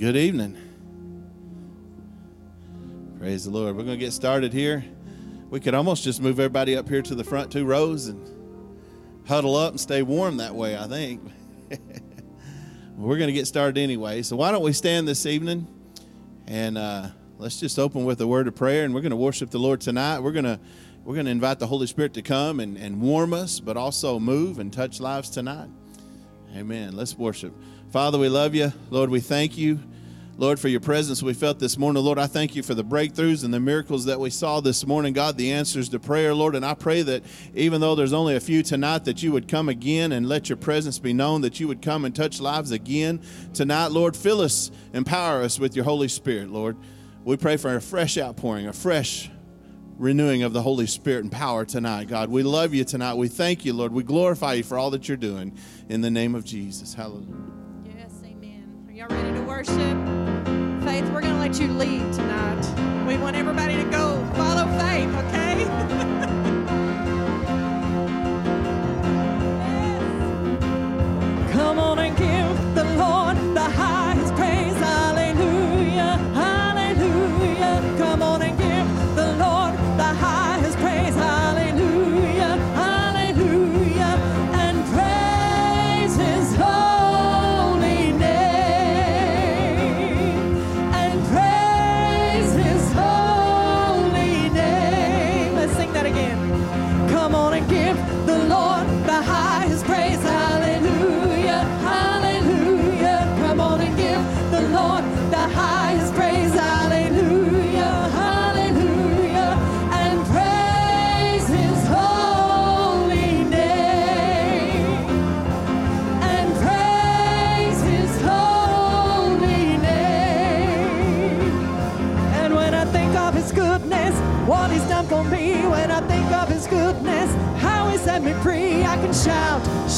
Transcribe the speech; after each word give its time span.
Good 0.00 0.16
evening. 0.16 0.56
Praise 3.18 3.44
the 3.44 3.50
Lord. 3.50 3.76
We're 3.76 3.82
going 3.82 3.98
to 3.98 4.02
get 4.02 4.14
started 4.14 4.50
here. 4.50 4.82
We 5.50 5.60
could 5.60 5.74
almost 5.74 6.04
just 6.04 6.22
move 6.22 6.40
everybody 6.40 6.74
up 6.74 6.88
here 6.88 7.02
to 7.02 7.14
the 7.14 7.22
front 7.22 7.52
two 7.52 7.66
rows 7.66 8.06
and 8.06 8.26
huddle 9.28 9.54
up 9.56 9.72
and 9.72 9.78
stay 9.78 10.00
warm 10.00 10.38
that 10.38 10.54
way, 10.54 10.74
I 10.74 10.86
think. 10.86 11.20
We're 12.96 13.18
going 13.18 13.28
to 13.28 13.34
get 13.34 13.46
started 13.46 13.76
anyway. 13.76 14.22
So, 14.22 14.36
why 14.36 14.50
don't 14.52 14.62
we 14.62 14.72
stand 14.72 15.06
this 15.06 15.26
evening 15.26 15.66
and 16.46 16.78
uh, 16.78 17.08
let's 17.36 17.60
just 17.60 17.78
open 17.78 18.06
with 18.06 18.22
a 18.22 18.26
word 18.26 18.48
of 18.48 18.54
prayer 18.54 18.86
and 18.86 18.94
we're 18.94 19.02
going 19.02 19.10
to 19.10 19.16
worship 19.16 19.50
the 19.50 19.58
Lord 19.58 19.82
tonight. 19.82 20.20
We're 20.20 20.32
going 20.32 20.46
to 20.46 20.58
we're 21.04 21.14
going 21.14 21.26
to 21.26 21.32
invite 21.32 21.58
the 21.58 21.66
Holy 21.66 21.86
Spirit 21.86 22.14
to 22.14 22.22
come 22.22 22.58
and, 22.58 22.78
and 22.78 23.02
warm 23.02 23.34
us, 23.34 23.60
but 23.60 23.76
also 23.76 24.18
move 24.18 24.60
and 24.60 24.72
touch 24.72 24.98
lives 24.98 25.28
tonight. 25.28 25.68
Amen. 26.56 26.96
Let's 26.96 27.18
worship. 27.18 27.52
Father, 27.90 28.16
we 28.16 28.30
love 28.30 28.54
you. 28.54 28.72
Lord, 28.88 29.10
we 29.10 29.20
thank 29.20 29.58
you. 29.58 29.78
Lord, 30.40 30.58
for 30.58 30.68
your 30.68 30.80
presence 30.80 31.22
we 31.22 31.34
felt 31.34 31.58
this 31.58 31.76
morning. 31.76 32.02
Lord, 32.02 32.18
I 32.18 32.26
thank 32.26 32.56
you 32.56 32.62
for 32.62 32.72
the 32.72 32.82
breakthroughs 32.82 33.44
and 33.44 33.52
the 33.52 33.60
miracles 33.60 34.06
that 34.06 34.18
we 34.18 34.30
saw 34.30 34.60
this 34.60 34.86
morning. 34.86 35.12
God, 35.12 35.36
the 35.36 35.52
answers 35.52 35.90
to 35.90 36.00
prayer, 36.00 36.34
Lord. 36.34 36.56
And 36.56 36.64
I 36.64 36.72
pray 36.72 37.02
that 37.02 37.24
even 37.54 37.82
though 37.82 37.94
there's 37.94 38.14
only 38.14 38.34
a 38.36 38.40
few 38.40 38.62
tonight, 38.62 39.04
that 39.04 39.22
you 39.22 39.32
would 39.32 39.48
come 39.48 39.68
again 39.68 40.12
and 40.12 40.26
let 40.26 40.48
your 40.48 40.56
presence 40.56 40.98
be 40.98 41.12
known, 41.12 41.42
that 41.42 41.60
you 41.60 41.68
would 41.68 41.82
come 41.82 42.06
and 42.06 42.16
touch 42.16 42.40
lives 42.40 42.70
again 42.70 43.20
tonight. 43.52 43.88
Lord, 43.88 44.16
fill 44.16 44.40
us, 44.40 44.70
empower 44.94 45.42
us 45.42 45.58
with 45.58 45.76
your 45.76 45.84
Holy 45.84 46.08
Spirit, 46.08 46.48
Lord. 46.48 46.78
We 47.22 47.36
pray 47.36 47.58
for 47.58 47.76
a 47.76 47.80
fresh 47.82 48.16
outpouring, 48.16 48.66
a 48.66 48.72
fresh 48.72 49.30
renewing 49.98 50.42
of 50.42 50.54
the 50.54 50.62
Holy 50.62 50.86
Spirit 50.86 51.22
and 51.22 51.30
power 51.30 51.66
tonight, 51.66 52.08
God. 52.08 52.30
We 52.30 52.44
love 52.44 52.72
you 52.72 52.84
tonight. 52.84 53.12
We 53.18 53.28
thank 53.28 53.66
you, 53.66 53.74
Lord. 53.74 53.92
We 53.92 54.04
glorify 54.04 54.54
you 54.54 54.62
for 54.62 54.78
all 54.78 54.88
that 54.92 55.06
you're 55.06 55.18
doing 55.18 55.58
in 55.90 56.00
the 56.00 56.10
name 56.10 56.34
of 56.34 56.46
Jesus. 56.46 56.94
Hallelujah. 56.94 57.34
Yes, 57.84 58.22
amen. 58.24 58.86
Are 58.88 58.92
y'all 58.94 59.08
ready 59.08 59.38
to 59.38 59.42
worship? 59.42 60.19
Faith, 60.84 61.04
we're 61.10 61.20
going 61.20 61.34
to 61.34 61.38
let 61.38 61.60
you 61.60 61.68
lead 61.74 62.10
tonight. 62.12 63.06
We 63.06 63.18
want 63.18 63.36
everybody 63.36 63.76
to 63.76 63.84
go 63.84 64.24
follow 64.34 64.66
faith, 64.78 65.14
okay? 65.14 65.64
Come 71.52 71.78
on 71.78 71.98
and 71.98 72.16
give 72.16 72.74
the 72.74 72.84
Lord 72.96 73.36
the 73.54 73.60
highest 73.60 73.99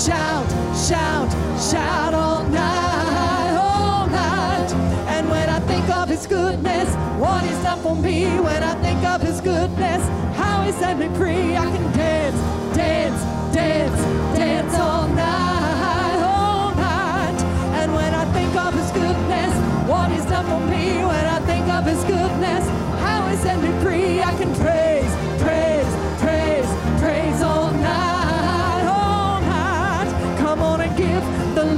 shout, 0.06 0.50
shout, 0.74 1.30
shout, 1.60 2.12
all 2.12 2.42
night, 2.48 3.54
all 3.56 4.08
night. 4.08 4.72
And 5.06 5.30
when 5.30 5.48
I 5.48 5.60
think 5.60 5.88
of 5.90 6.08
his 6.08 6.26
goodness, 6.26 6.92
what 7.20 7.44
he's 7.44 7.62
done 7.62 7.78
for 7.82 7.94
me, 7.94 8.24
when 8.40 8.64
I 8.64 8.74
think 8.82 9.04
of 9.04 9.22
his 9.22 9.40
goodness, 9.40 10.02
how 10.36 10.62
he 10.64 10.72
set 10.72 10.98
me 10.98 11.06
free, 11.16 11.56
I 11.56 11.66
can 11.70 11.92
dance, 11.92 12.40
dance, 12.76 13.22
dance, 13.54 14.02
dance 14.36 14.74
all 14.74 15.06
night, 15.06 16.20
all 16.34 16.74
night. 16.74 17.40
And 17.80 17.94
when 17.94 18.12
I 18.12 18.24
think 18.32 18.56
of 18.56 18.74
his 18.74 18.90
goodness, 18.90 19.54
what 19.88 20.10
he's 20.10 20.26
done 20.26 20.46
for 20.46 20.66
me, 20.66 21.04
when 21.04 21.26
I 21.26 21.38
think 21.46 21.68
of 21.68 21.84
his 21.84 22.02
goodness, 22.02 22.66
how 22.98 23.28
he 23.28 23.36
set 23.36 23.62
me 23.62 23.70
free, 23.84 24.20
I 24.20 24.34
can 24.34 24.52
praise, 24.56 24.91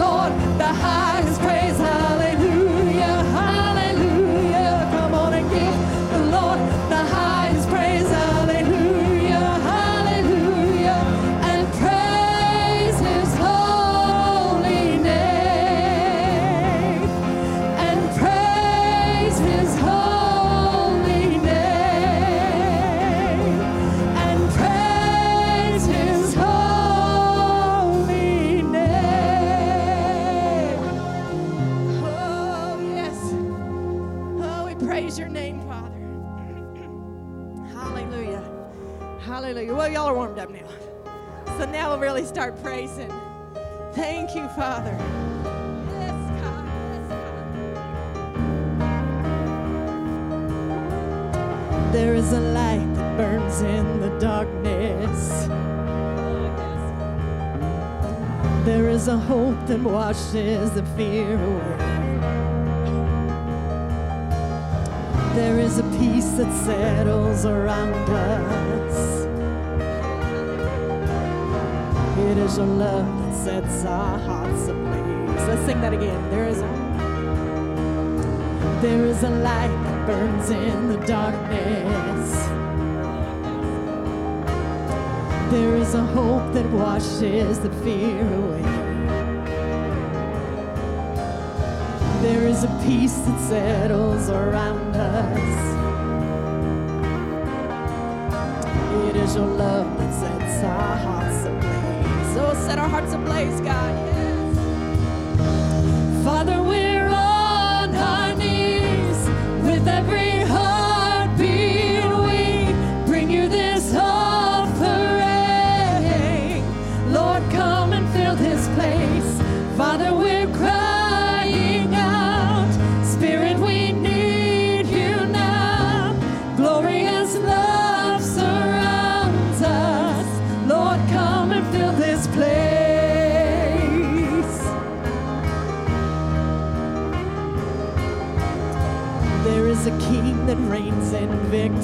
Lord 0.04 0.32
the 0.58 0.66
highest 0.66 1.40
praise. 1.40 1.53
Hallelujah. 37.74 38.42
Hallelujah. 39.20 39.74
Well, 39.74 39.88
y'all 39.88 40.06
are 40.06 40.14
warmed 40.14 40.38
up 40.38 40.50
now. 40.50 40.68
So 41.58 41.66
now 41.66 41.90
we'll 41.90 41.98
really 41.98 42.24
start 42.24 42.60
praising. 42.62 43.12
Thank 43.92 44.34
you, 44.34 44.48
Father. 44.48 44.96
There 51.92 52.14
is 52.14 52.32
a 52.32 52.40
light 52.40 52.94
that 52.94 53.16
burns 53.16 53.60
in 53.62 54.00
the 54.00 54.18
darkness. 54.18 55.46
There 58.64 58.88
is 58.88 59.08
a 59.08 59.16
hope 59.16 59.66
that 59.66 59.80
washes 59.80 60.70
the 60.72 60.82
fear 60.96 61.34
away. 61.34 61.93
There 65.34 65.58
is 65.58 65.78
a 65.78 65.82
peace 65.98 66.30
that 66.38 66.52
settles 66.64 67.44
around 67.44 68.08
us. 68.08 69.24
It 72.18 72.38
is 72.38 72.56
your 72.56 72.66
love 72.66 73.04
that 73.18 73.34
sets 73.34 73.84
our 73.84 74.16
hearts 74.16 74.68
ablaze. 74.68 75.48
Let's 75.48 75.66
sing 75.66 75.80
that 75.80 75.92
again. 75.92 76.30
There 76.30 76.46
is 76.46 76.58
a 76.58 76.84
there 78.80 79.04
is 79.06 79.24
a 79.24 79.30
light 79.30 79.74
that 79.84 80.06
burns 80.06 80.50
in 80.50 80.88
the 80.88 80.98
darkness. 81.04 82.32
There 85.50 85.76
is 85.76 85.94
a 85.94 86.02
hope 86.02 86.52
that 86.52 86.70
washes 86.70 87.58
the 87.58 87.70
fear 87.82 88.20
away. 88.34 88.83
There 92.24 92.48
is 92.48 92.64
a 92.64 92.68
peace 92.82 93.18
that 93.18 93.38
settles 93.38 94.30
around 94.30 94.96
us. 94.96 95.60
It 99.08 99.16
is 99.16 99.36
your 99.36 99.46
love 99.46 99.98
that 99.98 100.12
sets 100.14 100.64
our 100.64 100.96
hearts 100.96 101.44
ablaze. 101.44 102.34
So 102.34 102.54
set 102.66 102.78
our 102.78 102.88
hearts 102.88 103.12
ablaze, 103.12 103.60
God. 103.60 103.94
Yes. 104.06 104.56
Father, 106.24 106.62
we're 106.62 107.08
on 107.08 107.94
our 107.94 108.34
knees 108.34 109.28
with 109.62 109.86
every 109.86 110.23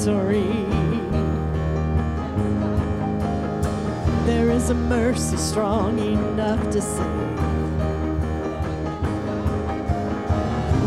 victory. 0.01 0.67
There 4.25 4.51
is 4.51 4.71
a 4.71 4.75
mercy 4.75 5.37
strong 5.37 5.99
enough 5.99 6.71
to 6.71 6.81
save. 6.81 7.41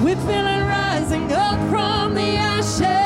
We're 0.03 0.15
feeling 0.15 0.61
rising 0.61 1.31
up 1.31 1.59
from 1.69 2.15
the 2.15 2.37
ashes. 2.37 3.02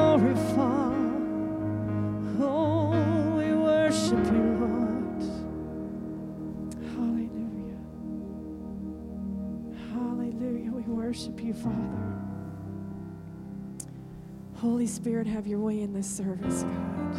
or 0.00 0.30
afar. 0.30 0.94
Oh, 2.40 3.36
we 3.36 3.52
worship 3.54 4.24
you, 4.32 4.46
Lord. 4.60 5.22
Hallelujah. 6.94 7.80
Hallelujah. 9.92 10.70
We 10.72 10.82
worship 10.82 11.42
you, 11.42 11.54
Father. 11.54 12.20
Holy 14.56 14.86
Spirit, 14.86 15.26
have 15.26 15.46
your 15.46 15.58
way 15.58 15.80
in 15.80 15.92
this 15.92 16.06
service, 16.06 16.62
God. 16.64 17.16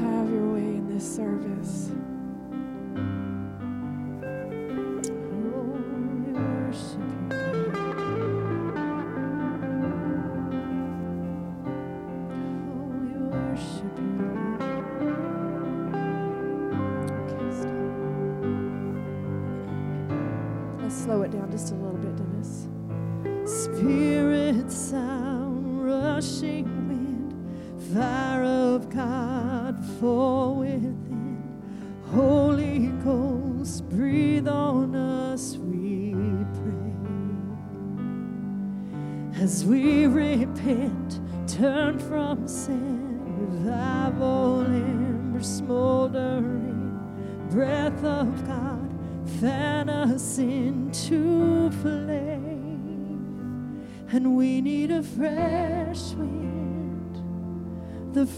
Have 0.00 0.30
your 0.30 0.52
way 0.54 0.60
in 0.60 0.88
this 0.92 1.16
service. 1.16 1.90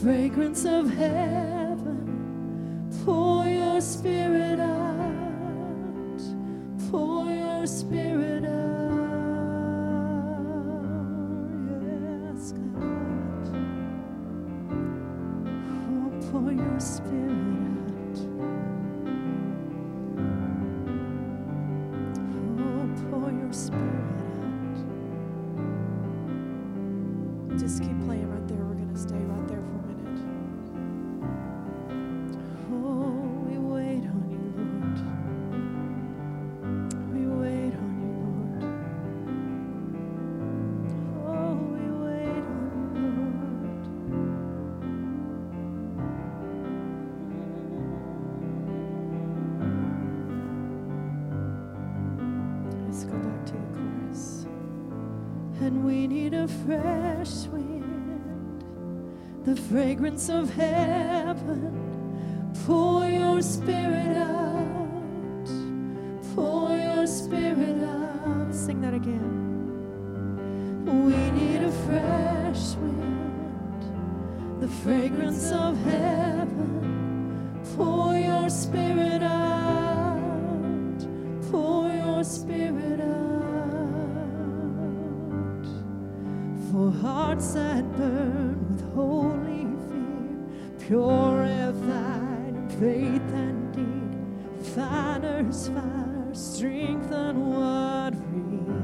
fragrance 0.00 0.64
of 0.64 0.90
heaven. 0.90 1.63
Fragrance 59.74 60.28
of 60.28 60.48
heaven. 60.54 62.52
Pour 62.64 63.04
your 63.08 63.42
spirit 63.42 64.16
out. 64.16 65.48
Pour 66.32 66.70
your 66.76 67.04
spirit 67.08 67.82
out. 67.82 68.54
Sing 68.54 68.80
that 68.82 68.94
again. 68.94 69.34
We 70.86 71.16
need 71.32 71.62
a 71.64 71.72
fresh 71.86 72.76
wind, 72.76 73.82
the 74.60 74.68
fragrance 74.68 75.50
of 75.50 75.76
heaven. 75.78 77.60
Pour 77.74 78.14
your 78.16 78.48
spirit 78.48 79.24
out. 79.24 81.00
Pour 81.50 81.88
your 81.88 82.22
spirit 82.22 83.00
out. 83.00 83.16
For 86.70 86.92
hearts 86.92 87.54
that 87.54 87.82
burn 87.96 88.68
with 88.68 88.94
holy 88.94 89.43
purified 90.86 92.54
in 92.54 92.68
faith 92.78 93.32
and 93.32 93.72
deed, 93.72 94.18
finer's 94.74 95.68
fire, 95.68 96.28
strengthen 96.32 97.50
what 97.54 98.14
remains. 98.32 98.74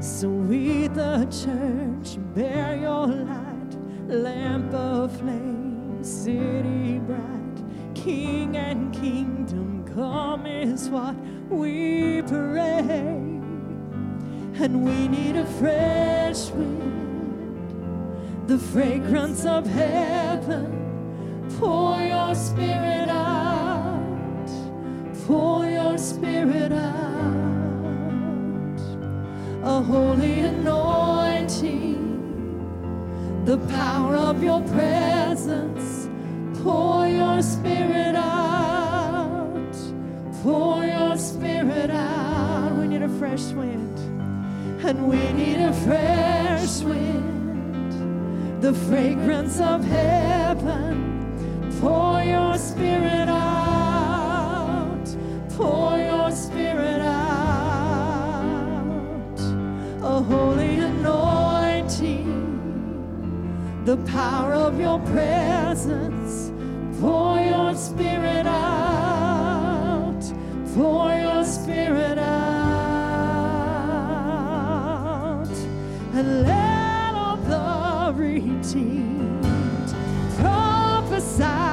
So 0.00 0.28
we, 0.28 0.88
the 0.88 1.26
church, 1.26 2.18
bear 2.34 2.76
your 2.80 3.06
light, 3.08 3.76
lamp 4.08 4.72
of 4.72 5.14
flame, 5.18 6.02
city 6.02 6.98
bright, 7.00 7.62
king 7.94 8.56
and 8.56 8.90
kingdom 8.94 9.84
come 9.94 10.46
is 10.46 10.88
what 10.88 11.14
we 11.50 12.22
pray. 12.22 13.10
And 14.62 14.84
we 14.84 15.08
need 15.08 15.36
a 15.36 15.44
fresh 15.44 16.50
wind, 16.50 16.89
the 18.50 18.58
fragrance 18.58 19.44
of 19.46 19.64
heaven. 19.64 21.46
Pour 21.60 21.96
your 22.02 22.34
spirit 22.34 23.08
out, 23.08 24.50
pour 25.24 25.64
your 25.66 25.96
spirit 25.96 26.72
out. 26.72 26.90
A 29.62 29.80
holy 29.80 30.40
anointing, 30.40 31.94
the 33.44 33.58
power 33.68 34.16
of 34.16 34.42
your 34.42 34.62
presence. 34.62 36.08
Pour 36.64 37.06
your 37.06 37.42
spirit 37.42 38.16
out, 38.16 39.76
pour 40.42 40.84
your 40.84 41.16
spirit 41.16 41.90
out. 41.90 42.72
We 42.80 42.88
need 42.88 43.02
a 43.02 43.08
fresh 43.20 43.52
wind, 43.52 43.96
and 44.84 45.06
we 45.08 45.32
need 45.34 45.60
a 45.60 45.72
fresh 45.72 46.80
wind, 46.80 47.39
the 48.60 48.74
fragrance 48.74 49.58
of 49.58 49.82
heaven. 49.84 51.06
Pour 51.80 52.22
your 52.22 52.58
spirit 52.58 53.28
out, 53.28 55.06
pour 55.56 55.96
your 55.96 56.30
spirit 56.30 57.00
out. 57.00 57.40
A 60.02 60.22
holy 60.22 60.78
anointing, 60.78 62.26
the 63.86 63.96
power 63.98 64.52
of 64.52 64.78
your 64.78 64.98
presence. 65.00 66.52
Pour 67.00 67.40
your 67.40 67.74
spirit 67.74 68.46
out, 68.46 70.20
pour 70.74 71.10
your 71.14 71.44
spirit 71.44 72.18
out. 72.18 72.28
And 76.12 76.42
let 76.42 76.59
redeemed 78.74 79.94
prophesy 80.38 81.69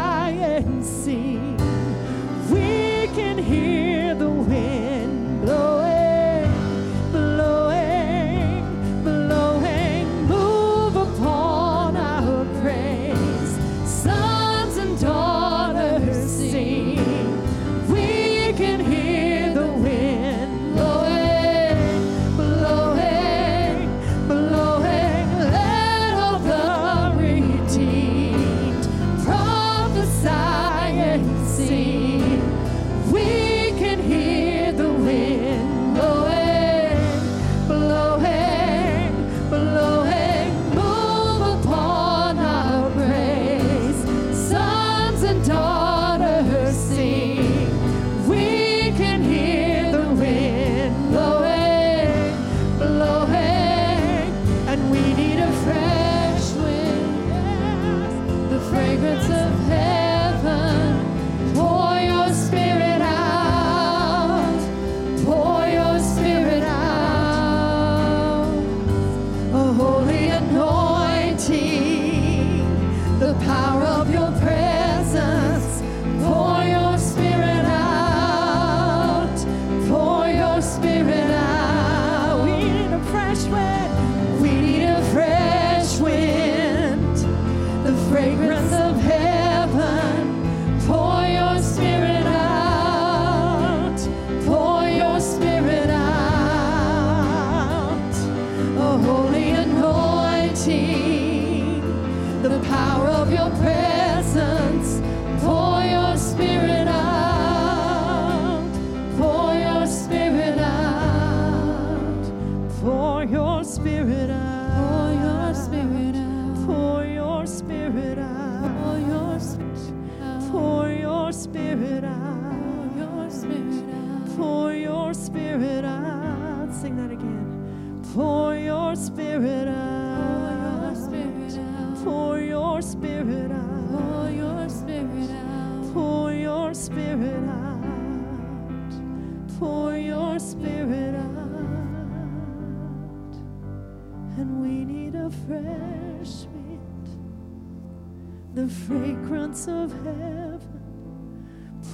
silence 149.48 149.68
of 149.68 149.92
heaven, 150.04 150.60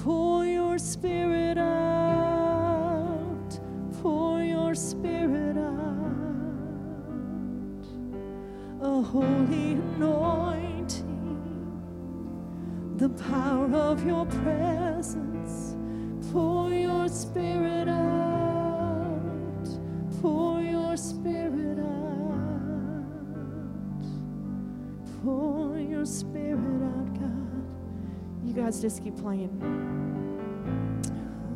pour 0.02 0.44
your 0.44 0.78
spirit 0.78 1.58
out, 1.58 3.60
pour 4.02 4.42
your 4.42 4.74
spirit 4.74 5.56
out. 5.56 5.70
A 8.82 9.02
holy 9.02 9.72
anointing, 9.72 11.04
the 12.96 13.08
power 13.08 13.72
of 13.72 14.04
your 14.04 14.26
presence, 14.26 15.76
pour 16.32 16.70
your 16.70 17.08
spirit 17.08 17.88
out, 17.88 19.68
pour 20.20 20.60
your 20.60 20.96
spirit 20.96 21.78
out, 21.78 23.04
pour 25.22 25.78
your 25.78 26.04
spirit 26.04 26.33
guys 28.64 28.80
just 28.80 29.04
keep 29.04 29.14
playing. 29.18 29.50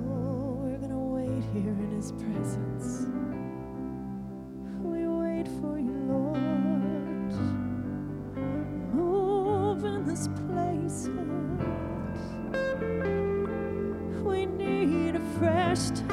Oh, 0.07 0.61
we're 0.61 0.77
going 0.77 0.91
to 0.91 0.99
wait 0.99 1.43
here 1.55 1.73
in 1.73 1.91
His 1.97 2.13
presence. 2.13 3.07
We 4.83 5.07
wait 5.07 5.49
for 5.63 5.79
you, 5.79 5.97
Lord. 6.07 7.33
Move 8.93 9.85
in 9.87 10.05
this 10.05 10.29
place, 10.49 11.09
God. 12.53 12.77
We 14.23 14.45
need 14.45 15.17
a 15.17 15.21
fresh 15.39 15.89
touch, 15.91 16.08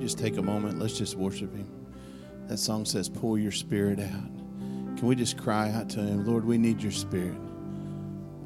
just 0.00 0.18
take 0.18 0.36
a 0.36 0.42
moment? 0.42 0.78
Let's 0.78 0.98
just 0.98 1.16
worship 1.16 1.54
Him. 1.54 1.68
That 2.48 2.58
song 2.58 2.84
says, 2.84 3.08
Pour 3.08 3.38
your 3.38 3.52
spirit 3.52 4.00
out. 4.00 4.96
Can 4.98 5.06
we 5.06 5.14
just 5.14 5.38
cry 5.38 5.70
out 5.70 5.88
to 5.90 6.00
Him, 6.00 6.26
Lord, 6.26 6.44
we 6.44 6.58
need 6.58 6.82
your 6.82 6.92
spirit. 6.92 7.38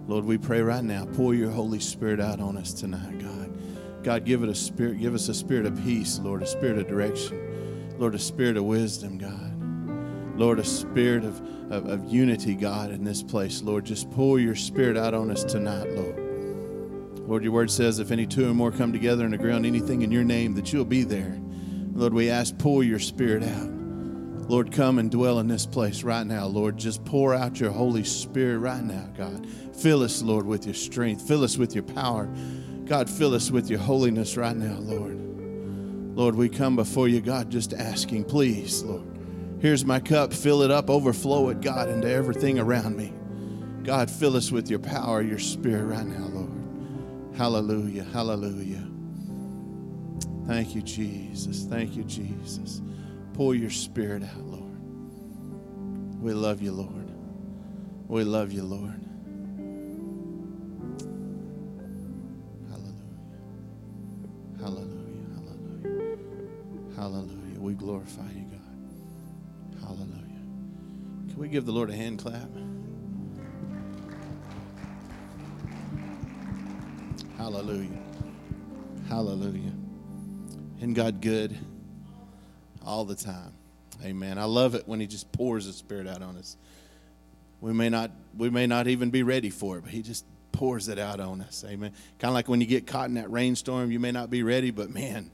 Lord, 0.06 0.24
we 0.24 0.36
pray 0.36 0.60
right 0.60 0.84
now, 0.84 1.06
pour 1.06 1.34
your 1.34 1.50
Holy 1.50 1.80
Spirit 1.80 2.20
out 2.20 2.38
on 2.38 2.58
us 2.58 2.74
tonight, 2.74 3.18
God. 3.18 4.04
God, 4.04 4.24
give 4.26 4.42
it 4.42 4.50
a 4.50 4.54
spirit, 4.54 5.00
give 5.00 5.14
us 5.14 5.28
a 5.28 5.34
spirit 5.34 5.64
of 5.64 5.82
peace, 5.82 6.18
Lord, 6.18 6.42
a 6.42 6.46
spirit 6.46 6.76
of 6.76 6.86
direction. 6.86 7.96
Lord, 7.98 8.14
a 8.14 8.18
spirit 8.18 8.58
of 8.58 8.64
wisdom, 8.64 9.16
God. 9.16 10.38
Lord, 10.38 10.58
a 10.58 10.64
spirit 10.64 11.24
of, 11.24 11.40
of, 11.72 11.88
of 11.88 12.04
unity, 12.12 12.54
God, 12.54 12.90
in 12.90 13.02
this 13.02 13.22
place. 13.22 13.62
Lord, 13.62 13.86
just 13.86 14.10
pour 14.10 14.38
your 14.38 14.54
spirit 14.54 14.98
out 14.98 15.14
on 15.14 15.30
us 15.30 15.42
tonight, 15.42 15.88
Lord. 15.92 16.18
Lord, 17.26 17.42
your 17.42 17.52
word 17.52 17.70
says 17.70 17.98
if 17.98 18.10
any 18.10 18.26
two 18.26 18.50
or 18.50 18.52
more 18.52 18.70
come 18.70 18.92
together 18.92 19.24
and 19.24 19.32
agree 19.32 19.52
on 19.52 19.64
anything 19.64 20.02
in 20.02 20.10
your 20.10 20.24
name, 20.24 20.54
that 20.54 20.72
you'll 20.72 20.84
be 20.84 21.04
there. 21.04 21.40
Lord, 21.94 22.12
we 22.12 22.28
ask, 22.28 22.58
pour 22.58 22.82
your 22.82 22.98
spirit 22.98 23.44
out. 23.44 23.70
Lord, 24.48 24.72
come 24.72 24.98
and 24.98 25.10
dwell 25.10 25.38
in 25.38 25.48
this 25.48 25.64
place 25.64 26.02
right 26.02 26.26
now, 26.26 26.46
Lord. 26.46 26.76
Just 26.76 27.04
pour 27.04 27.34
out 27.34 27.60
your 27.60 27.70
Holy 27.70 28.04
Spirit 28.04 28.58
right 28.58 28.82
now, 28.82 29.08
God. 29.16 29.46
Fill 29.76 30.02
us, 30.02 30.20
Lord, 30.20 30.44
with 30.44 30.66
your 30.66 30.74
strength. 30.74 31.26
Fill 31.26 31.44
us 31.44 31.56
with 31.56 31.74
your 31.74 31.84
power. 31.84 32.28
God, 32.84 33.08
fill 33.08 33.32
us 33.32 33.50
with 33.50 33.70
your 33.70 33.78
holiness 33.78 34.36
right 34.36 34.56
now, 34.56 34.76
Lord. 34.80 35.18
Lord, 36.16 36.34
we 36.34 36.48
come 36.48 36.76
before 36.76 37.08
you, 37.08 37.20
God, 37.20 37.50
just 37.50 37.72
asking, 37.72 38.24
please, 38.24 38.82
Lord. 38.82 39.06
Here's 39.60 39.84
my 39.84 40.00
cup. 40.00 40.32
Fill 40.32 40.62
it 40.62 40.70
up, 40.70 40.90
overflow 40.90 41.48
it, 41.48 41.60
God, 41.60 41.88
into 41.88 42.10
everything 42.10 42.58
around 42.58 42.96
me. 42.96 43.12
God, 43.82 44.10
fill 44.10 44.36
us 44.36 44.50
with 44.50 44.68
your 44.68 44.78
power, 44.78 45.22
your 45.22 45.38
spirit 45.38 45.84
right 45.84 46.06
now, 46.06 46.26
Lord. 46.26 46.50
Hallelujah. 47.36 48.04
Hallelujah. 48.04 48.73
Thank 50.46 50.74
you, 50.74 50.82
Jesus. 50.82 51.64
Thank 51.64 51.96
you, 51.96 52.04
Jesus. 52.04 52.82
Pour 53.32 53.54
your 53.54 53.70
spirit 53.70 54.22
out, 54.22 54.44
Lord. 54.44 54.62
We 56.20 56.32
love 56.32 56.62
you, 56.62 56.72
Lord. 56.72 57.10
We 58.08 58.24
love 58.24 58.52
you, 58.52 58.62
Lord. 58.62 59.00
Hallelujah. 62.70 62.94
Hallelujah. 64.60 65.26
Hallelujah. 65.34 66.16
Hallelujah. 66.96 67.60
We 67.60 67.74
glorify 67.74 68.30
you, 68.34 68.46
God. 68.50 69.80
Hallelujah. 69.82 70.42
Can 71.28 71.36
we 71.36 71.48
give 71.48 71.66
the 71.66 71.72
Lord 71.72 71.90
a 71.90 71.94
hand 71.96 72.18
clap? 72.20 72.48
Hallelujah. 77.36 77.98
Hallelujah. 79.08 79.73
Isn't 80.84 80.92
God 80.92 81.22
good 81.22 81.56
all 82.84 83.06
the 83.06 83.14
time? 83.14 83.54
Amen. 84.04 84.36
I 84.36 84.44
love 84.44 84.74
it 84.74 84.86
when 84.86 85.00
He 85.00 85.06
just 85.06 85.32
pours 85.32 85.64
His 85.64 85.76
Spirit 85.76 86.06
out 86.06 86.20
on 86.20 86.36
us. 86.36 86.58
We 87.62 87.72
may 87.72 87.88
not, 87.88 88.10
we 88.36 88.50
may 88.50 88.66
not 88.66 88.86
even 88.86 89.08
be 89.08 89.22
ready 89.22 89.48
for 89.48 89.78
it, 89.78 89.84
but 89.84 89.92
He 89.92 90.02
just 90.02 90.26
pours 90.52 90.90
it 90.90 90.98
out 90.98 91.20
on 91.20 91.40
us. 91.40 91.64
Amen. 91.66 91.90
Kind 92.18 92.28
of 92.28 92.34
like 92.34 92.48
when 92.48 92.60
you 92.60 92.66
get 92.66 92.86
caught 92.86 93.08
in 93.08 93.14
that 93.14 93.30
rainstorm, 93.30 93.92
you 93.92 93.98
may 93.98 94.12
not 94.12 94.28
be 94.28 94.42
ready, 94.42 94.70
but 94.70 94.90
man, 94.90 95.30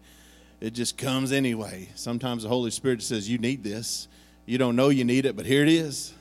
it 0.61 0.71
just 0.71 0.97
comes 0.97 1.33
anyway. 1.33 1.89
Sometimes 1.97 2.45
the 2.45 2.49
Holy 2.49 2.71
Spirit 2.71 3.03
says, 3.03 3.29
You 3.29 3.39
need 3.39 3.65
this. 3.65 4.07
You 4.47 4.57
don't 4.57 4.77
know 4.77 4.89
you 4.89 5.03
need 5.03 5.27
it, 5.27 5.35
but 5.35 5.47
here 5.47 5.65
it 5.65 5.69
is 5.69 6.15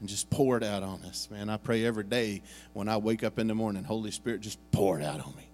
and 0.00 0.08
just 0.08 0.28
pour 0.28 0.56
it 0.56 0.64
out 0.64 0.82
on 0.82 1.02
us. 1.02 1.28
Man, 1.30 1.48
I 1.50 1.56
pray 1.56 1.84
every 1.84 2.02
day 2.02 2.42
when 2.72 2.88
I 2.88 2.96
wake 2.96 3.22
up 3.22 3.38
in 3.38 3.46
the 3.46 3.54
morning, 3.54 3.84
Holy 3.84 4.10
Spirit, 4.10 4.40
just 4.40 4.58
pour 4.72 4.98
it 4.98 5.04
out 5.04 5.24
on 5.24 5.36
me. 5.36 5.49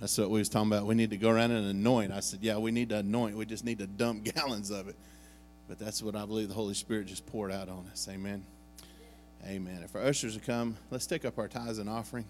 That's 0.00 0.16
what 0.16 0.30
we 0.30 0.38
was 0.38 0.48
talking 0.48 0.72
about. 0.72 0.86
We 0.86 0.94
need 0.94 1.10
to 1.10 1.18
go 1.18 1.28
around 1.28 1.50
and 1.50 1.66
anoint. 1.68 2.10
I 2.10 2.20
said, 2.20 2.40
yeah, 2.42 2.56
we 2.56 2.70
need 2.70 2.88
to 2.88 2.96
anoint. 2.96 3.36
We 3.36 3.44
just 3.44 3.64
need 3.64 3.78
to 3.80 3.86
dump 3.86 4.24
gallons 4.34 4.70
of 4.70 4.88
it. 4.88 4.96
But 5.68 5.78
that's 5.78 6.02
what 6.02 6.16
I 6.16 6.24
believe 6.24 6.48
the 6.48 6.54
Holy 6.54 6.74
Spirit 6.74 7.06
just 7.06 7.26
poured 7.26 7.52
out 7.52 7.68
on 7.68 7.86
us. 7.92 8.08
Amen. 8.10 8.44
Amen. 9.46 9.82
If 9.84 9.94
our 9.94 10.02
ushers 10.02 10.34
will 10.34 10.42
come, 10.44 10.76
let's 10.90 11.06
take 11.06 11.24
up 11.24 11.38
our 11.38 11.48
tithes 11.48 11.78
and 11.78 11.88
offering. 11.88 12.24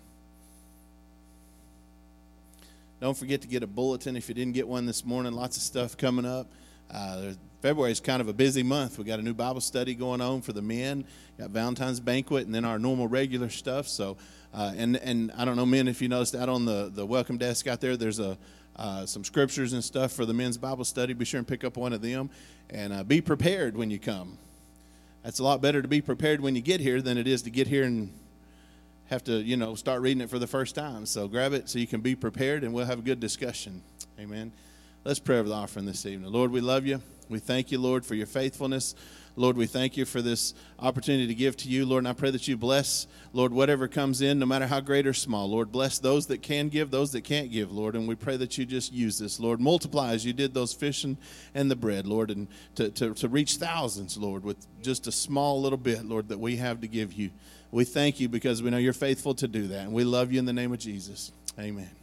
Don't 3.01 3.17
forget 3.17 3.41
to 3.43 3.49
get 3.49 3.63
a 3.63 3.67
bulletin 3.67 4.17
if 4.17 4.29
you 4.29 4.35
didn't 4.35 4.53
get 4.53 4.69
one 4.69 4.85
this 4.85 5.07
morning. 5.07 5.33
Lots 5.33 5.57
of 5.57 5.63
stuff 5.63 5.97
coming 5.97 6.27
up. 6.27 6.49
Uh, 6.93 7.33
February 7.63 7.93
is 7.93 8.01
kind 8.01 8.21
of 8.21 8.29
a 8.29 8.33
busy 8.33 8.63
month. 8.63 8.99
We 8.99 9.05
got 9.05 9.19
a 9.19 9.23
new 9.23 9.35
Bible 9.35 9.61
study 9.61 9.95
going 9.95 10.21
on 10.21 10.41
for 10.41 10.53
the 10.53 10.63
men. 10.63 11.05
Got 11.39 11.51
Valentine's 11.51 12.01
banquet, 12.01 12.47
and 12.47 12.55
then 12.55 12.65
our 12.65 12.79
normal 12.79 13.07
regular 13.07 13.51
stuff. 13.51 13.87
So, 13.87 14.17
uh, 14.55 14.73
and 14.77 14.97
and 14.97 15.31
I 15.37 15.45
don't 15.45 15.57
know, 15.57 15.67
men, 15.67 15.87
if 15.87 16.01
you 16.01 16.09
noticed 16.09 16.35
out 16.35 16.49
on 16.49 16.65
the 16.65 16.91
the 16.93 17.05
welcome 17.05 17.39
desk 17.39 17.67
out 17.67 17.81
there, 17.81 17.97
there's 17.97 18.19
a 18.19 18.39
uh, 18.77 19.05
some 19.05 19.25
scriptures 19.25 19.75
and 19.75 19.85
stuff 19.85 20.13
for 20.13 20.25
the 20.25 20.33
men's 20.33 20.57
Bible 20.57 20.85
study. 20.85 21.13
Be 21.13 21.25
sure 21.25 21.39
and 21.39 21.47
pick 21.47 21.65
up 21.65 21.77
one 21.77 21.93
of 21.93 22.01
them, 22.01 22.31
and 22.71 22.93
uh, 22.93 23.05
be 23.05 23.21
prepared 23.21 23.77
when 23.77 23.91
you 23.91 23.99
come. 23.99 24.39
That's 25.23 25.39
a 25.39 25.45
lot 25.45 25.61
better 25.61 25.83
to 25.83 25.89
be 25.89 26.01
prepared 26.01 26.41
when 26.41 26.57
you 26.57 26.63
get 26.63 26.81
here 26.81 27.03
than 27.03 27.19
it 27.19 27.29
is 27.29 27.43
to 27.43 27.51
get 27.51 27.67
here 27.67 27.85
and 27.85 28.11
have 29.11 29.23
to, 29.25 29.43
you 29.43 29.57
know, 29.57 29.75
start 29.75 30.01
reading 30.01 30.23
it 30.23 30.31
for 30.31 30.39
the 30.39 30.47
first 30.47 30.75
time. 30.75 31.05
So 31.05 31.29
grab 31.29 31.53
it 31.53 31.69
so 31.69 31.79
you 31.79 31.87
can 31.87 32.01
be 32.01 32.15
prepared, 32.15 32.65
and 32.65 32.73
we'll 32.73 32.87
have 32.87 33.01
a 33.01 33.03
good 33.03 33.21
discussion. 33.21 33.83
Amen. 34.19 34.53
Let's 35.03 35.19
pray 35.19 35.39
over 35.39 35.49
the 35.49 35.55
offering 35.55 35.87
this 35.87 36.05
evening. 36.05 36.31
Lord, 36.31 36.51
we 36.51 36.61
love 36.61 36.85
you. 36.85 37.01
We 37.31 37.39
thank 37.39 37.73
you, 37.73 37.79
Lord, 37.79 38.05
for 38.05 38.15
your 38.15 38.27
faithfulness. 38.27 38.95
Lord, 39.35 39.57
we 39.57 39.65
thank 39.65 39.97
you 39.97 40.05
for 40.05 40.21
this 40.21 40.53
opportunity 40.79 41.27
to 41.29 41.35
give 41.35 41.57
to 41.59 41.71
you, 41.71 41.87
Lord. 41.87 42.03
And 42.03 42.09
I 42.09 42.13
pray 42.13 42.31
that 42.31 42.47
you 42.47 42.59
bless, 42.59 43.07
Lord, 43.33 43.51
whatever 43.51 43.89
comes 43.89 44.21
in, 44.21 44.39
no 44.39 44.45
matter 44.45 44.67
how 44.67 44.81
great 44.81 45.07
or 45.07 45.15
small. 45.15 45.49
Lord, 45.49 45.73
bless 45.73 45.99
those 45.99 46.27
that 46.27 46.43
can 46.43 46.69
give, 46.69 46.91
those 46.91 47.13
that 47.13 47.23
can't 47.23 47.51
give, 47.51 47.73
Lord. 47.73 47.97
And 47.97 48.07
we 48.07 48.15
pray 48.15 48.37
that 48.37 48.59
you 48.59 48.67
just 48.67 48.93
use 48.93 49.19
this, 49.19 49.41
Lord. 49.41 49.59
Multiply 49.59 50.13
as 50.13 50.27
you 50.27 50.35
did 50.35 50.53
those 50.53 50.75
fish 50.75 51.03
and, 51.03 51.17
and 51.55 51.71
the 51.71 51.77
bread, 51.77 52.07
Lord, 52.07 52.31
and 52.31 52.47
to, 52.75 52.91
to, 52.91 53.15
to 53.15 53.29
reach 53.29 53.57
thousands, 53.57 54.19
Lord, 54.19 54.45
with 54.45 54.67
just 54.83 55.07
a 55.07 55.13
small 55.13 55.63
little 55.63 55.79
bit, 55.79 56.05
Lord, 56.05 56.29
that 56.29 56.41
we 56.41 56.57
have 56.57 56.83
to 56.83 56.89
give 56.89 57.15
you. 57.15 57.31
We 57.71 57.85
thank 57.85 58.21
you 58.21 58.29
because 58.29 58.63
we 58.63 58.69
know 58.69 58.77
you're 58.77 58.93
faithful 58.93 59.35
to 59.37 59.49
do 59.49 59.69
that. 59.69 59.85
And 59.85 59.95
we 59.95 60.05
love 60.05 60.31
you 60.31 60.39
in 60.39 60.45
the 60.45 60.53
name 60.53 60.75
of 60.75 60.79
Jesus. 60.79 61.33
Amen. 61.59 62.00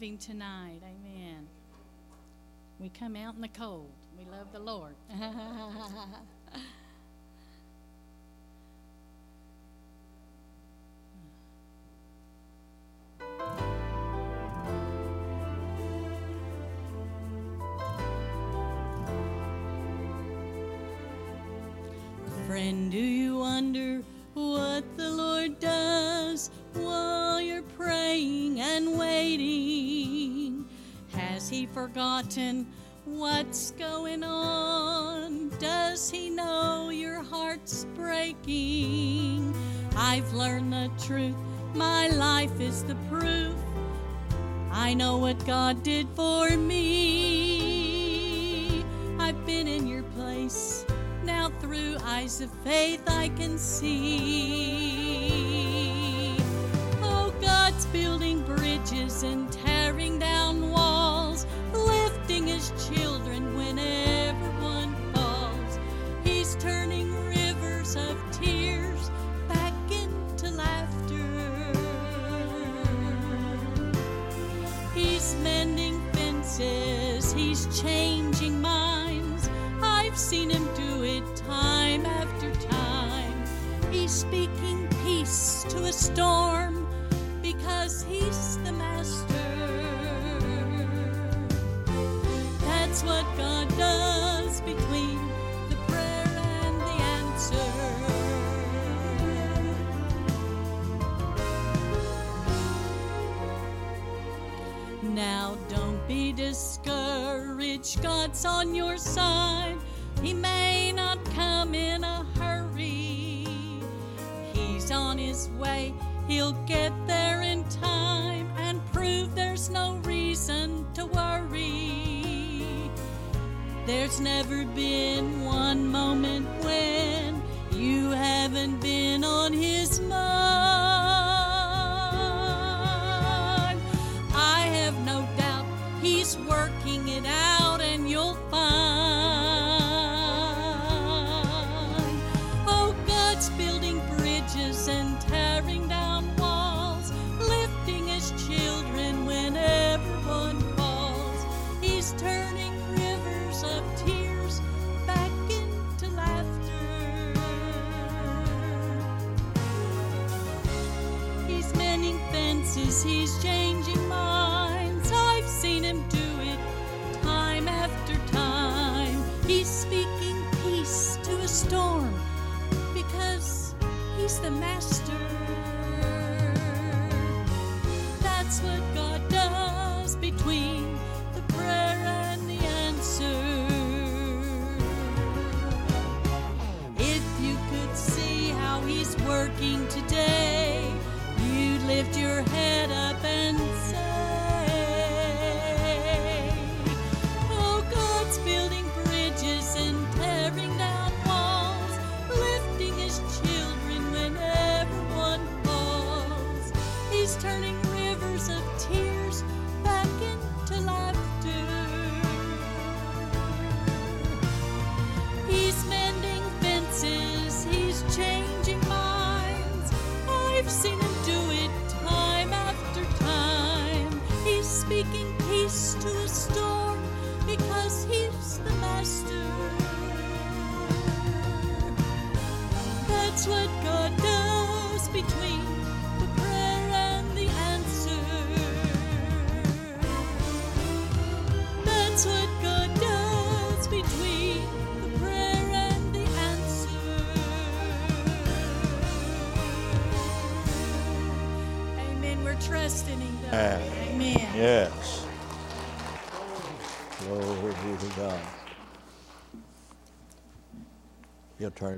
Loving 0.00 0.16
tonight. 0.16 0.80
Amen. 0.82 1.46
We 2.78 2.88
come 2.88 3.16
out 3.16 3.34
in 3.34 3.42
the 3.42 3.48
cold. 3.48 3.92
We 4.16 4.24
love 4.24 4.46
the 4.50 4.58
Lord. 4.58 4.94
God 45.46 45.82
did 45.82 46.06
for 46.14 46.50
me. 46.56 46.84
I've 49.18 49.44
been 49.46 49.66
in 49.68 49.86
your 49.86 50.02
place. 50.14 50.84
Now 51.24 51.50
through 51.60 51.96
eyes 52.04 52.40
of 52.40 52.50
faith 52.64 53.02
I 53.08 53.28
can 53.30 53.58
see. 53.58 54.29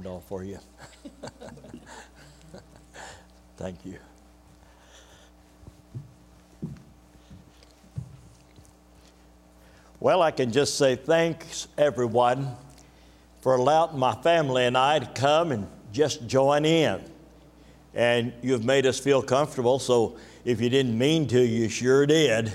Off 0.06 0.24
for 0.28 0.42
you. 0.42 0.58
Thank 3.56 3.84
you. 3.84 3.98
Well, 10.00 10.20
I 10.20 10.32
can 10.32 10.50
just 10.50 10.78
say 10.78 10.96
thanks, 10.96 11.68
everyone, 11.78 12.56
for 13.40 13.54
allowing 13.54 13.96
my 13.98 14.14
family 14.16 14.64
and 14.64 14.76
I 14.76 14.98
to 14.98 15.06
come 15.06 15.52
and 15.52 15.68
just 15.92 16.26
join 16.26 16.64
in. 16.64 17.04
And 17.94 18.32
you've 18.42 18.64
made 18.64 18.84
us 18.86 18.98
feel 18.98 19.22
comfortable, 19.22 19.78
so 19.78 20.16
if 20.44 20.60
you 20.60 20.68
didn't 20.70 20.98
mean 20.98 21.28
to, 21.28 21.40
you 21.40 21.68
sure 21.68 22.04
did. 22.06 22.52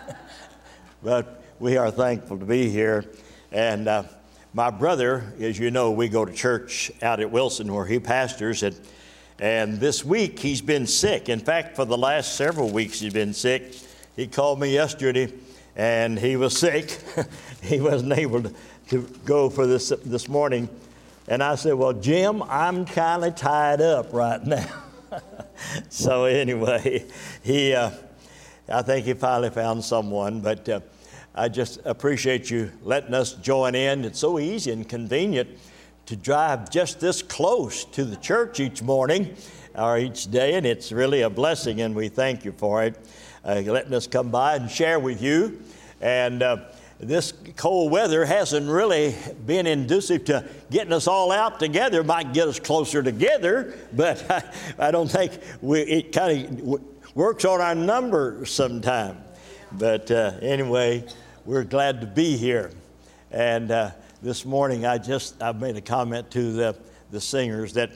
but 1.02 1.42
we 1.58 1.76
are 1.76 1.90
thankful 1.90 2.38
to 2.38 2.46
be 2.46 2.70
here. 2.70 3.04
And 3.52 3.88
uh, 3.88 4.04
my 4.58 4.70
brother, 4.70 5.22
as 5.38 5.56
you 5.56 5.70
know, 5.70 5.92
we 5.92 6.08
go 6.08 6.24
to 6.24 6.32
church 6.32 6.90
out 7.00 7.20
at 7.20 7.30
Wilson 7.30 7.72
where 7.72 7.86
he 7.86 8.00
pastors. 8.00 8.64
And, 8.64 8.76
and 9.38 9.78
this 9.78 10.04
week 10.04 10.40
he's 10.40 10.60
been 10.60 10.84
sick. 10.84 11.28
In 11.28 11.38
fact, 11.38 11.76
for 11.76 11.84
the 11.84 11.96
last 11.96 12.34
several 12.34 12.68
weeks 12.68 12.98
he's 12.98 13.12
been 13.12 13.34
sick. 13.34 13.76
He 14.16 14.26
called 14.26 14.58
me 14.58 14.74
yesterday 14.74 15.32
and 15.76 16.18
he 16.18 16.34
was 16.34 16.58
sick. 16.58 16.98
he 17.62 17.80
wasn't 17.80 18.14
able 18.14 18.42
to, 18.42 18.54
to 18.88 19.02
go 19.24 19.48
for 19.48 19.64
this 19.64 19.92
this 20.04 20.26
morning. 20.26 20.68
And 21.28 21.40
I 21.40 21.54
said, 21.54 21.74
Well, 21.74 21.92
Jim, 21.92 22.42
I'm 22.42 22.84
kind 22.84 23.24
of 23.24 23.36
tied 23.36 23.80
up 23.80 24.12
right 24.12 24.44
now. 24.44 24.82
so, 25.88 26.24
anyway, 26.24 27.04
he, 27.44 27.74
uh, 27.74 27.92
I 28.68 28.82
think 28.82 29.06
he 29.06 29.14
finally 29.14 29.50
found 29.50 29.84
someone, 29.84 30.40
but 30.40 30.68
uh, 30.68 30.80
I 31.38 31.48
just 31.48 31.78
appreciate 31.84 32.50
you 32.50 32.72
letting 32.82 33.14
us 33.14 33.34
join 33.34 33.76
in. 33.76 34.04
It's 34.04 34.18
so 34.18 34.40
easy 34.40 34.72
and 34.72 34.88
convenient 34.88 35.48
to 36.06 36.16
drive 36.16 36.68
just 36.68 36.98
this 36.98 37.22
close 37.22 37.84
to 37.84 38.04
the 38.04 38.16
church 38.16 38.58
each 38.58 38.82
morning 38.82 39.36
or 39.76 39.98
each 39.98 40.32
day, 40.32 40.54
and 40.54 40.66
it's 40.66 40.90
really 40.90 41.22
a 41.22 41.30
blessing, 41.30 41.80
and 41.80 41.94
we 41.94 42.08
thank 42.08 42.44
you 42.44 42.50
for 42.50 42.82
it, 42.82 42.98
uh, 43.44 43.62
letting 43.64 43.94
us 43.94 44.08
come 44.08 44.32
by 44.32 44.56
and 44.56 44.68
share 44.68 44.98
with 44.98 45.22
you. 45.22 45.62
And 46.00 46.42
uh, 46.42 46.56
this 46.98 47.32
cold 47.56 47.92
weather 47.92 48.24
hasn't 48.24 48.68
really 48.68 49.14
been 49.46 49.68
inducive 49.68 50.24
to 50.24 50.44
getting 50.72 50.92
us 50.92 51.06
all 51.06 51.30
out 51.30 51.60
together. 51.60 52.02
Might 52.02 52.32
get 52.32 52.48
us 52.48 52.58
closer 52.58 53.00
together, 53.00 53.74
but 53.92 54.28
I, 54.78 54.88
I 54.88 54.90
don't 54.90 55.08
think 55.08 55.38
we, 55.60 55.82
it 55.82 56.10
kind 56.10 56.46
of 56.46 56.58
w- 56.58 56.84
works 57.14 57.44
on 57.44 57.60
our 57.60 57.76
numbers 57.76 58.50
sometimes. 58.50 59.18
But 59.70 60.10
uh, 60.10 60.32
anyway, 60.40 61.04
we're 61.48 61.64
glad 61.64 62.02
to 62.02 62.06
be 62.06 62.36
here. 62.36 62.70
And 63.30 63.70
uh, 63.70 63.92
this 64.20 64.44
morning, 64.44 64.84
I 64.84 64.98
just 64.98 65.42
I 65.42 65.52
made 65.52 65.78
a 65.78 65.80
comment 65.80 66.30
to 66.32 66.52
the, 66.52 66.76
the 67.10 67.22
singers 67.22 67.72
that 67.72 67.90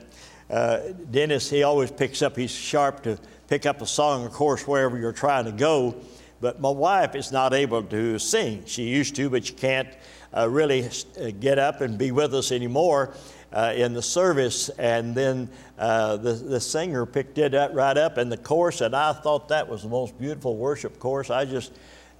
uh, 0.48 0.78
Dennis, 1.10 1.50
he 1.50 1.62
always 1.62 1.90
picks 1.90 2.22
up, 2.22 2.34
he's 2.34 2.50
sharp 2.50 3.02
to 3.02 3.18
pick 3.48 3.66
up 3.66 3.82
a 3.82 3.86
song, 3.86 4.24
of 4.24 4.32
course, 4.32 4.66
wherever 4.66 4.96
you're 4.98 5.12
trying 5.12 5.44
to 5.44 5.52
go. 5.52 5.94
But 6.40 6.62
my 6.62 6.70
wife 6.70 7.14
is 7.14 7.30
not 7.30 7.52
able 7.52 7.82
to 7.82 8.18
sing. 8.18 8.62
She 8.64 8.84
used 8.84 9.16
to, 9.16 9.28
but 9.28 9.44
she 9.44 9.52
can't 9.52 9.88
uh, 10.34 10.48
really 10.48 10.88
uh, 11.20 11.32
get 11.38 11.58
up 11.58 11.82
and 11.82 11.98
be 11.98 12.10
with 12.10 12.34
us 12.34 12.52
anymore 12.52 13.12
uh, 13.52 13.74
in 13.76 13.92
the 13.92 14.00
service. 14.00 14.70
And 14.70 15.14
then 15.14 15.50
uh, 15.78 16.16
the, 16.16 16.32
the 16.32 16.58
singer 16.58 17.04
picked 17.04 17.36
it 17.36 17.52
up, 17.52 17.72
right 17.74 17.98
up 17.98 18.16
in 18.16 18.30
the 18.30 18.38
chorus, 18.38 18.80
and 18.80 18.96
I 18.96 19.12
thought 19.12 19.48
that 19.48 19.68
was 19.68 19.82
the 19.82 19.90
most 19.90 20.18
beautiful 20.18 20.56
worship 20.56 20.98
chorus. 20.98 21.28
I 21.28 21.44
just, 21.44 21.72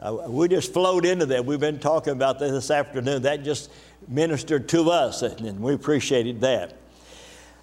uh, 0.03 0.25
we 0.27 0.49
just 0.49 0.73
flowed 0.73 1.07
into 1.07 1.27
that. 1.27 1.47
We've 1.47 1.61
been 1.61 1.79
talking 1.79 2.13
about 2.13 2.41
that 2.41 2.51
this 2.51 2.73
afternoon. 2.73 3.23
That 3.23 3.45
just 3.45 3.71
ministered 4.09 4.69
to 4.71 4.91
us, 4.91 5.23
and 5.23 5.61
we 5.61 5.75
appreciated 5.75 6.41
that. 6.41 6.77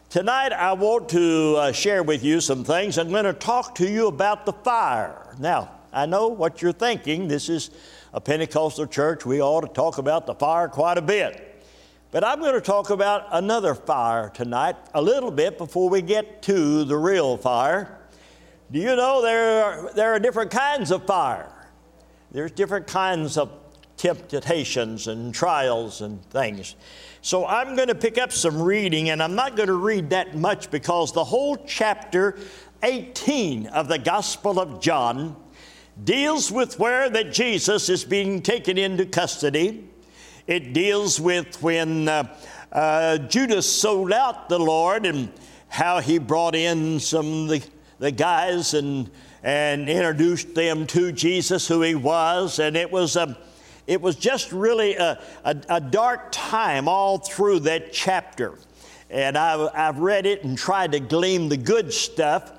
Tonight, 0.09 0.53
I 0.53 0.71
want 0.71 1.09
to 1.09 1.55
uh, 1.57 1.71
share 1.73 2.01
with 2.01 2.23
you 2.23 2.39
some 2.39 2.63
things. 2.63 2.97
I'm 2.97 3.09
going 3.09 3.25
to 3.25 3.33
talk 3.33 3.75
to 3.75 3.89
you 3.89 4.07
about 4.07 4.45
the 4.45 4.53
fire. 4.53 5.35
Now, 5.37 5.69
I 5.91 6.05
know 6.05 6.29
what 6.29 6.61
you're 6.61 6.71
thinking. 6.71 7.27
This 7.27 7.49
is 7.49 7.71
a 8.13 8.21
Pentecostal 8.21 8.87
church. 8.87 9.25
We 9.25 9.41
ought 9.41 9.61
to 9.61 9.67
talk 9.67 9.97
about 9.97 10.25
the 10.25 10.33
fire 10.33 10.69
quite 10.69 10.97
a 10.97 11.01
bit. 11.01 11.61
But 12.11 12.23
I'm 12.23 12.39
going 12.39 12.53
to 12.53 12.61
talk 12.61 12.89
about 12.89 13.27
another 13.33 13.75
fire 13.75 14.29
tonight, 14.29 14.77
a 14.93 15.01
little 15.01 15.29
bit 15.29 15.57
before 15.57 15.89
we 15.89 16.01
get 16.01 16.41
to 16.43 16.85
the 16.85 16.95
real 16.95 17.35
fire. 17.35 17.99
Do 18.71 18.79
you 18.79 18.95
know 18.95 19.21
there 19.21 19.63
are, 19.63 19.93
there 19.93 20.13
are 20.13 20.19
different 20.19 20.51
kinds 20.51 20.89
of 20.89 21.05
fire? 21.05 21.51
There's 22.31 22.51
different 22.51 22.85
kinds 22.85 23.37
of 23.37 23.51
temptations 23.97 25.07
and 25.07 25.33
trials 25.33 26.01
and 26.01 26.23
things. 26.29 26.75
So 27.21 27.45
I'm 27.45 27.75
going 27.75 27.87
to 27.87 27.95
pick 27.95 28.17
up 28.17 28.31
some 28.31 28.61
reading, 28.61 29.09
and 29.09 29.21
I'm 29.21 29.35
not 29.35 29.55
going 29.55 29.67
to 29.67 29.73
read 29.73 30.11
that 30.11 30.35
much 30.35 30.69
because 30.69 31.11
the 31.11 31.23
whole 31.23 31.57
chapter 31.57 32.37
18 32.83 33.67
of 33.67 33.87
the 33.87 33.97
Gospel 33.97 34.59
of 34.59 34.79
John 34.79 35.35
deals 36.01 36.51
with 36.51 36.79
where 36.79 37.09
that 37.09 37.33
Jesus 37.33 37.89
is 37.89 38.05
being 38.05 38.41
taken 38.41 38.77
into 38.77 39.05
custody. 39.05 39.89
It 40.47 40.71
deals 40.71 41.19
with 41.19 41.61
when 41.61 42.07
uh, 42.07 42.37
uh, 42.71 43.17
Judas 43.17 43.69
sold 43.69 44.13
out 44.13 44.49
the 44.49 44.59
Lord 44.59 45.05
and 45.05 45.31
how 45.67 45.99
he 45.99 46.19
brought 46.19 46.55
in 46.55 46.99
some 46.99 47.47
the, 47.47 47.61
the 47.97 48.11
guys 48.11 48.73
and, 48.75 49.09
and 49.43 49.89
introduced 49.89 50.55
them 50.55 50.85
to 50.87 51.11
Jesus, 51.11 51.67
who 51.67 51.81
he 51.81 51.95
was. 51.95 52.59
And 52.59 52.75
it 52.75 52.91
was 52.91 53.15
a 53.15 53.37
it 53.89 54.01
was 54.01 54.15
just 54.15 54.51
really 54.51 54.95
a, 54.97 55.19
a, 55.43 55.57
a 55.67 55.81
dark 55.81 56.27
time 56.31 56.87
all 56.87 57.17
through 57.17 57.61
that 57.61 57.91
chapter. 57.91 58.53
And 59.09 59.35
I, 59.35 59.67
I've 59.73 59.97
read 59.97 60.27
it 60.27 60.43
and 60.43 60.55
tried 60.55 60.91
to 60.91 60.99
glean 60.99 61.49
the 61.49 61.57
good 61.57 61.91
stuff, 61.91 62.51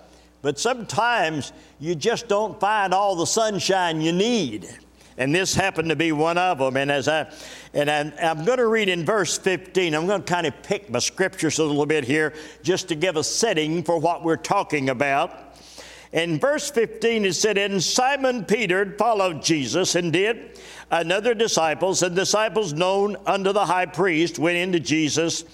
but 0.42 0.58
sometimes 0.58 1.52
you 1.78 1.94
just 1.94 2.26
don't 2.26 2.58
find 2.58 2.92
all 2.92 3.14
the 3.14 3.26
sunshine 3.26 4.00
you 4.00 4.10
need. 4.10 4.68
And 5.18 5.32
this 5.32 5.54
happened 5.54 5.90
to 5.90 5.96
be 5.96 6.10
one 6.10 6.36
of 6.36 6.58
them. 6.58 6.76
And 6.76 6.90
as 6.90 7.06
I, 7.06 7.30
and 7.74 7.88
I'm, 7.88 8.12
I'm 8.20 8.44
going 8.44 8.58
to 8.58 8.66
read 8.66 8.88
in 8.88 9.04
verse 9.04 9.38
15, 9.38 9.94
I'm 9.94 10.08
going 10.08 10.22
to 10.22 10.32
kind 10.32 10.48
of 10.48 10.60
pick 10.64 10.90
my 10.90 10.98
scriptures 10.98 11.60
a 11.60 11.64
little 11.64 11.86
bit 11.86 12.04
here 12.04 12.32
just 12.64 12.88
to 12.88 12.96
give 12.96 13.16
a 13.16 13.22
setting 13.22 13.84
for 13.84 13.98
what 13.98 14.24
we're 14.24 14.36
talking 14.36 14.90
about. 14.90 15.49
In 16.12 16.40
verse 16.40 16.70
15, 16.70 17.24
it 17.24 17.34
said, 17.34 17.56
And 17.56 17.82
Simon 17.82 18.44
Peter 18.44 18.94
followed 18.98 19.42
Jesus 19.42 19.94
and 19.94 20.12
did 20.12 20.58
another 20.90 21.34
disciples, 21.34 22.02
and 22.02 22.16
disciples 22.16 22.72
known 22.72 23.16
unto 23.26 23.52
the 23.52 23.66
high 23.66 23.86
priest 23.86 24.38
went 24.38 24.56
into 24.56 24.80
Jesus 24.80 25.44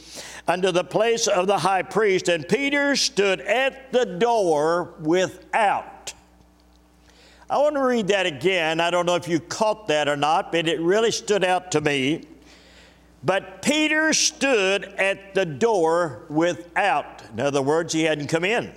unto 0.49 0.71
the 0.71 0.85
place 0.85 1.27
of 1.27 1.47
the 1.47 1.59
high 1.59 1.83
priest, 1.83 2.29
and 2.29 2.47
Peter 2.49 2.97
stood 2.97 3.41
at 3.41 3.93
the 3.93 4.07
door 4.07 4.95
without. 5.01 6.15
I 7.49 7.59
want 7.59 7.77
to 7.77 7.83
read 7.83 8.09
that 8.09 8.27
again. 8.27 8.81
I 8.81 8.91
don't 8.91 9.07
know 9.07 9.15
if 9.15 9.29
you 9.29 9.41
caught 9.41 9.89
that 9.89 10.09
or 10.09 10.17
not, 10.17 10.53
but 10.53 10.69
it 10.69 10.81
really 10.81 11.11
stood 11.11 11.45
out 11.45 11.73
to 11.73 11.81
me. 11.81 12.25
But 13.23 13.63
Peter 13.63 14.13
stood 14.13 14.85
at 14.85 15.35
the 15.35 15.45
door 15.45 16.27
without. 16.29 17.23
In 17.33 17.41
other 17.41 17.63
words, 17.63 17.93
he 17.93 18.03
hadn't 18.03 18.29
come 18.29 18.45
in. 18.45 18.73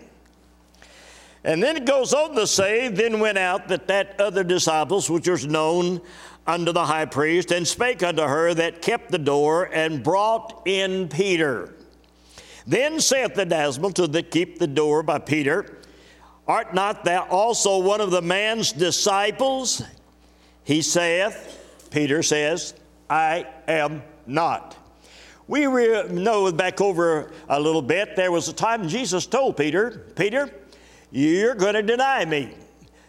And 1.44 1.64
then 1.64 1.78
it 1.78 1.86
goes 1.86 2.14
on 2.14 2.36
to 2.36 2.46
say, 2.46 2.90
then 2.90 3.20
went 3.20 3.38
out 3.38 3.70
that 3.70 3.88
that 3.88 4.20
other 4.20 4.44
disciples, 4.44 5.10
which 5.10 5.28
was 5.28 5.46
known 5.46 6.02
unto 6.46 6.72
the 6.72 6.86
high 6.86 7.06
priest, 7.06 7.52
and 7.52 7.68
spake 7.68 8.04
unto 8.04 8.24
her 8.24 8.54
that 8.54 8.82
kept 8.82 9.12
the 9.12 9.20
door, 9.20 9.70
and 9.72 10.04
brought 10.04 10.64
in 10.66 11.08
Peter. 11.08 11.74
Then 12.68 13.00
saith 13.00 13.36
the 13.36 13.46
damsel 13.46 13.92
to 13.92 14.08
the 14.08 14.22
keep 14.22 14.60
the 14.60 14.68
door 14.68 15.02
by 15.02 15.20
Peter, 15.20 15.78
Art 16.48 16.74
not 16.74 17.04
thou 17.04 17.28
also 17.30 17.78
one 17.78 18.02
of 18.02 18.10
the 18.10 18.24
man's 18.24 18.72
disciples? 18.72 19.84
He 20.64 20.82
saith, 20.82 21.88
Peter 21.92 22.24
says, 22.24 22.74
I 23.08 23.46
am 23.68 24.02
not. 24.26 24.76
We 25.48 25.68
re- 25.68 26.08
know 26.10 26.52
back 26.52 26.82
over 26.82 27.32
a 27.48 27.60
little 27.60 27.84
bit, 27.84 28.16
there 28.16 28.32
was 28.32 28.48
a 28.50 28.54
time 28.54 28.88
Jesus 28.88 29.28
told 29.28 29.58
Peter, 29.58 30.08
Peter, 30.16 30.52
you're 31.12 31.56
going 31.56 31.76
to 31.76 31.82
deny 31.82 32.26
me. 32.26 32.54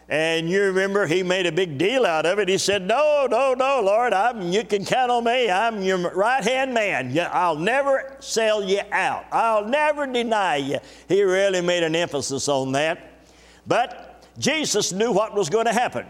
And 0.09 0.49
you 0.49 0.63
remember 0.63 1.07
he 1.07 1.23
made 1.23 1.45
a 1.45 1.53
big 1.53 1.77
deal 1.77 2.05
out 2.05 2.25
of 2.25 2.37
it. 2.37 2.49
He 2.49 2.57
said, 2.57 2.85
No, 2.85 3.27
no, 3.31 3.53
no, 3.53 3.79
Lord, 3.81 4.11
I'm, 4.11 4.51
you 4.51 4.65
can 4.65 4.83
count 4.83 5.09
on 5.09 5.23
me. 5.23 5.49
I'm 5.49 5.81
your 5.81 5.99
right 6.13 6.43
hand 6.43 6.73
man. 6.73 7.17
I'll 7.31 7.55
never 7.55 8.17
sell 8.19 8.61
you 8.61 8.81
out, 8.91 9.25
I'll 9.31 9.65
never 9.65 10.05
deny 10.05 10.57
you. 10.57 10.79
He 11.07 11.23
really 11.23 11.61
made 11.61 11.83
an 11.83 11.95
emphasis 11.95 12.49
on 12.49 12.73
that. 12.73 13.23
But 13.65 14.25
Jesus 14.37 14.91
knew 14.91 15.13
what 15.13 15.33
was 15.33 15.49
going 15.49 15.65
to 15.65 15.73
happen. 15.73 16.05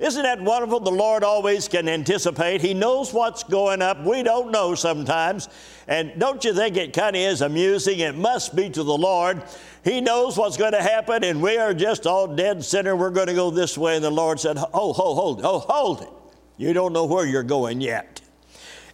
Isn't 0.00 0.22
that 0.22 0.40
wonderful? 0.40 0.80
The 0.80 0.90
Lord 0.90 1.22
always 1.22 1.68
can 1.68 1.86
anticipate. 1.86 2.62
He 2.62 2.72
knows 2.72 3.12
what's 3.12 3.44
going 3.44 3.82
up. 3.82 4.02
We 4.02 4.22
don't 4.22 4.50
know 4.50 4.74
sometimes. 4.74 5.50
And 5.86 6.18
don't 6.18 6.42
you 6.42 6.54
think 6.54 6.78
it 6.78 6.94
kind 6.94 7.14
of 7.14 7.20
is 7.20 7.42
amusing? 7.42 7.98
It 7.98 8.16
must 8.16 8.56
be 8.56 8.70
to 8.70 8.82
the 8.82 8.96
Lord. 8.96 9.42
He 9.84 10.00
knows 10.00 10.38
what's 10.38 10.56
going 10.56 10.72
to 10.72 10.82
happen, 10.82 11.22
and 11.22 11.42
we 11.42 11.58
are 11.58 11.74
just 11.74 12.06
all 12.06 12.26
dead 12.26 12.64
center. 12.64 12.96
We're 12.96 13.10
going 13.10 13.26
to 13.26 13.34
go 13.34 13.50
this 13.50 13.76
way. 13.76 13.96
And 13.96 14.04
the 14.04 14.10
Lord 14.10 14.40
said, 14.40 14.56
Oh, 14.56 14.94
hold, 14.94 15.18
hold, 15.18 15.40
oh, 15.44 15.58
hold 15.58 16.00
it. 16.00 16.08
You 16.56 16.72
don't 16.72 16.94
know 16.94 17.04
where 17.04 17.26
you're 17.26 17.42
going 17.42 17.82
yet. 17.82 18.22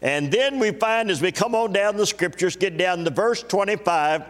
And 0.02 0.32
then 0.32 0.58
we 0.58 0.72
find 0.72 1.08
as 1.08 1.22
we 1.22 1.30
come 1.30 1.54
on 1.54 1.72
down 1.72 1.96
the 1.96 2.06
scriptures, 2.06 2.56
get 2.56 2.76
down 2.76 3.04
to 3.04 3.10
verse 3.12 3.44
25. 3.44 4.24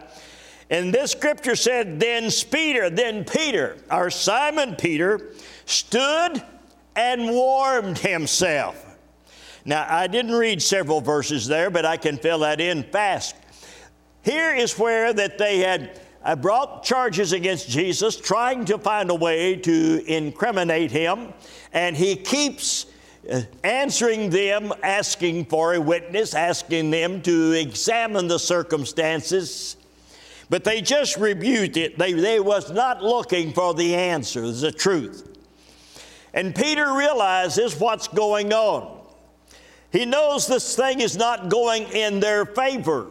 And 0.69 0.93
this 0.93 1.11
scripture 1.11 1.55
said, 1.55 1.99
Then 1.99 2.29
Peter, 2.51 2.91
then 2.91 3.25
Peter, 3.25 3.77
our 3.89 4.11
Simon 4.11 4.75
Peter, 4.75 5.31
stood 5.65 6.43
and 6.97 7.29
warmed 7.29 7.99
himself. 7.99 8.83
Now, 9.63 9.85
I 9.87 10.07
didn't 10.07 10.33
read 10.33 10.61
several 10.61 10.99
verses 10.99 11.47
there, 11.47 11.69
but 11.69 11.85
I 11.85 11.95
can 11.95 12.17
fill 12.17 12.39
that 12.39 12.59
in 12.59 12.83
fast. 12.83 13.35
Here 14.23 14.55
is 14.55 14.77
where 14.79 15.13
that 15.13 15.37
they 15.37 15.59
had 15.59 16.01
uh, 16.23 16.35
brought 16.35 16.83
charges 16.83 17.33
against 17.33 17.69
Jesus, 17.69 18.15
trying 18.15 18.65
to 18.65 18.77
find 18.77 19.11
a 19.11 19.15
way 19.15 19.55
to 19.57 20.03
incriminate 20.07 20.91
him, 20.91 21.33
and 21.71 21.95
he 21.95 22.15
keeps 22.15 22.87
uh, 23.31 23.41
answering 23.63 24.29
them, 24.29 24.73
asking 24.81 25.45
for 25.45 25.75
a 25.75 25.81
witness, 25.81 26.33
asking 26.33 26.89
them 26.89 27.21
to 27.21 27.51
examine 27.51 28.27
the 28.27 28.39
circumstances. 28.39 29.77
But 30.49 30.63
they 30.63 30.81
just 30.81 31.17
rebuked 31.17 31.77
it. 31.77 31.97
They, 31.97 32.13
they 32.13 32.39
was 32.39 32.71
not 32.71 33.03
looking 33.03 33.53
for 33.53 33.73
the 33.73 33.95
answer, 33.95 34.49
the 34.49 34.71
truth. 34.71 35.36
And 36.37 36.53
Peter 36.53 36.93
realizes 36.93 37.79
what's 37.79 38.07
going 38.07 38.53
on. 38.53 39.01
He 39.91 40.05
knows 40.05 40.45
this 40.45 40.75
thing 40.75 41.01
is 41.01 41.17
not 41.17 41.49
going 41.49 41.85
in 41.85 42.19
their 42.19 42.45
favor. 42.45 43.07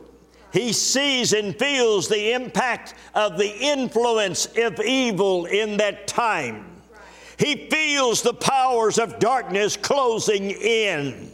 He 0.52 0.72
sees 0.72 1.32
and 1.32 1.58
feels 1.58 2.06
the 2.06 2.34
impact 2.34 2.94
of 3.16 3.36
the 3.36 3.52
influence 3.52 4.46
of 4.56 4.78
evil 4.78 5.46
in 5.46 5.76
that 5.78 6.06
time. 6.06 6.66
He 7.36 7.66
feels 7.68 8.22
the 8.22 8.32
powers 8.32 8.96
of 8.96 9.18
darkness 9.18 9.76
closing 9.76 10.52
in. 10.52 11.28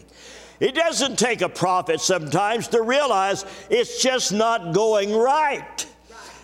It 0.60 0.74
doesn't 0.74 1.18
take 1.18 1.42
a 1.42 1.48
prophet 1.50 2.00
sometimes 2.00 2.68
to 2.68 2.80
realize 2.80 3.44
it's 3.68 4.02
just 4.02 4.32
not 4.32 4.72
going 4.72 5.14
right. 5.14 5.86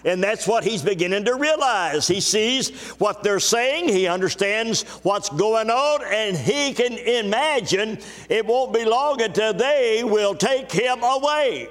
And 0.04 0.22
that's 0.22 0.46
what 0.46 0.64
he's 0.64 0.82
beginning 0.82 1.24
to 1.24 1.34
realize. 1.34 2.06
He 2.06 2.20
sees 2.20 2.70
what 2.98 3.22
they're 3.22 3.40
saying, 3.40 3.88
he 3.88 4.06
understands 4.06 4.82
what's 5.02 5.28
going 5.28 5.70
on, 5.70 6.04
and 6.04 6.36
he 6.36 6.72
can 6.72 6.92
imagine 6.92 7.98
it 8.28 8.46
won't 8.46 8.72
be 8.72 8.84
long 8.84 9.20
until 9.20 9.52
they 9.52 10.02
will 10.04 10.34
take 10.34 10.70
him 10.70 11.02
away. 11.02 11.68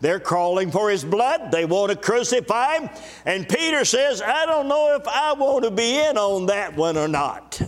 They're 0.00 0.20
calling 0.20 0.70
for 0.70 0.90
his 0.90 1.04
blood. 1.04 1.50
They 1.50 1.64
want 1.64 1.90
to 1.90 1.96
crucify 1.96 2.78
him. 2.78 2.90
And 3.24 3.48
Peter 3.48 3.84
says, 3.84 4.20
I 4.20 4.44
don't 4.44 4.68
know 4.68 4.94
if 4.94 5.08
I 5.08 5.32
want 5.32 5.64
to 5.64 5.70
be 5.70 5.98
in 5.98 6.18
on 6.18 6.46
that 6.46 6.76
one 6.76 6.96
or 6.96 7.08
not. 7.08 7.60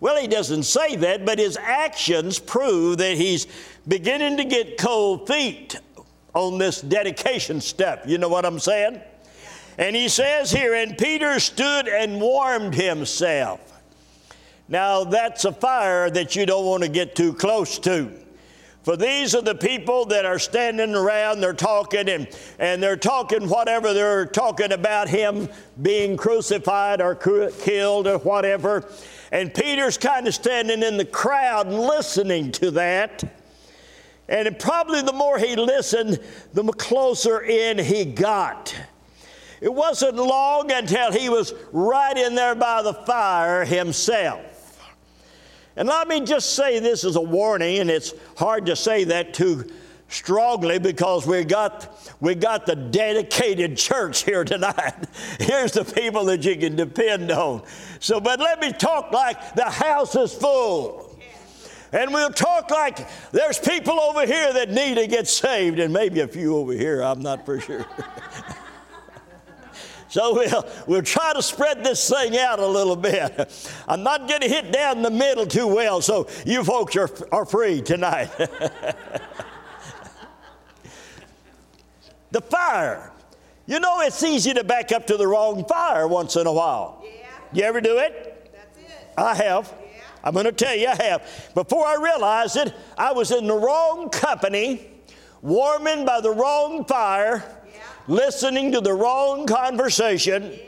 Well, 0.00 0.20
he 0.20 0.26
doesn't 0.26 0.64
say 0.64 0.96
that, 0.96 1.24
but 1.24 1.38
his 1.38 1.56
actions 1.56 2.38
prove 2.38 2.98
that 2.98 3.16
he's 3.16 3.46
beginning 3.86 4.36
to 4.38 4.44
get 4.44 4.76
cold 4.76 5.28
feet 5.28 5.78
on 6.36 6.58
this 6.58 6.82
dedication 6.82 7.60
step. 7.60 8.04
You 8.06 8.18
know 8.18 8.28
what 8.28 8.44
I'm 8.44 8.58
saying? 8.58 9.00
And 9.78 9.96
he 9.96 10.08
says 10.08 10.50
here, 10.50 10.74
and 10.74 10.96
Peter 10.96 11.40
stood 11.40 11.88
and 11.88 12.20
warmed 12.20 12.74
himself. 12.74 13.60
Now, 14.68 15.04
that's 15.04 15.44
a 15.44 15.52
fire 15.52 16.10
that 16.10 16.36
you 16.36 16.44
don't 16.44 16.66
want 16.66 16.82
to 16.82 16.88
get 16.88 17.16
too 17.16 17.32
close 17.32 17.78
to. 17.80 18.12
For 18.82 18.96
these 18.96 19.34
are 19.34 19.42
the 19.42 19.54
people 19.54 20.04
that 20.06 20.24
are 20.24 20.38
standing 20.38 20.94
around, 20.94 21.40
they're 21.40 21.52
talking, 21.52 22.08
and, 22.08 22.28
and 22.58 22.82
they're 22.82 22.96
talking 22.96 23.48
whatever 23.48 23.92
they're 23.92 24.26
talking 24.26 24.72
about 24.72 25.08
him 25.08 25.48
being 25.80 26.16
crucified 26.16 27.00
or 27.00 27.14
killed 27.14 28.06
or 28.06 28.18
whatever. 28.18 28.88
And 29.32 29.52
Peter's 29.52 29.98
kind 29.98 30.28
of 30.28 30.34
standing 30.34 30.82
in 30.82 30.98
the 30.98 31.04
crowd 31.04 31.68
listening 31.68 32.52
to 32.52 32.70
that. 32.72 33.35
And 34.28 34.58
probably 34.58 35.02
the 35.02 35.12
more 35.12 35.38
he 35.38 35.54
listened, 35.56 36.20
the 36.52 36.64
closer 36.72 37.40
in 37.40 37.78
he 37.78 38.04
got. 38.04 38.74
It 39.60 39.72
wasn't 39.72 40.16
long 40.16 40.70
until 40.70 41.12
he 41.12 41.28
was 41.28 41.54
right 41.72 42.16
in 42.16 42.34
there 42.34 42.54
by 42.54 42.82
the 42.82 42.92
fire 42.92 43.64
himself. 43.64 44.42
And 45.76 45.88
let 45.88 46.08
me 46.08 46.20
just 46.20 46.54
say 46.54 46.78
this 46.78 47.04
as 47.04 47.16
a 47.16 47.20
warning, 47.20 47.78
and 47.78 47.90
it's 47.90 48.14
hard 48.36 48.66
to 48.66 48.76
say 48.76 49.04
that 49.04 49.34
too 49.34 49.70
strongly 50.08 50.78
because 50.78 51.26
we 51.26 51.44
got 51.44 51.92
we 52.20 52.34
got 52.34 52.64
the 52.64 52.76
dedicated 52.76 53.76
church 53.76 54.24
here 54.24 54.44
tonight. 54.44 54.94
Here's 55.40 55.72
the 55.72 55.84
people 55.84 56.24
that 56.26 56.44
you 56.44 56.56
can 56.56 56.76
depend 56.76 57.30
on. 57.30 57.62
So, 58.00 58.20
but 58.20 58.40
let 58.40 58.60
me 58.60 58.72
talk 58.72 59.12
like 59.12 59.54
the 59.54 59.64
house 59.64 60.14
is 60.16 60.32
full. 60.32 61.05
And 61.92 62.12
we'll 62.12 62.30
talk 62.30 62.70
like 62.70 63.08
there's 63.30 63.58
people 63.58 64.00
over 64.00 64.26
here 64.26 64.52
that 64.52 64.70
need 64.70 64.96
to 64.96 65.06
get 65.06 65.28
saved, 65.28 65.78
and 65.78 65.92
maybe 65.92 66.20
a 66.20 66.28
few 66.28 66.56
over 66.56 66.72
here, 66.72 67.02
I'm 67.02 67.20
not 67.20 67.46
for 67.46 67.60
sure. 67.60 67.86
so 70.08 70.34
we'll, 70.34 70.66
we'll 70.86 71.02
try 71.02 71.32
to 71.32 71.42
spread 71.42 71.84
this 71.84 72.08
thing 72.08 72.36
out 72.38 72.58
a 72.58 72.66
little 72.66 72.96
bit. 72.96 73.70
I'm 73.86 74.02
not 74.02 74.28
going 74.28 74.40
to 74.40 74.48
hit 74.48 74.72
down 74.72 75.02
the 75.02 75.10
middle 75.10 75.46
too 75.46 75.68
well, 75.68 76.00
so 76.00 76.28
you 76.44 76.64
folks 76.64 76.96
are, 76.96 77.10
are 77.30 77.46
free 77.46 77.82
tonight. 77.82 78.30
the 82.30 82.40
fire. 82.40 83.12
You 83.66 83.80
know, 83.80 84.00
it's 84.00 84.22
easy 84.22 84.54
to 84.54 84.62
back 84.64 84.92
up 84.92 85.06
to 85.08 85.16
the 85.16 85.26
wrong 85.26 85.64
fire 85.64 86.06
once 86.06 86.36
in 86.36 86.46
a 86.46 86.52
while. 86.52 87.02
Yeah. 87.04 87.26
You 87.52 87.62
ever 87.64 87.80
do 87.80 87.98
it? 87.98 88.52
That's 88.52 88.78
it. 88.78 89.12
I 89.16 89.34
have. 89.34 89.72
I'm 90.26 90.32
going 90.32 90.44
to 90.46 90.50
tell 90.50 90.74
you, 90.74 90.88
I 90.88 91.00
have. 91.04 91.52
Before 91.54 91.86
I 91.86 91.94
realized 92.02 92.56
it, 92.56 92.74
I 92.98 93.12
was 93.12 93.30
in 93.30 93.46
the 93.46 93.54
wrong 93.54 94.10
company, 94.10 94.84
warming 95.40 96.04
by 96.04 96.20
the 96.20 96.32
wrong 96.32 96.84
fire, 96.84 97.44
yeah. 97.72 97.80
listening 98.08 98.72
to 98.72 98.80
the 98.80 98.92
wrong 98.92 99.46
conversation, 99.46 100.58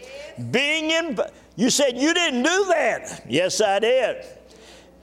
being 0.52 0.92
in. 0.92 1.18
You 1.56 1.70
said 1.70 1.98
you 1.98 2.14
didn't 2.14 2.44
do 2.44 2.66
that. 2.66 3.24
Yes, 3.28 3.60
I 3.60 3.80
did. 3.80 4.24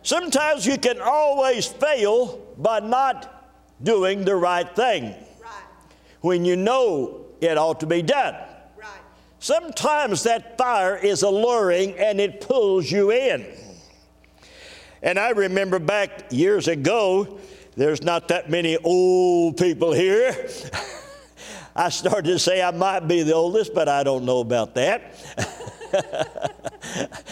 Sometimes 0.03 0.65
you 0.65 0.77
can 0.77 1.01
always 1.01 1.67
fail 1.67 2.39
by 2.57 2.79
not 2.79 3.51
doing 3.83 4.23
the 4.23 4.37
right 4.37 4.73
thing 4.73 5.03
right. 5.43 5.51
when 6.21 6.45
you 6.45 6.55
know 6.55 7.25
it 7.41 7.57
ought 7.57 7.81
to 7.81 7.87
be 7.87 8.01
done. 8.01 8.35
Right. 8.77 8.87
Sometimes 9.39 10.23
that 10.23 10.57
fire 10.57 10.95
is 10.95 11.23
alluring 11.23 11.99
and 11.99 12.21
it 12.21 12.39
pulls 12.39 12.89
you 12.89 13.11
in. 13.11 13.45
And 15.05 15.19
I 15.19 15.29
remember 15.29 15.77
back 15.77 16.31
years 16.31 16.67
ago, 16.67 17.37
there's 17.75 18.01
not 18.01 18.29
that 18.29 18.49
many 18.49 18.75
old 18.75 19.55
people 19.55 19.93
here. 19.93 20.49
I 21.75 21.89
started 21.89 22.31
to 22.31 22.39
say 22.39 22.59
I 22.59 22.71
might 22.71 23.01
be 23.01 23.21
the 23.21 23.35
oldest, 23.35 23.75
but 23.75 23.87
I 23.87 24.01
don't 24.01 24.25
know 24.25 24.39
about 24.39 24.73
that. 24.73 25.13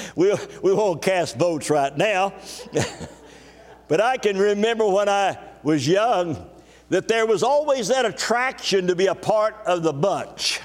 we, 0.15 0.35
we 0.61 0.71
won't 0.71 1.01
cast 1.01 1.35
votes 1.37 1.71
right 1.71 1.97
now. 1.97 2.35
but 3.87 3.99
I 3.99 4.17
can 4.17 4.37
remember 4.37 4.87
when 4.87 5.09
I 5.09 5.39
was 5.63 5.87
young 5.87 6.47
that 6.89 7.07
there 7.07 7.25
was 7.25 7.41
always 7.41 7.87
that 7.87 8.05
attraction 8.05 8.85
to 8.85 8.95
be 8.95 9.07
a 9.07 9.15
part 9.15 9.55
of 9.65 9.81
the 9.81 9.93
bunch. 9.93 10.59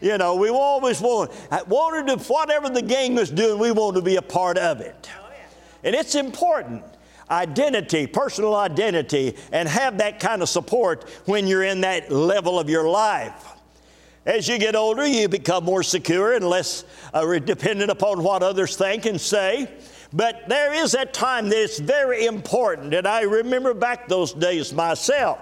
You 0.00 0.16
know, 0.16 0.36
we 0.36 0.48
always 0.48 0.98
wanted, 0.98 1.36
wanted 1.68 2.18
to, 2.18 2.32
whatever 2.32 2.70
the 2.70 2.80
gang 2.80 3.16
was 3.16 3.30
doing, 3.30 3.58
we 3.58 3.70
wanted 3.70 3.96
to 3.96 4.02
be 4.02 4.16
a 4.16 4.22
part 4.22 4.56
of 4.56 4.80
it. 4.80 5.10
And 5.84 5.94
it's 5.94 6.14
important 6.14 6.84
identity, 7.30 8.06
personal 8.06 8.54
identity, 8.54 9.36
and 9.52 9.68
have 9.68 9.98
that 9.98 10.20
kind 10.20 10.42
of 10.42 10.48
support 10.48 11.08
when 11.24 11.46
you're 11.46 11.62
in 11.62 11.80
that 11.80 12.12
level 12.12 12.58
of 12.58 12.68
your 12.68 12.88
life. 12.88 13.46
As 14.24 14.46
you 14.46 14.58
get 14.58 14.76
older, 14.76 15.06
you 15.06 15.28
become 15.28 15.64
more 15.64 15.82
secure 15.82 16.34
and 16.34 16.46
less 16.46 16.84
uh, 17.12 17.38
dependent 17.38 17.90
upon 17.90 18.22
what 18.22 18.42
others 18.42 18.76
think 18.76 19.06
and 19.06 19.20
say. 19.20 19.68
But 20.12 20.48
there 20.48 20.74
is 20.74 20.92
that 20.92 21.14
time 21.14 21.48
that 21.48 21.58
it's 21.58 21.78
very 21.78 22.26
important. 22.26 22.94
And 22.94 23.08
I 23.08 23.22
remember 23.22 23.74
back 23.74 24.08
those 24.08 24.32
days 24.32 24.72
myself 24.72 25.38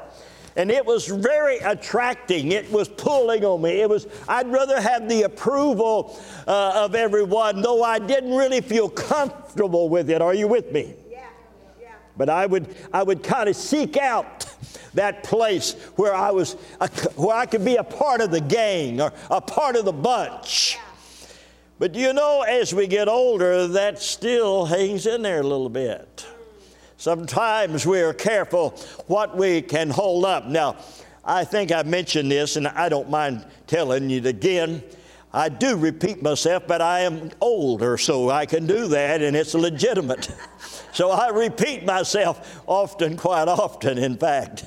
and 0.56 0.70
it 0.70 0.84
was 0.84 1.06
very 1.06 1.58
attracting. 1.58 2.52
It 2.52 2.70
was 2.70 2.88
pulling 2.88 3.44
on 3.44 3.62
me. 3.62 3.80
It 3.80 3.88
was, 3.88 4.06
I'd 4.28 4.50
rather 4.50 4.80
have 4.80 5.08
the 5.08 5.22
approval 5.22 6.18
uh, 6.46 6.84
of 6.84 6.94
everyone, 6.94 7.62
though 7.62 7.82
I 7.82 7.98
didn't 7.98 8.34
really 8.34 8.60
feel 8.60 8.88
comfortable 8.88 9.88
with 9.88 10.10
it. 10.10 10.20
Are 10.20 10.34
you 10.34 10.48
with 10.48 10.72
me? 10.72 10.94
Yeah. 11.10 11.24
yeah. 11.80 11.92
But 12.16 12.28
I 12.28 12.46
would, 12.46 12.74
I 12.92 13.02
would 13.02 13.22
kind 13.22 13.48
of 13.48 13.56
seek 13.56 13.96
out 13.96 14.46
that 14.94 15.22
place 15.22 15.74
where 15.96 16.14
I 16.14 16.30
was, 16.30 16.54
where 17.14 17.36
I 17.36 17.46
could 17.46 17.64
be 17.64 17.76
a 17.76 17.84
part 17.84 18.20
of 18.20 18.30
the 18.30 18.40
gang 18.40 19.00
or 19.00 19.12
a 19.30 19.40
part 19.40 19.76
of 19.76 19.84
the 19.84 19.92
bunch. 19.92 20.76
Yeah. 20.76 20.86
But 21.78 21.94
you 21.94 22.12
know, 22.12 22.42
as 22.42 22.74
we 22.74 22.86
get 22.86 23.08
older, 23.08 23.66
that 23.68 24.02
still 24.02 24.66
hangs 24.66 25.06
in 25.06 25.22
there 25.22 25.40
a 25.40 25.46
little 25.46 25.70
bit. 25.70 26.26
Sometimes 27.00 27.86
we 27.86 28.02
are 28.02 28.12
careful 28.12 28.78
what 29.06 29.34
we 29.34 29.62
can 29.62 29.88
hold 29.88 30.26
up. 30.26 30.44
Now, 30.44 30.76
I 31.24 31.44
think 31.44 31.72
I 31.72 31.82
mentioned 31.82 32.30
this, 32.30 32.56
and 32.56 32.68
I 32.68 32.90
don't 32.90 33.08
mind 33.08 33.46
telling 33.66 34.10
you 34.10 34.22
again. 34.28 34.82
I 35.32 35.48
do 35.48 35.76
repeat 35.76 36.22
myself, 36.22 36.64
but 36.66 36.82
I 36.82 37.00
am 37.00 37.30
older, 37.40 37.96
so 37.96 38.28
I 38.28 38.44
can 38.44 38.66
do 38.66 38.86
that, 38.88 39.22
and 39.22 39.34
it's 39.34 39.54
legitimate. 39.54 40.30
so 40.92 41.10
I 41.10 41.30
repeat 41.30 41.86
myself 41.86 42.60
often, 42.66 43.16
quite 43.16 43.48
often, 43.48 43.96
in 43.96 44.18
fact. 44.18 44.66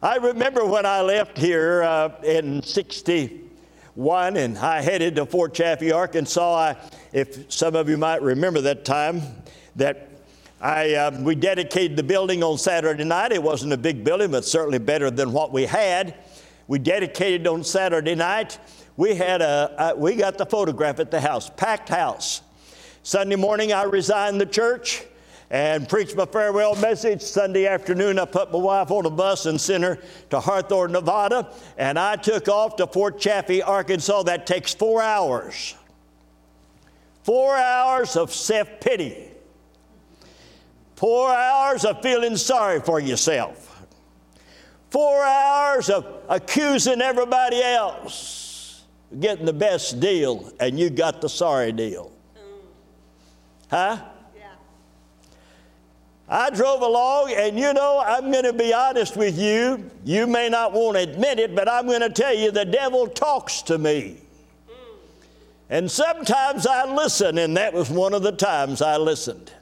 I 0.00 0.18
remember 0.18 0.64
when 0.64 0.86
I 0.86 1.00
left 1.00 1.36
here 1.36 1.82
uh, 1.82 2.10
in 2.22 2.62
61 2.62 4.36
and 4.36 4.56
I 4.56 4.82
headed 4.82 5.16
to 5.16 5.26
Fort 5.26 5.52
Chaffee, 5.52 5.90
Arkansas. 5.90 6.54
I, 6.54 6.76
if 7.12 7.52
some 7.52 7.74
of 7.74 7.88
you 7.88 7.96
might 7.96 8.22
remember 8.22 8.60
that 8.60 8.84
time, 8.84 9.22
that 9.74 10.07
I, 10.60 10.94
uh, 10.94 11.20
we 11.20 11.36
dedicated 11.36 11.96
the 11.96 12.02
building 12.02 12.42
on 12.42 12.58
Saturday 12.58 13.04
night. 13.04 13.30
It 13.30 13.42
wasn't 13.42 13.72
a 13.72 13.76
big 13.76 14.02
building, 14.02 14.32
but 14.32 14.44
certainly 14.44 14.78
better 14.78 15.08
than 15.08 15.32
what 15.32 15.52
we 15.52 15.66
had. 15.66 16.16
We 16.66 16.80
dedicated 16.80 17.46
on 17.46 17.62
Saturday 17.62 18.16
night. 18.16 18.58
We 18.96 19.14
had 19.14 19.40
a, 19.40 19.92
a 19.92 19.96
we 19.96 20.16
got 20.16 20.36
the 20.36 20.46
photograph 20.46 20.98
at 20.98 21.12
the 21.12 21.20
house, 21.20 21.48
packed 21.48 21.88
house. 21.88 22.42
Sunday 23.04 23.36
morning, 23.36 23.72
I 23.72 23.84
resigned 23.84 24.40
the 24.40 24.46
church 24.46 25.04
and 25.50 25.88
preached 25.88 26.16
my 26.16 26.26
farewell 26.26 26.74
message. 26.74 27.22
Sunday 27.22 27.68
afternoon, 27.68 28.18
I 28.18 28.24
put 28.24 28.50
my 28.52 28.58
wife 28.58 28.90
on 28.90 29.06
a 29.06 29.10
bus 29.10 29.46
and 29.46 29.60
sent 29.60 29.84
her 29.84 29.98
to 30.30 30.40
Hawthorne, 30.40 30.90
Nevada, 30.90 31.52
and 31.78 31.98
I 31.98 32.16
took 32.16 32.48
off 32.48 32.74
to 32.76 32.88
Fort 32.88 33.20
Chaffee, 33.20 33.62
Arkansas. 33.62 34.24
That 34.24 34.44
takes 34.44 34.74
four 34.74 35.00
hours. 35.00 35.76
Four 37.22 37.56
hours 37.56 38.16
of 38.16 38.34
self 38.34 38.68
pity. 38.80 39.27
Four 40.98 41.32
hours 41.32 41.84
of 41.84 42.02
feeling 42.02 42.36
sorry 42.36 42.80
for 42.80 42.98
yourself. 42.98 43.86
Four 44.90 45.22
hours 45.22 45.90
of 45.90 46.04
accusing 46.28 47.00
everybody 47.00 47.62
else, 47.62 48.82
getting 49.20 49.46
the 49.46 49.52
best 49.52 50.00
deal, 50.00 50.52
and 50.58 50.76
you 50.76 50.90
got 50.90 51.20
the 51.20 51.28
sorry 51.28 51.70
deal. 51.70 52.10
Huh? 53.70 53.98
Yeah. 54.36 54.50
I 56.28 56.50
drove 56.50 56.82
along, 56.82 57.32
and 57.32 57.56
you 57.56 57.72
know, 57.72 58.02
I'm 58.04 58.32
going 58.32 58.42
to 58.42 58.52
be 58.52 58.74
honest 58.74 59.16
with 59.16 59.38
you. 59.38 59.88
You 60.04 60.26
may 60.26 60.48
not 60.48 60.72
want 60.72 60.96
to 60.96 61.04
admit 61.04 61.38
it, 61.38 61.54
but 61.54 61.70
I'm 61.70 61.86
going 61.86 62.00
to 62.00 62.10
tell 62.10 62.34
you 62.34 62.50
the 62.50 62.64
devil 62.64 63.06
talks 63.06 63.62
to 63.62 63.78
me. 63.78 64.16
Mm. 64.68 64.72
And 65.70 65.88
sometimes 65.88 66.66
I 66.66 66.92
listen, 66.92 67.38
and 67.38 67.56
that 67.56 67.72
was 67.72 67.88
one 67.88 68.14
of 68.14 68.22
the 68.22 68.32
times 68.32 68.82
I 68.82 68.96
listened. 68.96 69.52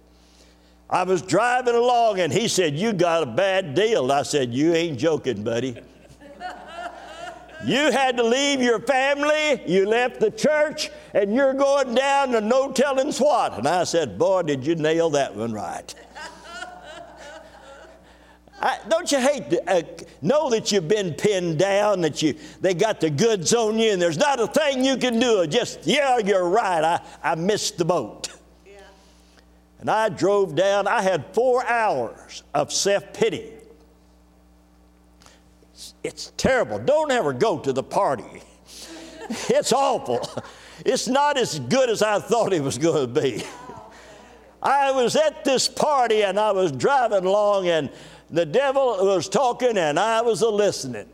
I 0.89 1.03
was 1.03 1.21
driving 1.23 1.75
along 1.75 2.21
and 2.21 2.33
he 2.33 2.47
said, 2.47 2.77
You 2.77 2.93
got 2.93 3.23
a 3.23 3.27
bad 3.27 3.75
deal. 3.75 4.13
I 4.13 4.23
said, 4.23 4.55
You 4.55 4.75
ain't 4.75 4.99
joking, 4.99 5.43
buddy. 5.43 5.77
you 7.65 7.91
had 7.91 8.17
to 8.19 8.23
leave 8.23 8.63
your 8.63 8.79
family, 8.79 9.63
you 9.67 9.87
left 9.87 10.21
the 10.21 10.31
church, 10.31 10.91
and 11.13 11.35
you're 11.35 11.55
going 11.55 11.95
down 11.95 12.31
to 12.33 12.41
no 12.41 12.71
telling 12.71 13.13
what. 13.15 13.59
And 13.59 13.67
I 13.67 13.83
said, 13.85 14.17
Boy, 14.17 14.43
did 14.43 14.65
you 14.65 14.77
nail 14.77 15.11
that 15.11 15.35
one 15.35 15.53
right. 15.53 15.93
I, 18.59 18.79
don't 18.89 19.11
you 19.13 19.21
hate 19.21 19.51
to 19.51 19.71
uh, 19.71 19.83
know 20.23 20.49
that 20.51 20.73
you've 20.73 20.89
been 20.89 21.13
pinned 21.13 21.59
down, 21.59 22.01
that 22.01 22.23
you 22.23 22.35
they 22.63 22.73
got 22.73 23.01
the 23.01 23.11
goods 23.11 23.53
on 23.53 23.79
you, 23.79 23.93
and 23.93 24.01
there's 24.01 24.17
not 24.17 24.41
a 24.41 24.47
thing 24.47 24.83
you 24.83 24.97
can 24.97 25.21
do. 25.21 25.47
Just 25.47 25.87
yeah, 25.87 26.19
you're 26.19 26.49
right. 26.49 26.83
I, 26.83 27.01
I 27.23 27.35
missed 27.35 27.77
the 27.77 27.85
boat. 27.85 28.31
And 29.81 29.91
I 29.91 30.09
drove 30.09 30.55
down, 30.55 30.87
I 30.87 31.03
had 31.03 31.35
four 31.35 31.65
hours 31.67 32.43
of 32.55 32.73
self 32.73 33.13
pity. 33.13 33.53
It's 36.03 36.33
terrible. 36.37 36.79
Don't 36.79 37.11
ever 37.11 37.33
go 37.33 37.59
to 37.59 37.73
the 37.73 37.83
party. 37.83 38.25
It's 39.49 39.73
awful. 39.73 40.21
It's 40.85 41.09
not 41.09 41.37
as 41.37 41.59
good 41.59 41.91
as 41.91 42.01
I 42.01 42.21
thought 42.21 42.53
it 42.53 42.63
was 42.63 42.79
going 42.79 43.13
to 43.13 43.21
be. 43.21 43.43
I 44.63 44.93
was 44.93 45.17
at 45.17 45.45
this 45.45 45.67
party 45.69 46.23
and 46.23 46.39
I 46.39 46.53
was 46.53 46.71
driving 46.71 47.25
along, 47.25 47.67
and 47.67 47.91
the 48.31 48.47
devil 48.47 49.05
was 49.05 49.29
talking 49.29 49.79
and 49.79 49.99
I 49.99 50.23
was 50.23 50.43
a 50.43 50.49
listening. 50.49 51.09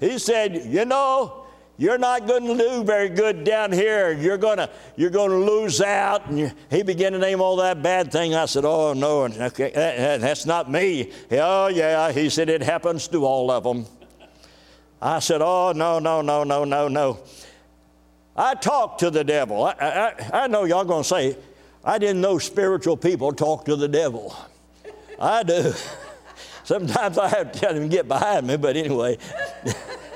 He 0.00 0.18
said, 0.18 0.64
You 0.66 0.84
know, 0.84 1.41
you're 1.82 1.98
not 1.98 2.28
going 2.28 2.46
to 2.46 2.56
do 2.56 2.84
very 2.84 3.08
good 3.08 3.42
down 3.42 3.72
here. 3.72 4.12
You're 4.12 4.38
going 4.38 4.58
to, 4.58 4.70
you're 4.94 5.10
going 5.10 5.30
to 5.30 5.36
lose 5.36 5.80
out. 5.80 6.30
And 6.30 6.54
he 6.70 6.84
began 6.84 7.10
to 7.10 7.18
name 7.18 7.40
all 7.40 7.56
that 7.56 7.82
bad 7.82 8.12
thing. 8.12 8.36
I 8.36 8.46
said, 8.46 8.64
Oh, 8.64 8.92
no, 8.92 9.24
okay, 9.24 9.72
that, 9.74 10.20
that's 10.20 10.46
not 10.46 10.70
me. 10.70 11.10
Oh, 11.32 11.66
yeah. 11.66 12.12
He 12.12 12.30
said, 12.30 12.48
It 12.48 12.62
happens 12.62 13.08
to 13.08 13.24
all 13.26 13.50
of 13.50 13.64
them. 13.64 13.86
I 15.00 15.18
said, 15.18 15.42
Oh, 15.42 15.72
no, 15.74 15.98
no, 15.98 16.22
no, 16.22 16.44
no, 16.44 16.62
no, 16.62 16.86
no. 16.86 17.18
I 18.36 18.54
talked 18.54 19.00
to 19.00 19.10
the 19.10 19.24
devil. 19.24 19.64
I, 19.64 19.74
I, 19.80 20.44
I 20.44 20.46
know 20.46 20.62
y'all 20.62 20.84
going 20.84 21.02
to 21.02 21.08
say, 21.08 21.36
I 21.84 21.98
didn't 21.98 22.20
know 22.20 22.38
spiritual 22.38 22.96
people 22.96 23.32
talk 23.32 23.64
to 23.64 23.74
the 23.74 23.88
devil. 23.88 24.36
I 25.18 25.42
do. 25.42 25.72
Sometimes 26.62 27.18
I 27.18 27.26
have 27.26 27.50
to 27.50 27.58
tell 27.58 27.74
him 27.74 27.82
to 27.82 27.88
get 27.88 28.06
behind 28.06 28.46
me, 28.46 28.56
but 28.56 28.76
anyway. 28.76 29.18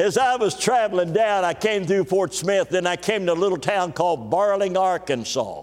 As 0.00 0.16
I 0.16 0.36
was 0.36 0.58
traveling 0.58 1.12
down, 1.12 1.44
I 1.44 1.52
came 1.52 1.84
through 1.84 2.04
Fort 2.04 2.32
Smith, 2.32 2.70
then 2.70 2.86
I 2.86 2.96
came 2.96 3.26
to 3.26 3.32
a 3.32 3.34
little 3.34 3.58
town 3.58 3.92
called 3.92 4.30
Barling, 4.30 4.78
Arkansas. 4.78 5.62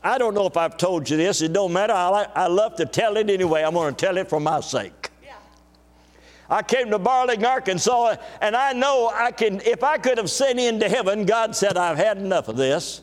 I 0.00 0.16
don't 0.16 0.32
know 0.32 0.46
if 0.46 0.56
I've 0.56 0.76
told 0.76 1.10
you 1.10 1.16
this, 1.16 1.42
it 1.42 1.52
don't 1.52 1.72
matter. 1.72 1.92
I, 1.92 2.28
I 2.36 2.46
love 2.46 2.76
to 2.76 2.86
tell 2.86 3.16
it 3.16 3.28
anyway. 3.28 3.64
I'm 3.64 3.74
going 3.74 3.92
to 3.92 4.06
tell 4.06 4.16
it 4.16 4.30
for 4.30 4.38
my 4.38 4.60
sake. 4.60 5.10
I 6.48 6.62
came 6.62 6.88
to 6.90 7.00
Barling, 7.00 7.44
Arkansas, 7.44 8.14
and 8.40 8.54
I 8.54 8.72
know 8.72 9.10
I 9.12 9.32
can, 9.32 9.60
if 9.62 9.82
I 9.82 9.98
could 9.98 10.18
have 10.18 10.30
sent 10.30 10.60
into 10.60 10.88
heaven, 10.88 11.26
God 11.26 11.56
said, 11.56 11.76
I've 11.76 11.96
had 11.96 12.18
enough 12.18 12.46
of 12.46 12.56
this. 12.56 13.02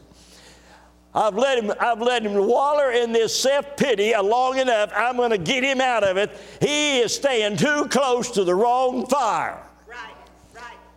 I've 1.13 1.35
let 1.35 1.61
him, 1.61 1.73
I've 1.81 1.99
let 1.99 2.23
him 2.23 2.35
waller 2.35 2.91
in 2.91 3.11
this 3.11 3.37
self 3.37 3.75
pity 3.75 4.15
long 4.15 4.57
enough. 4.57 4.93
I'm 4.95 5.17
going 5.17 5.31
to 5.31 5.37
get 5.37 5.65
him 5.65 5.81
out 5.81 6.05
of 6.05 6.15
it. 6.15 6.31
He 6.61 6.99
is 6.99 7.13
staying 7.13 7.57
too 7.57 7.89
close 7.89 8.31
to 8.31 8.45
the 8.45 8.55
wrong 8.55 9.05
fire. 9.07 9.61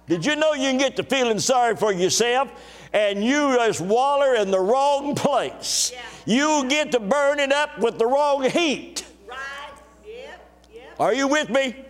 Did 0.07 0.27
you 0.27 0.37
know 0.37 0.53
you 0.53 0.69
can 0.69 0.79
get 0.79 0.97
to 0.97 1.03
feeling 1.03 1.39
sorry 1.39 1.77
for 1.77 1.93
yourself 1.93 2.51
and 2.93 3.25
you 3.25 3.55
just 3.57 3.81
waller 3.81 4.35
in 4.35 4.51
the 4.51 4.61
wrong 4.61 5.15
place? 5.15 5.93
Yeah. 5.95 6.01
You 6.27 6.69
get 6.69 6.93
to 6.93 7.01
burn 7.01 7.41
it 7.41 7.53
up 7.53 7.79
with 7.79 7.99
the 7.99 8.07
wrong 8.07 8.49
heat. 8.51 9.05
Right. 9.27 9.39
Yep. 10.07 10.51
Yep. 10.75 11.01
Are 11.01 11.15
you 11.15 11.29
with 11.29 11.49
me? 11.51 11.85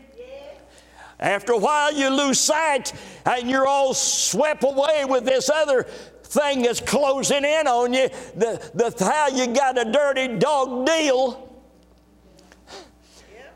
After 1.20 1.52
a 1.52 1.58
while, 1.58 1.92
you 1.92 2.10
lose 2.10 2.38
sight 2.38 2.92
and 3.24 3.48
you're 3.48 3.66
all 3.66 3.94
swept 3.94 4.64
away 4.64 5.04
with 5.04 5.24
this 5.24 5.48
other 5.48 5.84
thing 5.84 6.62
that's 6.62 6.80
closing 6.80 7.44
in 7.44 7.66
on 7.66 7.92
you. 7.94 8.08
The, 8.36 8.70
the, 8.74 9.04
how 9.04 9.28
you 9.28 9.46
got 9.54 9.78
a 9.78 9.90
dirty 9.90 10.36
dog 10.38 10.86
deal. 10.86 11.56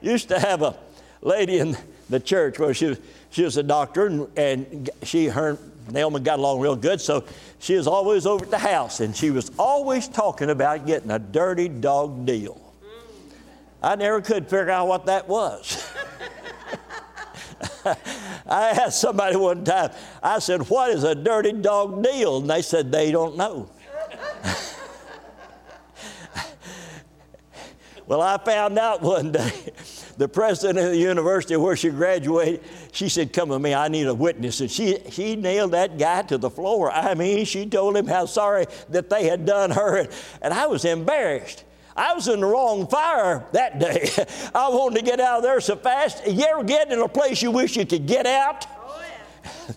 Used 0.00 0.28
to 0.28 0.38
have 0.38 0.62
a 0.62 0.78
lady 1.20 1.58
in 1.58 1.76
the 2.08 2.20
church 2.20 2.58
where 2.58 2.72
she 2.72 2.86
was 2.86 3.00
she 3.30 3.42
was 3.42 3.56
a 3.56 3.62
doctor, 3.62 4.06
and, 4.06 4.28
and 4.36 4.90
she, 5.02 5.26
her, 5.26 5.58
Naomi 5.90 6.20
got 6.20 6.38
along 6.38 6.60
real 6.60 6.76
good, 6.76 7.00
so 7.00 7.24
she 7.58 7.74
was 7.74 7.86
always 7.86 8.26
over 8.26 8.44
at 8.44 8.50
the 8.50 8.58
house, 8.58 9.00
and 9.00 9.16
she 9.16 9.30
was 9.30 9.50
always 9.58 10.08
talking 10.08 10.50
about 10.50 10.86
getting 10.86 11.10
a 11.10 11.18
dirty 11.18 11.68
dog 11.68 12.26
deal. 12.26 12.60
I 13.82 13.96
never 13.96 14.20
could 14.20 14.44
figure 14.44 14.70
out 14.70 14.86
what 14.88 15.06
that 15.06 15.26
was. 15.28 15.90
I 18.46 18.70
asked 18.70 19.00
somebody 19.00 19.36
one 19.36 19.64
time, 19.64 19.92
I 20.22 20.38
said, 20.40 20.68
What 20.68 20.90
is 20.90 21.04
a 21.04 21.14
dirty 21.14 21.52
dog 21.52 22.02
deal? 22.02 22.38
And 22.38 22.50
they 22.50 22.62
said, 22.62 22.90
They 22.90 23.12
don't 23.12 23.36
know. 23.36 23.70
well, 28.06 28.20
I 28.20 28.36
found 28.38 28.78
out 28.78 29.00
one 29.02 29.30
day 29.32 29.72
the 30.18 30.28
president 30.28 30.78
of 30.78 30.90
the 30.90 30.98
university 30.98 31.56
where 31.56 31.76
she 31.76 31.90
graduated, 31.90 32.60
she 32.90 33.08
said, 33.08 33.32
Come 33.32 33.50
with 33.50 33.62
me, 33.62 33.72
I 33.72 33.86
need 33.86 34.08
a 34.08 34.14
witness. 34.14 34.60
And 34.60 34.68
she, 34.70 34.98
she 35.10 35.36
nailed 35.36 35.70
that 35.70 35.96
guy 35.96 36.22
to 36.22 36.36
the 36.36 36.50
floor. 36.50 36.90
I 36.90 37.14
mean, 37.14 37.44
she 37.44 37.66
told 37.66 37.96
him 37.96 38.08
how 38.08 38.26
sorry 38.26 38.66
that 38.90 39.08
they 39.08 39.28
had 39.28 39.46
done 39.46 39.70
her. 39.70 40.08
And 40.42 40.52
I 40.52 40.66
was 40.66 40.84
embarrassed. 40.84 41.64
I 41.96 42.14
was 42.14 42.26
in 42.26 42.40
the 42.40 42.46
wrong 42.46 42.88
fire 42.88 43.46
that 43.52 43.78
day. 43.78 44.10
I 44.54 44.68
wanted 44.68 44.98
to 44.98 45.04
get 45.04 45.20
out 45.20 45.38
of 45.38 45.44
there 45.44 45.60
so 45.60 45.76
fast. 45.76 46.26
You 46.26 46.44
ever 46.44 46.64
get 46.64 46.92
in 46.92 46.98
a 46.98 47.08
place 47.08 47.40
you 47.40 47.52
wish 47.52 47.76
you 47.76 47.86
could 47.86 48.06
get 48.06 48.26
out? 48.26 48.66
Oh, 48.68 49.04
yeah. 49.68 49.74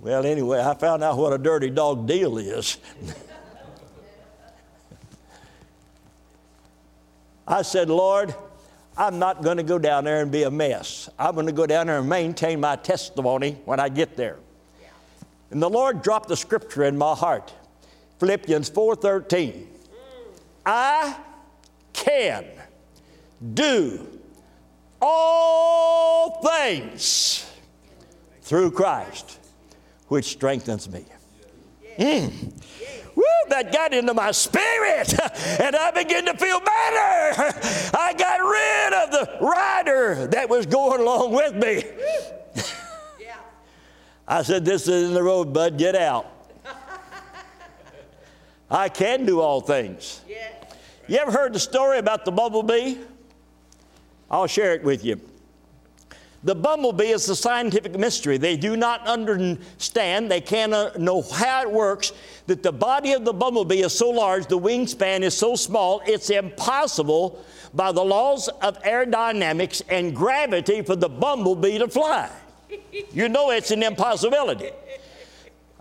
well, 0.00 0.26
anyway, 0.26 0.60
I 0.60 0.74
found 0.74 1.02
out 1.02 1.16
what 1.16 1.32
a 1.32 1.38
dirty 1.38 1.70
dog 1.70 2.06
deal 2.06 2.36
is. 2.36 2.76
I 7.46 7.62
said, 7.62 7.88
Lord, 7.90 8.34
I'm 9.02 9.18
not 9.18 9.42
going 9.42 9.56
to 9.56 9.64
go 9.64 9.80
down 9.80 10.04
there 10.04 10.22
and 10.22 10.30
be 10.30 10.44
a 10.44 10.50
mess. 10.50 11.10
I'm 11.18 11.34
going 11.34 11.48
to 11.48 11.52
go 11.52 11.66
down 11.66 11.88
there 11.88 11.98
and 11.98 12.08
maintain 12.08 12.60
my 12.60 12.76
testimony 12.76 13.58
when 13.64 13.80
I 13.80 13.88
get 13.88 14.16
there. 14.16 14.38
And 15.50 15.60
the 15.60 15.68
Lord 15.68 16.02
dropped 16.02 16.28
the 16.28 16.36
scripture 16.36 16.84
in 16.84 16.96
my 16.96 17.12
heart. 17.16 17.52
Philippians 18.20 18.70
4:13. 18.70 19.66
I 20.64 21.16
can 21.92 22.44
do 23.54 24.06
all 25.00 26.40
things 26.40 27.50
through 28.42 28.70
Christ, 28.70 29.40
which 30.06 30.26
strengthens 30.26 30.88
me. 30.88 31.04
Mm. 31.98 32.61
Woo, 33.14 33.24
that 33.48 33.72
got 33.72 33.92
into 33.92 34.14
my 34.14 34.30
spirit, 34.30 35.12
and 35.60 35.76
I 35.76 35.90
began 35.90 36.24
to 36.26 36.36
feel 36.36 36.60
better. 36.60 37.52
I 37.96 38.14
got 38.16 38.40
rid 38.40 38.92
of 38.94 39.10
the 39.10 39.46
rider 39.46 40.26
that 40.28 40.48
was 40.48 40.66
going 40.66 41.00
along 41.00 41.32
with 41.32 41.54
me. 41.54 41.84
Yeah. 43.20 43.36
I 44.28 44.42
said, 44.42 44.64
This 44.64 44.88
is 44.88 45.08
in 45.08 45.14
the 45.14 45.22
road, 45.22 45.52
bud, 45.52 45.76
get 45.76 45.94
out. 45.94 46.26
I 48.70 48.88
can 48.88 49.26
do 49.26 49.40
all 49.40 49.60
things. 49.60 50.22
Yeah. 50.26 50.48
You 51.06 51.18
ever 51.18 51.30
heard 51.30 51.52
the 51.52 51.60
story 51.60 51.98
about 51.98 52.24
the 52.24 52.32
bumblebee? 52.32 52.96
I'll 54.30 54.46
share 54.46 54.72
it 54.72 54.82
with 54.82 55.04
you. 55.04 55.20
The 56.44 56.54
bumblebee 56.56 57.10
is 57.10 57.28
a 57.28 57.36
scientific 57.36 57.96
mystery. 57.96 58.36
They 58.36 58.56
do 58.56 58.76
not 58.76 59.06
understand, 59.06 60.30
they 60.30 60.40
cannot 60.40 60.96
uh, 60.96 60.98
know 60.98 61.22
how 61.22 61.62
it 61.62 61.70
works, 61.70 62.12
that 62.48 62.64
the 62.64 62.72
body 62.72 63.12
of 63.12 63.24
the 63.24 63.32
bumblebee 63.32 63.82
is 63.82 63.96
so 63.96 64.10
large, 64.10 64.46
the 64.48 64.58
wingspan 64.58 65.22
is 65.22 65.36
so 65.36 65.54
small, 65.54 66.02
it's 66.04 66.30
impossible 66.30 67.44
by 67.74 67.92
the 67.92 68.04
laws 68.04 68.48
of 68.48 68.82
aerodynamics 68.82 69.82
and 69.88 70.16
gravity 70.16 70.82
for 70.82 70.96
the 70.96 71.08
bumblebee 71.08 71.78
to 71.78 71.88
fly. 71.88 72.30
You 73.12 73.28
know 73.28 73.50
it's 73.50 73.70
an 73.70 73.82
impossibility. 73.82 74.70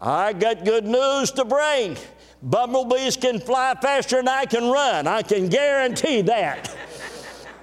I 0.01 0.33
got 0.33 0.65
good 0.65 0.85
news 0.85 1.31
to 1.31 1.45
bring. 1.45 1.95
Bumblebees 2.43 3.17
can 3.17 3.39
fly 3.39 3.75
faster 3.81 4.17
than 4.17 4.27
I 4.27 4.45
can 4.45 4.69
run. 4.69 5.07
I 5.07 5.21
can 5.21 5.47
guarantee 5.47 6.21
that. 6.23 6.69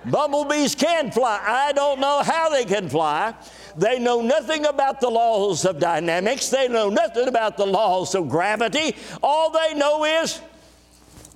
Bumblebees 0.07 0.74
can 0.74 1.11
fly. 1.11 1.40
I 1.42 1.72
don't 1.72 2.01
know 2.01 2.22
how 2.22 2.49
they 2.49 2.64
can 2.64 2.88
fly. 2.88 3.34
They 3.76 3.99
know 3.99 4.20
nothing 4.20 4.66
about 4.66 5.01
the 5.01 5.09
laws 5.09 5.64
of 5.64 5.78
dynamics. 5.78 6.49
They 6.49 6.68
know 6.68 6.88
nothing 6.88 7.28
about 7.28 7.57
the 7.57 7.66
laws 7.66 8.14
of 8.14 8.28
gravity. 8.28 8.96
All 9.22 9.51
they 9.51 9.74
know 9.74 10.05
is 10.05 10.40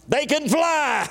they 0.08 0.26
can 0.26 0.48
fly. 0.48 1.08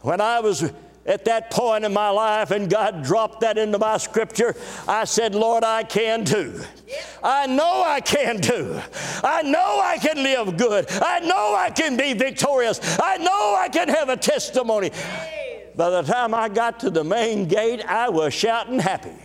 When 0.00 0.20
I 0.20 0.40
was 0.40 0.72
at 1.04 1.24
that 1.24 1.50
point 1.50 1.84
in 1.84 1.92
my 1.92 2.10
life 2.10 2.52
and 2.52 2.70
God 2.70 3.02
dropped 3.02 3.40
that 3.40 3.58
into 3.58 3.78
my 3.78 3.96
scripture, 3.96 4.54
I 4.86 5.04
said, 5.04 5.34
Lord, 5.34 5.64
I 5.64 5.82
can 5.82 6.24
too. 6.24 6.60
I 7.22 7.46
know 7.46 7.82
I 7.84 8.00
can 8.00 8.40
too. 8.40 8.80
I 9.24 9.42
know 9.42 9.80
I 9.82 9.98
can 9.98 10.22
live 10.22 10.56
good. 10.56 10.86
I 10.90 11.20
know 11.20 11.54
I 11.56 11.70
can 11.70 11.96
be 11.96 12.12
victorious. 12.12 12.80
I 13.00 13.16
know 13.18 13.56
I 13.58 13.68
can 13.68 13.88
have 13.88 14.08
a 14.08 14.16
testimony. 14.16 14.90
By 15.74 15.90
the 15.90 16.02
time 16.02 16.34
I 16.34 16.48
got 16.48 16.80
to 16.80 16.90
the 16.90 17.04
main 17.04 17.46
gate, 17.46 17.84
I 17.86 18.08
was 18.08 18.34
shouting 18.34 18.78
happy. 18.78 19.16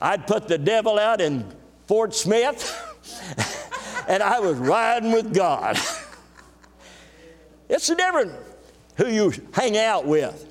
I'd 0.00 0.26
put 0.26 0.48
the 0.48 0.58
devil 0.58 0.98
out 0.98 1.20
in 1.20 1.46
Fort 1.86 2.14
Smith, 2.14 2.60
and 4.08 4.22
I 4.22 4.40
was 4.40 4.56
riding 4.56 5.12
with 5.12 5.34
God. 5.34 5.78
it's 7.68 7.86
different 7.86 8.32
who 8.96 9.08
you 9.08 9.32
hang 9.52 9.76
out 9.76 10.06
with. 10.06 10.48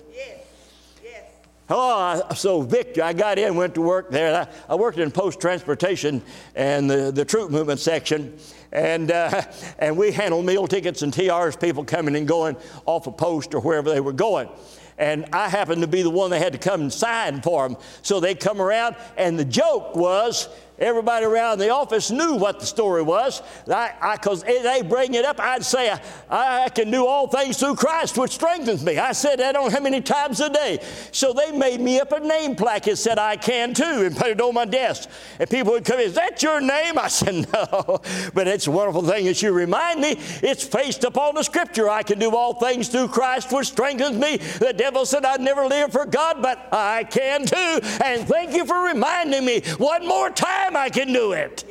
Oh, 1.74 2.22
so 2.36 2.62
Victor, 2.62 3.02
I 3.02 3.14
got 3.14 3.40
in, 3.40 3.56
went 3.56 3.76
to 3.76 3.82
work 3.82 4.12
there. 4.12 4.42
I, 4.70 4.74
I 4.74 4.76
worked 4.76 4.98
in 4.98 5.10
post 5.10 5.40
transportation 5.40 6.22
and 6.54 6.90
the, 6.90 7.12
the 7.12 7.24
troop 7.24 7.50
movement 7.50 7.80
section, 7.80 8.38
and, 8.72 9.12
uh, 9.12 9.44
and 9.80 9.98
we 9.98 10.12
handled 10.12 10.46
meal 10.46 10.68
tickets 10.68 11.02
and 11.02 11.14
TRs, 11.14 11.60
people 11.60 11.84
coming 11.84 12.16
and 12.16 12.28
going 12.28 12.58
off 12.86 13.08
a 13.08 13.12
post 13.12 13.54
or 13.54 13.62
wherever 13.62 13.90
they 13.90 14.02
were 14.02 14.14
going. 14.14 14.50
And 14.98 15.26
I 15.34 15.50
happened 15.50 15.82
to 15.82 15.88
be 15.88 16.04
the 16.04 16.10
one 16.10 16.30
that 16.32 16.40
had 16.40 16.54
to 16.54 16.60
come 16.60 16.82
and 16.82 16.94
sign 16.94 17.42
for 17.42 17.68
them. 17.68 17.78
So 18.04 18.20
they 18.20 18.36
come 18.36 18.62
around, 18.62 18.96
and 19.18 19.38
the 19.38 19.46
joke 19.46 19.96
was 19.96 20.48
Everybody 20.82 21.26
around 21.26 21.60
the 21.60 21.70
office 21.70 22.10
knew 22.10 22.36
what 22.36 22.60
the 22.60 22.66
story 22.66 23.04
was. 23.04 23.44
Because 23.66 24.44
they 24.44 24.82
bring 24.82 25.14
it 25.14 25.26
up, 25.26 25.40
I'd 25.40 25.64
say, 25.64 25.92
I, 26.30 26.64
I, 26.64 26.70
can 26.70 26.90
do 26.90 27.06
all 27.06 27.28
things 27.28 27.58
through 27.58 27.76
Christ, 27.76 28.18
which 28.18 28.32
strengthens 28.32 28.84
me. 28.84 28.98
I 28.98 29.12
said 29.12 29.40
that 29.40 29.56
on 29.56 29.70
how 29.72 29.80
many 29.80 30.02
times 30.02 30.40
a 30.40 30.50
day. 30.50 30.84
So 31.12 31.34
they 31.34 31.52
made 31.52 31.80
me 31.80 32.00
up 32.00 32.12
a 32.12 32.20
name 32.20 32.56
plaque 32.56 32.86
that 32.86 32.98
said, 32.98 33.20
I 33.20 33.38
can 33.38 33.76
too, 33.76 33.84
and 34.06 34.18
put 34.18 34.28
it 34.28 34.42
on 34.42 34.56
my 34.56 34.66
desk. 34.66 35.08
And 35.40 35.48
people 35.48 35.74
would 35.74 35.86
come 35.86 36.00
Is 36.00 36.16
that 36.16 36.42
your 36.42 36.60
name? 36.60 36.98
I 36.98 37.08
said, 37.08 37.48
No. 37.54 38.02
But 38.34 38.48
it's 38.48 38.68
a 38.68 38.72
wonderful 38.72 39.04
thing 39.04 39.26
that 39.26 39.42
you 39.42 39.52
remind 39.52 40.02
me. 40.02 40.16
It's 40.42 40.66
based 40.66 41.04
upon 41.04 41.36
the 41.36 41.44
scripture. 41.44 41.90
I 41.90 42.02
can 42.02 42.18
do 42.18 42.36
all 42.36 42.56
things 42.56 42.88
through 42.88 43.10
Christ, 43.10 43.52
which 43.52 43.68
strengthens 43.68 44.18
me. 44.18 44.38
The 44.38 44.74
devil 44.74 45.06
said, 45.06 45.26
I'd 45.26 45.42
never 45.42 45.68
live 45.68 45.92
for 45.92 46.06
God, 46.06 46.42
but 46.42 46.68
I 46.72 47.04
can 47.04 47.46
too. 47.46 47.80
And 48.04 48.28
thank 48.28 48.54
you 48.56 48.66
for 48.66 48.84
reminding 48.86 49.46
me 49.46 49.62
one 49.78 50.08
more 50.08 50.30
time 50.30 50.71
time 50.72 50.82
I 50.82 50.90
can 50.90 51.12
do 51.14 51.34
it. 51.34 51.64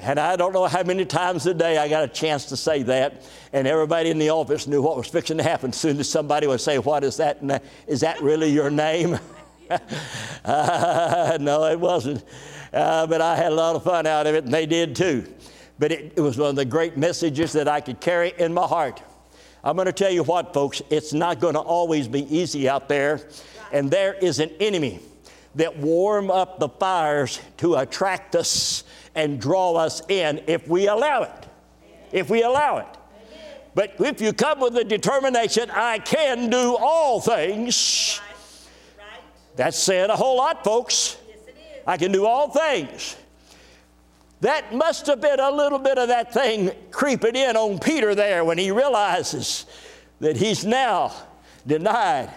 And 0.00 0.18
I 0.18 0.36
don't 0.36 0.52
know 0.52 0.66
how 0.66 0.82
many 0.82 1.04
times 1.04 1.46
a 1.46 1.52
day 1.52 1.76
I 1.76 1.88
got 1.88 2.04
a 2.04 2.08
chance 2.08 2.46
to 2.46 2.56
say 2.56 2.82
that, 2.84 3.22
and 3.52 3.66
everybody 3.66 4.08
in 4.08 4.18
the 4.18 4.30
office 4.30 4.66
knew 4.66 4.80
what 4.80 4.96
was 4.96 5.08
fixing 5.08 5.36
to 5.36 5.42
happen. 5.42 5.72
Soon 5.72 5.98
as 5.98 6.08
somebody 6.08 6.46
would 6.46 6.60
say, 6.60 6.78
What 6.78 7.04
is 7.04 7.18
that? 7.18 7.62
Is 7.86 8.00
that 8.00 8.22
really 8.22 8.50
your 8.50 8.70
name? 8.70 9.18
uh, 10.44 11.36
no, 11.40 11.64
it 11.66 11.78
wasn't. 11.78 12.24
Uh, 12.72 13.06
but 13.06 13.20
I 13.20 13.36
had 13.36 13.52
a 13.52 13.54
lot 13.54 13.76
of 13.76 13.84
fun 13.84 14.06
out 14.06 14.26
of 14.26 14.34
it, 14.34 14.44
and 14.44 14.54
they 14.54 14.64
did 14.64 14.96
too. 14.96 15.26
But 15.78 15.92
it, 15.92 16.14
it 16.16 16.20
was 16.20 16.38
one 16.38 16.50
of 16.50 16.56
the 16.56 16.64
great 16.64 16.96
messages 16.96 17.52
that 17.52 17.68
I 17.68 17.80
could 17.80 18.00
carry 18.00 18.32
in 18.38 18.54
my 18.54 18.66
heart. 18.66 19.02
I'm 19.62 19.76
going 19.76 19.86
to 19.86 19.92
tell 19.92 20.10
you 20.10 20.22
what, 20.22 20.54
folks, 20.54 20.80
it's 20.88 21.12
not 21.12 21.40
going 21.40 21.54
to 21.54 21.60
always 21.60 22.08
be 22.08 22.22
easy 22.34 22.70
out 22.70 22.88
there, 22.88 23.20
and 23.70 23.90
there 23.90 24.14
is 24.14 24.38
an 24.38 24.50
enemy 24.60 25.00
that 25.54 25.76
warm 25.76 26.30
up 26.30 26.58
the 26.58 26.68
fires 26.68 27.40
to 27.58 27.76
attract 27.76 28.36
us 28.36 28.84
and 29.14 29.40
draw 29.40 29.74
us 29.74 30.02
in 30.08 30.42
if 30.46 30.68
we 30.68 30.86
allow 30.86 31.22
it. 31.22 31.46
If 32.12 32.30
we 32.30 32.42
allow 32.42 32.78
it. 32.78 32.86
But 33.74 33.94
if 34.00 34.20
you 34.20 34.32
come 34.32 34.60
with 34.60 34.74
the 34.74 34.84
determination, 34.84 35.70
I 35.70 35.98
can 35.98 36.50
do 36.50 36.76
all 36.76 37.20
things, 37.20 38.20
that's 39.56 39.78
saying 39.78 40.10
a 40.10 40.16
whole 40.16 40.38
lot, 40.38 40.64
folks. 40.64 41.16
I 41.86 41.96
can 41.96 42.12
do 42.12 42.26
all 42.26 42.50
things. 42.50 43.16
That 44.40 44.74
must 44.74 45.06
have 45.06 45.20
been 45.20 45.38
a 45.38 45.50
little 45.50 45.78
bit 45.78 45.98
of 45.98 46.08
that 46.08 46.32
thing 46.32 46.70
creeping 46.90 47.36
in 47.36 47.56
on 47.56 47.78
Peter 47.78 48.14
there 48.14 48.44
when 48.44 48.58
he 48.58 48.70
realizes 48.70 49.66
that 50.20 50.36
he's 50.36 50.64
now 50.64 51.12
denied 51.66 52.30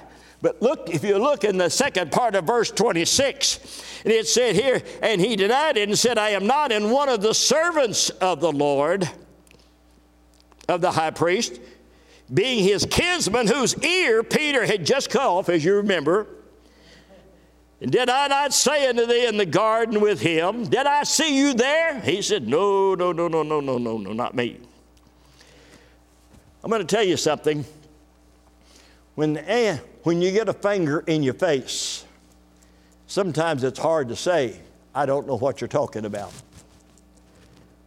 but 0.44 0.62
look, 0.62 0.90
if 0.90 1.06
you 1.06 1.18
look 1.18 1.46
in 1.46 1.58
the 1.58 1.70
second 1.70 2.12
part 2.12 2.36
of 2.36 2.44
verse 2.44 2.70
26, 2.70 4.02
and 4.04 4.12
it 4.12 4.28
said 4.28 4.56
here, 4.56 4.84
and 5.02 5.22
he 5.22 5.38
denied 5.38 5.78
it 5.78 5.88
and 5.88 5.98
said, 5.98 6.18
I 6.18 6.32
am 6.32 6.46
not 6.46 6.74
in 6.74 6.90
one 6.90 7.08
of 7.08 7.22
the 7.22 7.34
servants 7.34 8.10
of 8.10 8.42
the 8.42 8.52
Lord, 8.52 9.10
of 10.68 10.82
the 10.82 10.92
high 10.92 11.12
priest, 11.12 11.62
being 12.34 12.62
his 12.62 12.86
kinsman, 12.86 13.48
whose 13.48 13.82
ear 13.86 14.22
Peter 14.22 14.66
had 14.66 14.86
just 14.86 15.10
cut 15.10 15.22
off, 15.22 15.48
as 15.48 15.64
you 15.64 15.76
remember. 15.76 16.28
And 17.80 17.90
did 17.90 18.10
I 18.10 18.28
not 18.28 18.54
say 18.54 18.90
unto 18.90 19.06
thee 19.06 19.26
in 19.26 19.38
the 19.38 19.46
garden 19.46 20.02
with 20.02 20.20
him, 20.20 20.66
Did 20.66 20.88
I 20.88 21.04
see 21.04 21.38
you 21.38 21.54
there? 21.54 22.02
He 22.02 22.22
said, 22.22 22.50
No, 22.50 22.96
no, 22.96 23.14
no, 23.14 23.30
no, 23.30 23.44
no, 23.44 23.62
no, 23.62 23.78
no, 23.78 23.98
no, 23.98 24.12
not 24.12 24.36
me. 24.36 24.60
I'm 26.62 26.70
going 26.70 26.86
to 26.86 26.96
tell 26.96 27.04
you 27.04 27.16
something. 27.16 27.64
When, 29.16 29.38
eh, 29.38 29.78
when 30.04 30.22
you 30.22 30.32
get 30.32 30.50
a 30.50 30.54
finger 30.54 31.04
in 31.06 31.24
your 31.24 31.36
face, 31.36 32.06
sometimes 33.08 33.64
it's 33.64 33.80
hard 33.80 34.10
to 34.10 34.16
say, 34.16 34.60
I 34.96 35.06
don't 35.06 35.28
know 35.28 35.38
what 35.38 35.62
you're 35.62 35.68
talking 35.68 36.06
about. 36.06 36.32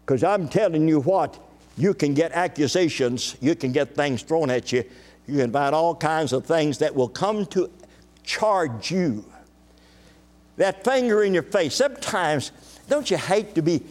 Because 0.04 0.22
I'm 0.22 0.48
telling 0.48 0.86
you 0.86 1.00
what, 1.00 1.38
you 1.76 1.94
can 1.94 2.14
get 2.14 2.32
accusations, 2.32 3.36
you 3.40 3.54
can 3.54 3.72
get 3.72 3.94
things 3.94 4.22
thrown 4.22 4.50
at 4.50 4.72
you, 4.72 4.84
you 5.26 5.38
can 5.38 5.52
find 5.52 5.74
all 5.74 5.94
kinds 5.94 6.32
of 6.32 6.46
things 6.46 6.78
that 6.78 6.94
will 6.94 7.08
come 7.08 7.44
to 7.46 7.70
charge 8.22 8.90
you. 8.90 9.24
That 10.56 10.84
finger 10.84 11.24
in 11.24 11.34
your 11.34 11.42
face, 11.42 11.74
sometimes, 11.74 12.52
don't 12.88 13.10
you 13.10 13.16
hate 13.16 13.54
to 13.56 13.62
be, 13.62 13.82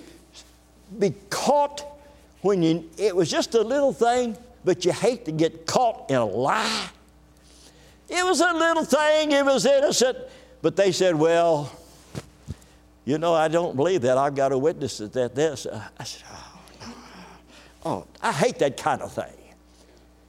be 0.97 1.13
caught 1.29 1.85
when 2.41 2.63
you, 2.63 2.89
it 2.97 3.15
was 3.15 3.29
just 3.29 3.55
a 3.55 3.61
little 3.61 3.91
thing, 3.91 4.37
but 4.63 4.85
you 4.85 4.93
hate 4.93 5.25
to 5.25 5.31
get 5.31 5.65
caught 5.65 6.09
in 6.09 6.15
a 6.15 6.25
lie. 6.25 6.89
It 8.07 8.23
was 8.23 8.39
a 8.41 8.53
little 8.53 8.85
thing, 8.85 9.31
it 9.31 9.45
was 9.45 9.65
innocent, 9.65 10.17
but 10.61 10.75
they 10.75 10.91
said, 10.91 11.15
Well, 11.15 11.71
you 13.03 13.17
know, 13.17 13.33
I 13.33 13.47
don't 13.47 13.75
believe 13.75 14.01
that. 14.01 14.17
I've 14.17 14.35
got 14.35 14.51
a 14.51 14.57
witness 14.57 14.97
that 14.99 15.35
this. 15.35 15.67
I 15.99 16.03
said, 16.03 16.23
Oh, 16.31 16.95
oh, 17.85 18.07
I 18.21 18.31
hate 18.31 18.59
that 18.59 18.77
kind 18.77 19.01
of 19.01 19.11
thing. 19.11 19.33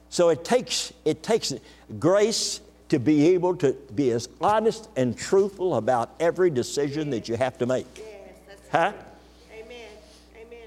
So 0.09 0.29
it 0.29 0.43
takes, 0.43 0.93
it 1.05 1.21
takes 1.21 1.53
grace 1.99 2.61
to 2.89 2.99
be 2.99 3.29
able 3.29 3.55
to 3.57 3.73
be 3.93 4.11
as 4.11 4.29
honest 4.39 4.89
and 4.95 5.17
truthful 5.17 5.75
about 5.75 6.15
every 6.19 6.49
decision 6.49 7.09
that 7.09 7.27
you 7.27 7.35
have 7.35 7.57
to 7.57 7.65
make. 7.65 7.85
Yes, 7.97 8.07
that's 8.47 8.69
Huh? 8.71 8.93
Amen. 9.51 9.89
Amen. 10.35 10.59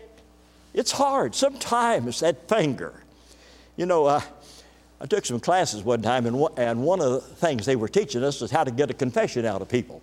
It's 0.75 0.93
hard. 0.93 1.35
Sometimes 1.35 2.21
that 2.21 2.49
finger. 2.49 2.93
You 3.77 3.87
know, 3.87 4.07
uh, 4.07 4.21
I 5.01 5.07
took 5.07 5.25
some 5.25 5.41
classes 5.41 5.83
one 5.83 6.03
time, 6.03 6.27
and 6.27 6.39
one, 6.39 6.53
and 6.57 6.83
one 6.83 7.01
of 7.01 7.13
the 7.13 7.21
things 7.21 7.65
they 7.65 7.77
were 7.77 7.89
teaching 7.89 8.23
us 8.23 8.41
was 8.41 8.51
how 8.51 8.65
to 8.65 8.71
get 8.71 8.91
a 8.91 8.95
confession 8.95 9.47
out 9.47 9.63
of 9.63 9.69
people. 9.69 10.03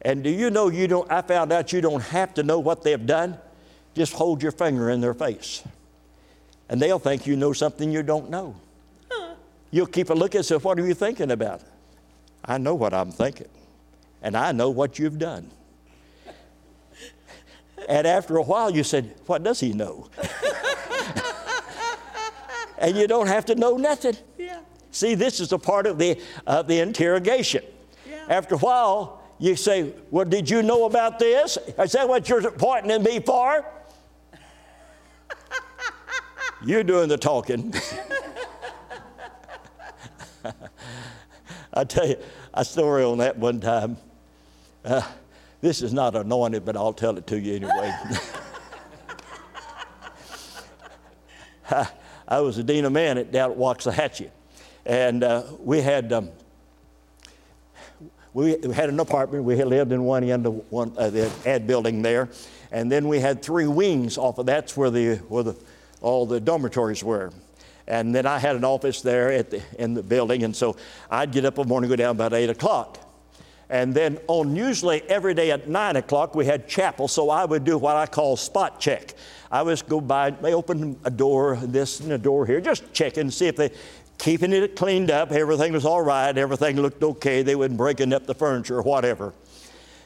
And 0.00 0.24
do 0.24 0.30
you 0.30 0.50
know 0.50 0.68
you 0.68 0.86
don't? 0.86 1.10
I 1.10 1.20
found 1.22 1.52
out 1.52 1.72
you 1.72 1.80
don't 1.80 2.02
have 2.02 2.34
to 2.34 2.42
know 2.42 2.58
what 2.58 2.82
they've 2.82 3.04
done. 3.04 3.36
Just 3.94 4.14
hold 4.14 4.42
your 4.42 4.52
finger 4.52 4.90
in 4.90 5.00
their 5.00 5.14
face, 5.14 5.62
and 6.68 6.80
they'll 6.80 6.98
think 6.98 7.26
you 7.26 7.36
know 7.36 7.52
something 7.52 7.92
you 7.92 8.02
don't 8.02 8.30
know. 8.30 8.56
You'll 9.70 9.86
keep 9.86 10.08
a 10.10 10.14
look 10.14 10.34
and 10.34 10.44
say, 10.44 10.56
"What 10.56 10.78
are 10.78 10.86
you 10.86 10.94
thinking 10.94 11.30
about?" 11.30 11.60
I 12.44 12.58
know 12.58 12.74
what 12.74 12.94
I'm 12.94 13.10
thinking, 13.10 13.48
and 14.22 14.36
I 14.36 14.52
know 14.52 14.70
what 14.70 14.98
you've 14.98 15.18
done. 15.18 15.50
And 17.86 18.06
after 18.06 18.38
a 18.38 18.42
while, 18.42 18.70
you 18.70 18.82
said, 18.82 19.14
What 19.26 19.42
does 19.42 19.60
he 19.60 19.74
know? 19.74 20.08
and 22.78 22.96
you 22.96 23.06
don't 23.06 23.26
have 23.26 23.44
to 23.46 23.54
know 23.54 23.76
nothing. 23.76 24.16
Yeah. 24.38 24.60
See, 24.90 25.14
this 25.14 25.40
is 25.40 25.52
a 25.52 25.58
part 25.58 25.86
of 25.86 25.98
the, 25.98 26.20
uh, 26.46 26.62
the 26.62 26.80
interrogation. 26.80 27.64
Yeah. 28.08 28.26
After 28.28 28.54
a 28.54 28.58
while, 28.58 29.22
you 29.38 29.56
say, 29.56 29.92
Well, 30.10 30.24
did 30.24 30.48
you 30.48 30.62
know 30.62 30.84
about 30.84 31.18
this? 31.18 31.58
Is 31.78 31.92
that 31.92 32.08
what 32.08 32.28
you're 32.28 32.50
pointing 32.50 32.92
at 32.92 33.02
me 33.02 33.20
for? 33.20 33.64
you're 36.64 36.84
doing 36.84 37.08
the 37.08 37.18
talking. 37.18 37.74
I 41.74 41.84
tell 41.84 42.06
you 42.06 42.16
a 42.52 42.64
story 42.64 43.02
on 43.02 43.18
that 43.18 43.36
one 43.36 43.60
time. 43.60 43.96
Uh, 44.84 45.02
this 45.60 45.82
is 45.82 45.92
not 45.92 46.14
anointed, 46.14 46.64
but 46.64 46.76
I'll 46.76 46.92
tell 46.92 47.16
it 47.18 47.26
to 47.28 47.40
you 47.40 47.56
anyway. 47.56 47.92
I, 51.70 51.88
I 52.26 52.40
was 52.40 52.58
a 52.58 52.62
dean 52.62 52.84
of 52.84 52.92
men 52.92 53.18
at, 53.18 53.32
down 53.32 53.50
at 53.50 53.56
Waxahachie, 53.56 54.30
and 54.86 55.22
uh, 55.22 55.44
we 55.58 55.80
had 55.80 56.12
um, 56.12 56.30
we 58.32 58.52
had 58.74 58.88
an 58.88 58.98
apartment. 58.98 59.44
We 59.44 59.62
lived 59.62 59.92
in 59.92 60.04
one 60.04 60.24
end 60.24 60.46
of 60.46 60.72
one 60.72 60.92
uh, 60.96 61.10
the 61.10 61.30
ad 61.46 61.66
building 61.66 62.02
there, 62.02 62.28
and 62.72 62.90
then 62.90 63.08
we 63.08 63.20
had 63.20 63.42
three 63.42 63.66
wings 63.66 64.16
off 64.18 64.38
of 64.38 64.46
that's 64.46 64.76
where 64.76 64.90
the 64.90 65.16
where 65.28 65.44
the 65.44 65.56
all 66.00 66.26
the 66.26 66.40
dormitories 66.40 67.04
were. 67.04 67.30
And 67.86 68.14
then 68.14 68.24
I 68.24 68.38
had 68.38 68.56
an 68.56 68.64
office 68.64 69.02
there 69.02 69.30
at 69.30 69.50
the, 69.50 69.62
in 69.78 69.92
the 69.92 70.02
building, 70.02 70.42
and 70.42 70.56
so 70.56 70.76
I'd 71.10 71.32
get 71.32 71.44
up 71.44 71.58
in 71.58 71.64
the 71.64 71.68
morning, 71.68 71.90
go 71.90 71.96
down 71.96 72.12
about 72.12 72.32
eight 72.32 72.48
o'clock. 72.48 72.98
And 73.74 73.92
then 73.92 74.20
on 74.28 74.54
usually 74.54 75.02
every 75.08 75.34
day 75.34 75.50
at 75.50 75.68
nine 75.68 75.96
o'clock, 75.96 76.36
we 76.36 76.46
had 76.46 76.68
chapel, 76.68 77.08
so 77.08 77.28
I 77.28 77.44
would 77.44 77.64
do 77.64 77.76
what 77.76 77.96
I 77.96 78.06
call 78.06 78.36
spot 78.36 78.78
check. 78.78 79.14
I 79.50 79.62
was 79.62 79.82
go 79.82 80.00
by, 80.00 80.30
they 80.30 80.54
open 80.54 80.96
a 81.02 81.10
door, 81.10 81.56
this 81.60 81.98
and 81.98 82.12
a 82.12 82.18
door 82.18 82.46
here, 82.46 82.60
just 82.60 82.92
checking, 82.92 83.32
see 83.32 83.48
if 83.48 83.56
they 83.56 83.72
keeping 84.16 84.52
it 84.52 84.76
cleaned 84.76 85.10
up, 85.10 85.32
everything 85.32 85.72
was 85.72 85.84
all 85.84 86.02
right, 86.02 86.38
everything 86.38 86.80
looked 86.80 87.02
okay, 87.02 87.42
they 87.42 87.56
wasn't 87.56 87.76
breaking 87.76 88.12
up 88.12 88.26
the 88.26 88.34
furniture 88.34 88.78
or 88.78 88.82
whatever. 88.82 89.34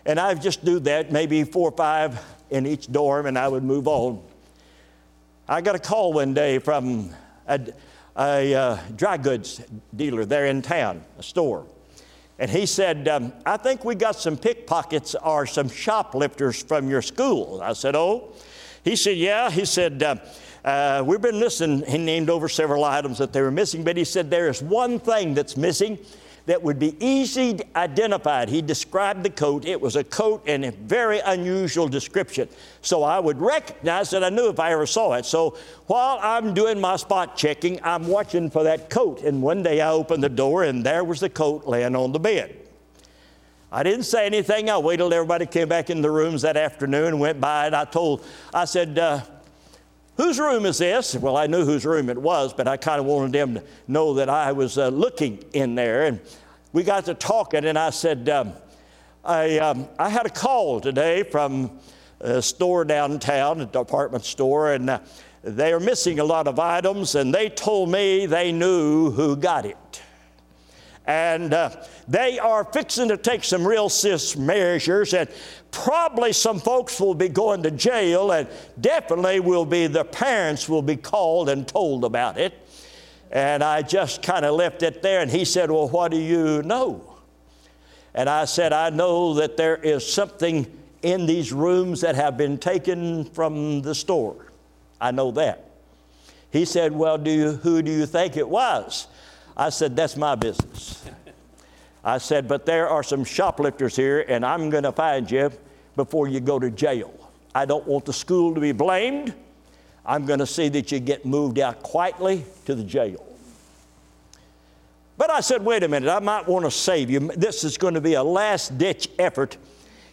And 0.07 0.19
I 0.19 0.33
would 0.33 0.41
just 0.41 0.65
do 0.65 0.81
that, 0.81 1.13
maybe 1.13 1.45
four 1.45 1.69
or 1.69 1.77
five 1.77 2.19
in 2.49 2.67
each 2.67 2.91
dorm, 2.91 3.27
and 3.27 3.39
I 3.39 3.49
would 3.49 3.65
move 3.65 3.87
on. 3.87 4.23
I 5.47 5.61
got 5.61 5.75
a 5.75 5.79
call 5.79 6.15
one 6.15 6.33
day 6.33 6.59
from 6.59 7.11
a, 7.47 7.61
a 8.17 8.55
uh, 8.55 8.79
dry 8.97 9.19
goods 9.19 9.61
dealer 9.95 10.25
there 10.25 10.47
in 10.47 10.63
town, 10.63 11.05
a 11.19 11.23
store. 11.23 11.67
And 12.39 12.51
he 12.51 12.67
said, 12.67 13.09
um, 13.09 13.33
I 13.45 13.57
think 13.57 13.85
we 13.85 13.95
got 13.97 14.15
some 14.15 14.37
pickpockets 14.37 15.17
or 15.17 15.45
some 15.45 15.69
shoplifters 15.69 16.63
from 16.63 16.89
your 16.89 17.03
school. 17.03 17.61
I 17.63 17.73
said, 17.73 17.97
Oh? 17.97 18.33
He 18.85 18.95
said, 18.95 19.17
Yeah. 19.17 19.51
He 19.51 19.65
said, 19.65 20.03
uh, 20.03 20.17
uh, 20.65 21.03
We've 21.05 21.21
been 21.21 21.41
listening. 21.41 21.85
He 21.87 21.99
named 21.99 22.31
over 22.31 22.49
several 22.49 22.85
items 22.85 23.19
that 23.19 23.33
they 23.33 23.43
were 23.43 23.51
missing, 23.51 23.83
but 23.83 23.97
he 23.97 24.05
said, 24.05 24.31
There 24.31 24.49
is 24.49 24.63
one 24.63 25.01
thing 25.01 25.35
that's 25.35 25.57
missing 25.57 25.99
that 26.49 26.63
would 26.63 26.79
be 26.79 26.97
easy 26.99 27.61
identified. 27.77 28.49
He 28.49 28.63
described 28.63 29.23
the 29.23 29.29
coat. 29.29 29.67
It 29.67 29.79
was 29.79 29.97
a 29.97 30.05
coat 30.05 30.43
and 30.47 30.65
a 30.65 30.71
very 30.71 31.19
unusual 31.19 31.89
description. 31.89 32.49
So 32.81 33.03
I 33.03 33.21
would 33.21 33.39
recognize 33.39 34.15
it. 34.15 34.23
I 34.23 34.31
knew 34.31 34.49
if 34.49 34.59
I 34.59 34.73
ever 34.73 34.87
saw 34.87 35.13
it. 35.13 35.27
So 35.27 35.59
while 35.89 36.19
I'm 36.23 36.55
doing 36.55 36.81
my 36.81 36.97
spot 36.97 37.37
checking, 37.37 37.79
I'm 37.85 38.09
watching 38.09 38.49
for 38.49 38.63
that 38.63 38.89
coat. 38.89 39.21
And 39.21 39.43
one 39.43 39.63
day 39.63 39.83
I 39.83 39.91
opened 39.91 40.23
the 40.23 40.31
door 40.31 40.65
and 40.65 40.83
there 40.83 41.05
was 41.05 41.21
the 41.21 41.29
coat 41.29 41.67
laying 41.67 41.95
on 41.95 42.13
the 42.13 42.19
bed. 42.19 42.57
I 43.71 43.83
didn't 43.83 44.05
say 44.05 44.25
anything. 44.25 44.71
I 44.71 44.79
waited 44.79 45.03
till 45.03 45.13
everybody 45.13 45.45
came 45.45 45.69
back 45.69 45.91
in 45.91 46.01
the 46.01 46.11
rooms 46.11 46.41
that 46.43 46.57
afternoon 46.57 47.09
and 47.09 47.21
went 47.21 47.43
by 47.43 47.67
and 47.67 47.77
I 47.77 47.85
told, 47.85 48.25
I 48.55 48.65
said, 48.65 48.99
uh, 48.99 49.21
Whose 50.19 50.41
room 50.41 50.67
is 50.67 50.79
this? 50.79 51.15
Well, 51.15 51.37
I 51.37 51.47
knew 51.47 51.65
whose 51.65 51.87
room 51.87 52.11
it 52.11 52.19
was, 52.19 52.53
but 52.53 52.67
I 52.67 52.77
kind 52.77 52.99
of 52.99 53.07
wanted 53.07 53.31
them 53.31 53.55
to 53.55 53.65
know 53.87 54.15
that 54.15 54.29
I 54.29 54.51
was 54.51 54.77
uh, 54.77 54.89
looking 54.89 55.45
in 55.53 55.77
there. 55.77 56.07
And 56.07 56.21
we 56.73 56.83
got 56.83 57.05
to 57.05 57.15
talking, 57.15 57.65
and 57.65 57.79
I 57.79 57.91
said, 57.91 58.29
um, 58.29 58.53
I, 59.25 59.59
um, 59.59 59.89
I 59.97 60.09
had 60.09 60.27
a 60.27 60.31
call 60.31 60.81
today 60.81 61.23
from 61.23 61.71
a 62.21 62.43
store 62.43 62.85
downtown, 62.85 63.61
a 63.61 63.67
department 63.67 64.25
store, 64.25 64.73
and 64.73 64.91
uh, 64.91 64.99
they 65.45 65.73
are 65.73 65.79
missing 65.79 66.19
a 66.19 66.25
lot 66.25 66.49
of 66.49 66.59
items, 66.59 67.15
and 67.15 67.33
they 67.33 67.49
told 67.49 67.89
me 67.89 68.27
they 68.27 68.51
knew 68.51 69.13
who 69.13 69.37
got 69.37 69.67
it. 69.67 70.03
And 71.09 71.55
uh, 71.55 71.71
they 72.07 72.39
are 72.39 72.65
fixing 72.65 73.09
to 73.09 73.17
take 73.17 73.43
some 73.43 73.67
real 73.67 73.89
serious 73.89 74.37
measures, 74.37 75.15
and 75.15 75.27
probably 75.71 76.35
some 76.35 76.61
folks 76.61 77.01
will 77.01 77.15
be 77.15 77.31
going 77.31 77.63
to 77.63 77.71
jail, 77.71 78.31
and 78.31 78.47
definitely 78.79 79.41
will 79.41 79.65
be 79.65 79.87
the 79.87 80.05
parents 80.05 80.69
will 80.69 80.83
be 80.83 80.97
called 80.97 81.49
and 81.49 81.67
told 81.67 82.05
about 82.05 82.37
it. 82.37 82.53
And 83.33 83.65
I 83.65 83.81
just 83.81 84.23
kind 84.23 84.45
of 84.45 84.55
left 84.55 84.83
it 84.83 85.01
there, 85.01 85.21
and 85.21 85.31
he 85.31 85.47
said, 85.47 85.71
Well, 85.71 85.89
what 85.89 86.11
do 86.11 86.19
you 86.19 86.63
know? 86.63 87.17
And 88.15 88.29
I 88.29 88.45
said, 88.45 88.75
I 88.75 88.91
know 88.91 89.33
that 89.35 89.57
there 89.57 89.77
is 89.77 90.07
something 90.07 90.67
in 91.01 91.25
these 91.25 91.55
rooms 91.55 92.03
that 92.03 92.17
have 92.17 92.37
been 92.37 92.59
taken 92.59 93.25
from 93.25 93.81
the 93.81 93.95
store. 93.95 94.53
I 95.01 95.13
know 95.13 95.31
that. 95.31 95.71
He 96.51 96.67
said, 96.67 96.93
Well, 96.93 97.17
do 97.17 97.31
you, 97.31 97.53
who 97.53 97.81
do 97.81 97.91
you 97.91 98.05
think 98.05 98.37
it 98.37 98.47
was? 98.47 99.07
I 99.59 99.71
said, 99.71 99.97
That's 99.97 100.17
my 100.17 100.35
business. 100.37 101.05
I 102.05 102.19
said, 102.19 102.47
But 102.47 102.65
there 102.65 102.89
are 102.89 103.03
some 103.03 103.25
shoplifters 103.25 103.97
here, 103.97 104.25
and 104.29 104.47
I'm 104.47 104.71
going 104.71 104.85
to 104.85 104.93
find 104.93 105.31
you 105.31 105.51
before 105.97 106.29
you 106.29 106.41
go 106.41 106.59
to 106.59 106.71
jail. 106.71 107.13
I 107.55 107.65
don't 107.65 107.87
want 107.87 108.05
the 108.05 108.13
school 108.13 108.55
to 108.55 108.61
be 108.61 108.73
blamed. 108.73 109.35
I'm 110.07 110.25
going 110.25 110.39
to 110.39 110.47
see 110.47 110.69
that 110.71 110.93
you 110.93 111.01
get 111.01 111.27
moved 111.27 111.59
out 111.59 111.83
quietly 111.83 112.45
to 112.67 112.75
the 112.75 112.85
jail. 112.85 113.25
But 115.19 115.31
I 115.31 115.41
said, 115.41 115.65
wait 115.65 115.83
a 115.83 115.89
minute, 115.89 116.09
I 116.09 116.21
might 116.21 116.47
want 116.47 116.65
to 116.65 116.71
save 116.71 117.11
you. 117.11 117.19
This 117.37 117.65
is 117.65 117.77
going 117.77 117.95
to 117.95 118.01
be 118.01 118.15
a 118.15 118.23
last 118.23 118.79
ditch 118.79 119.09
effort. 119.19 119.57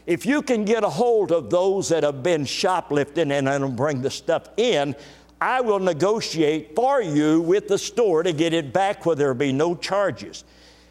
If 0.07 0.25
you 0.25 0.41
can 0.41 0.65
get 0.65 0.83
a 0.83 0.89
hold 0.89 1.31
of 1.31 1.51
those 1.51 1.89
that 1.89 2.03
have 2.03 2.23
been 2.23 2.45
shoplifting 2.45 3.31
and 3.31 3.77
bring 3.77 4.01
the 4.01 4.09
stuff 4.09 4.49
in, 4.57 4.95
I 5.39 5.61
will 5.61 5.79
negotiate 5.79 6.75
for 6.75 7.01
you 7.01 7.41
with 7.41 7.67
the 7.67 7.77
store 7.77 8.23
to 8.23 8.31
get 8.31 8.53
it 8.53 8.71
back 8.71 9.05
where 9.05 9.15
there 9.15 9.27
will 9.27 9.35
be 9.35 9.51
no 9.51 9.75
charges. 9.75 10.43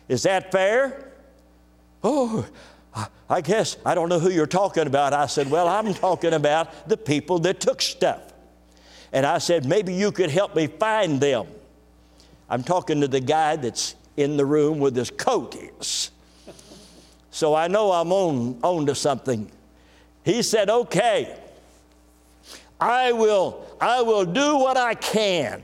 Is 0.08 0.24
that 0.24 0.52
fair? 0.52 1.12
Oh, 2.02 2.46
I 3.28 3.40
guess 3.40 3.76
I 3.84 3.94
don't 3.94 4.08
know 4.08 4.18
who 4.18 4.30
you're 4.30 4.46
talking 4.46 4.86
about. 4.86 5.12
I 5.12 5.26
said, 5.26 5.50
Well, 5.50 5.66
I'm 5.68 5.94
talking 5.94 6.34
about 6.34 6.88
the 6.88 6.96
people 6.96 7.38
that 7.40 7.60
took 7.60 7.80
stuff. 7.80 8.22
And 9.12 9.24
I 9.24 9.38
said, 9.38 9.64
Maybe 9.64 9.94
you 9.94 10.12
could 10.12 10.30
help 10.30 10.54
me 10.54 10.66
find 10.66 11.20
them. 11.20 11.46
I'm 12.50 12.62
talking 12.62 13.00
to 13.00 13.08
the 13.08 13.20
guy 13.20 13.56
that's 13.56 13.94
in 14.16 14.36
the 14.36 14.44
room 14.44 14.78
with 14.78 14.94
his 14.94 15.10
coat 15.10 15.56
is. 15.56 16.10
So 17.30 17.54
I 17.54 17.66
know 17.66 17.90
I'm 17.90 18.12
on, 18.12 18.58
on 18.62 18.86
to 18.86 18.94
something. 18.94 19.50
He 20.22 20.42
said, 20.42 20.68
Okay, 20.68 21.36
I 22.84 23.12
will, 23.12 23.64
I 23.80 24.02
will 24.02 24.26
do 24.26 24.58
what 24.58 24.76
I 24.76 24.92
can. 24.94 25.62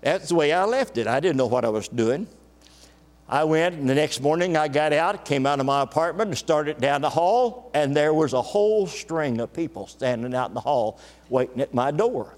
That's 0.00 0.28
the 0.28 0.36
way 0.36 0.52
I 0.52 0.62
left 0.62 0.96
it. 0.96 1.08
I 1.08 1.18
didn't 1.18 1.38
know 1.38 1.46
what 1.46 1.64
I 1.64 1.70
was 1.70 1.88
doing. 1.88 2.28
I 3.28 3.42
went, 3.42 3.74
and 3.74 3.90
the 3.90 3.96
next 3.96 4.20
morning 4.20 4.56
I 4.56 4.68
got 4.68 4.92
out, 4.92 5.24
came 5.24 5.44
out 5.44 5.58
of 5.58 5.66
my 5.66 5.82
apartment, 5.82 6.28
and 6.28 6.38
started 6.38 6.80
down 6.80 7.00
the 7.00 7.10
hall, 7.10 7.72
and 7.74 7.96
there 7.96 8.14
was 8.14 8.32
a 8.32 8.40
whole 8.40 8.86
string 8.86 9.40
of 9.40 9.52
people 9.52 9.88
standing 9.88 10.34
out 10.34 10.50
in 10.50 10.54
the 10.54 10.60
hall 10.60 11.00
waiting 11.28 11.60
at 11.60 11.74
my 11.74 11.90
door. 11.90 12.36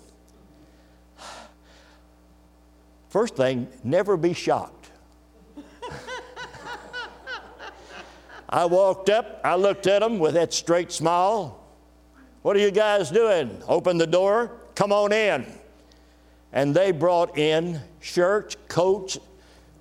First 3.11 3.37
thing, 3.37 3.69
never 3.85 4.17
be 4.17 4.33
shocked. 4.33 4.91
I 8.49 8.65
walked 8.65 9.11
up, 9.11 9.43
I 9.45 9.57
looked 9.57 9.87
at 9.87 10.01
them 10.01 10.19
with 10.19 10.33
that 10.33 10.55
straight 10.55 10.91
smile. 10.91 11.66
What 12.47 12.55
are 12.55 12.61
you 12.61 12.71
guys 12.71 13.11
doing? 13.11 13.61
Open 13.67 13.99
the 13.99 14.07
door, 14.07 14.53
come 14.77 14.93
on 14.93 15.13
in. 15.13 15.45
And 16.53 16.73
they 16.73 16.93
brought 16.93 17.37
in 17.37 17.81
shirts, 17.99 18.57
coats, 18.69 19.19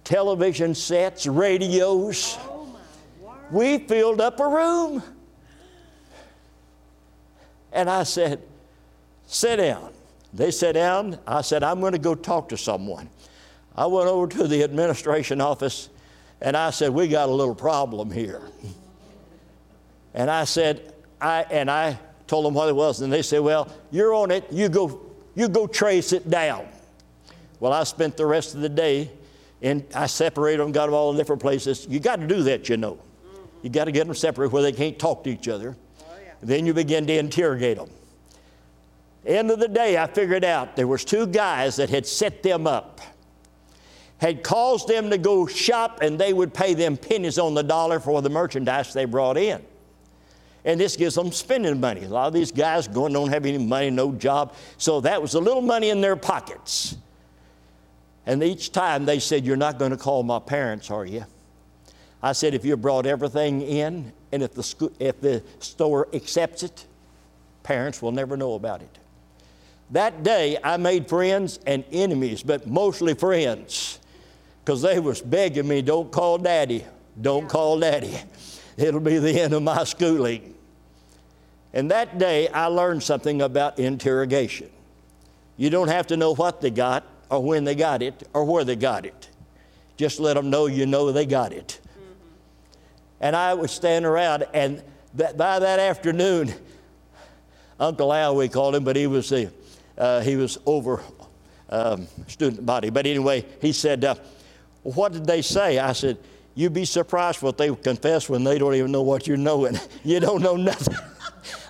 television 0.04 0.74
sets, 0.74 1.28
radios. 1.28 2.40
we 3.52 3.78
filled 3.78 4.20
up 4.20 4.40
a 4.40 4.48
room. 4.48 5.04
And 7.72 7.88
I 7.88 8.02
said, 8.02 8.42
Sit 9.28 9.58
down. 9.58 9.94
They 10.34 10.50
sat 10.50 10.72
down. 10.72 11.20
I 11.28 11.42
said, 11.42 11.62
I'm 11.62 11.80
going 11.80 11.94
to 11.94 12.00
go 12.00 12.16
talk 12.16 12.50
to 12.50 12.58
someone. 12.58 13.12
I 13.76 13.86
went 13.86 14.08
over 14.08 14.26
to 14.40 14.48
the 14.48 14.64
administration 14.64 15.40
office 15.40 15.90
and 16.42 16.58
I 16.58 16.72
said, 16.72 16.90
We 16.90 17.10
got 17.10 17.30
a 17.30 17.32
little 17.32 17.54
problem 17.54 18.10
here. 18.10 18.42
And 20.16 20.32
I 20.32 20.46
said, 20.46 20.96
I, 21.22 21.46
and 21.52 21.70
I 21.70 22.00
told 22.28 22.46
them 22.46 22.54
what 22.54 22.70
it 22.70 22.76
was, 22.76 23.02
and 23.02 23.12
they 23.12 23.22
said, 23.22 23.40
Well, 23.40 23.70
you're 23.92 24.14
on 24.14 24.32
it. 24.32 24.46
You 24.52 24.70
go, 24.70 25.02
you 25.36 25.48
go 25.48 25.68
trace 25.68 26.14
it 26.14 26.30
down. 26.30 26.68
Well, 27.60 27.74
I 27.74 27.84
spent 27.84 28.18
the 28.18 28.26
rest 28.26 28.56
of 28.56 28.62
the 28.62 28.70
day 28.70 29.12
and 29.62 29.84
I 29.96 30.06
separated 30.06 30.62
them, 30.62 30.72
got 30.72 30.86
them 30.88 30.96
all 30.96 31.12
in 31.12 31.18
different 31.18 31.42
places. 31.42 31.88
You 31.90 32.00
got 32.00 32.20
to 32.20 32.28
do 32.28 32.44
that, 32.44 32.70
you 32.70 32.78
know. 32.78 33.00
You 33.64 33.70
got 33.70 33.86
to 33.86 33.92
get 33.92 34.06
them 34.06 34.16
separate 34.16 34.52
where 34.52 34.62
they 34.62 34.72
can't 34.72 35.00
talk 35.00 35.24
to 35.24 35.30
each 35.30 35.48
other. 35.48 35.76
Then 36.42 36.66
you 36.66 36.74
begin 36.74 37.08
to 37.08 37.18
interrogate 37.18 37.78
them. 37.78 37.90
End 39.26 39.50
of 39.50 39.60
the 39.60 39.68
day, 39.68 39.98
I 39.98 40.06
figured 40.06 40.44
out 40.44 40.76
there 40.76 40.88
was 40.88 41.04
two 41.04 41.26
guys 41.26 41.78
that 41.78 41.90
had 41.90 42.06
set 42.06 42.44
them 42.44 42.68
up, 42.68 43.02
had 44.20 44.44
caused 44.44 44.88
them 44.88 45.10
to 45.10 45.18
go 45.18 45.48
shop, 45.48 46.00
and 46.04 46.20
they 46.20 46.32
would 46.32 46.54
pay 46.54 46.76
them 46.76 46.96
pennies 46.96 47.40
on 47.40 47.56
the 47.56 47.64
dollar 47.64 48.00
for 48.00 48.22
the 48.22 48.30
merchandise 48.30 48.94
they 48.94 49.06
brought 49.06 49.38
in. 49.38 49.64
And 50.66 50.80
this 50.80 50.96
gives 50.96 51.14
them 51.14 51.32
spending 51.32 51.80
money. 51.80 52.04
A 52.04 52.10
lot 52.10 52.28
of 52.28 52.34
these 52.34 52.52
guys 52.52 52.88
going 52.88 53.14
don't 53.14 53.30
have 53.30 53.46
any 53.46 53.60
money, 53.60 53.92
no 53.92 54.12
job, 54.12 54.56
so 54.78 55.00
that 55.02 55.22
was 55.22 55.36
a 55.36 55.40
little 55.40 55.62
money 55.62 55.92
in 55.92 56.02
their 56.02 56.16
pockets. 56.16 56.98
And 58.26 58.44
each 58.44 58.72
time 58.72 59.06
they 59.06 59.20
said, 59.20 59.46
"You're 59.46 59.56
not 59.56 59.78
going 59.78 59.92
to 59.92 59.98
call 59.98 60.24
my 60.24 60.40
parents, 60.40 60.90
are 60.90 61.06
you?" 61.06 61.26
I 62.24 62.32
said, 62.32 62.56
"If 62.56 62.66
you 62.66 62.76
brought 62.76 63.06
everything 63.06 63.62
in, 63.62 64.12
and 64.32 64.42
if 64.42 64.56
the 64.56 64.64
sco- 64.64 64.92
if 64.98 65.22
the 65.22 65.44
store 65.60 66.08
accepts 66.12 66.64
it, 66.64 66.86
parents 67.62 68.02
will 68.02 68.12
never 68.12 68.36
know 68.36 68.56
about 68.56 68.82
it." 68.82 68.98
That 69.92 70.24
day, 70.24 70.58
I 70.64 70.78
made 70.78 71.08
friends 71.08 71.60
and 71.68 71.84
enemies, 71.92 72.42
but 72.42 72.66
mostly 72.66 73.14
friends, 73.14 74.00
because 74.64 74.82
they 74.82 74.98
was 75.00 75.22
begging 75.22 75.68
me, 75.68 75.84
"Don't 75.84 76.12
call 76.12 76.40
Daddy, 76.40 76.84
don't 77.22 77.48
call 77.48 77.80
Daddy. 77.80 78.18
It'll 78.78 79.00
be 79.00 79.20
the 79.20 79.40
end 79.40 79.54
of 79.54 79.62
my 79.62 79.84
schooling." 79.84 80.55
And 81.76 81.92
that 81.92 82.18
day, 82.18 82.48
I 82.48 82.68
learned 82.68 83.04
something 83.04 83.42
about 83.42 83.78
interrogation. 83.80 84.70
You 85.58 85.70
don't 85.70 85.90
have 85.90 86.08
to 86.08 86.18
know 86.18 86.34
what 86.34 86.62
they 86.62 86.72
got, 86.72 87.04
or 87.30 87.44
when 87.44 87.66
they 87.66 87.76
got 87.76 88.02
it, 88.02 88.28
or 88.34 88.46
where 88.46 88.64
they 88.64 88.78
got 88.78 89.06
it. 89.06 89.30
Just 89.98 90.22
let 90.22 90.36
them 90.36 90.50
know 90.50 90.68
you 90.68 90.86
know 90.86 91.12
they 91.12 91.26
got 91.26 91.52
it. 91.52 91.82
And 93.20 93.36
I 93.36 93.54
would 93.54 93.70
stand 93.70 94.06
around, 94.06 94.46
and 94.54 94.82
by 95.14 95.60
that 95.60 95.80
afternoon, 95.80 96.54
Uncle 97.78 98.14
Al, 98.14 98.38
we 98.38 98.48
called 98.48 98.76
him, 98.76 98.86
but 98.86 98.96
he 98.96 99.08
was 99.08 99.30
the 99.30 99.52
uh, 99.98 100.22
he 100.22 100.38
was 100.38 100.58
over 100.66 101.02
um, 101.70 102.08
student 102.28 102.66
body. 102.66 102.90
But 102.90 103.06
anyway, 103.06 103.46
he 103.62 103.74
said, 103.74 104.06
uh, 104.06 104.16
"What 104.84 105.12
did 105.12 105.26
they 105.26 105.42
say?" 105.42 105.80
I 105.80 105.92
said, 105.92 106.18
"You'd 106.54 106.74
be 106.74 106.86
surprised 106.86 107.42
what 107.42 107.58
they 107.58 107.74
confess 107.76 108.30
when 108.30 108.46
they 108.46 108.58
don't 108.58 108.76
even 108.76 108.92
know 108.92 109.02
what 109.02 109.28
you're 109.28 109.38
knowing. 109.38 109.78
you 110.04 110.22
don't 110.22 110.42
know 110.42 110.56
nothing." 110.56 110.96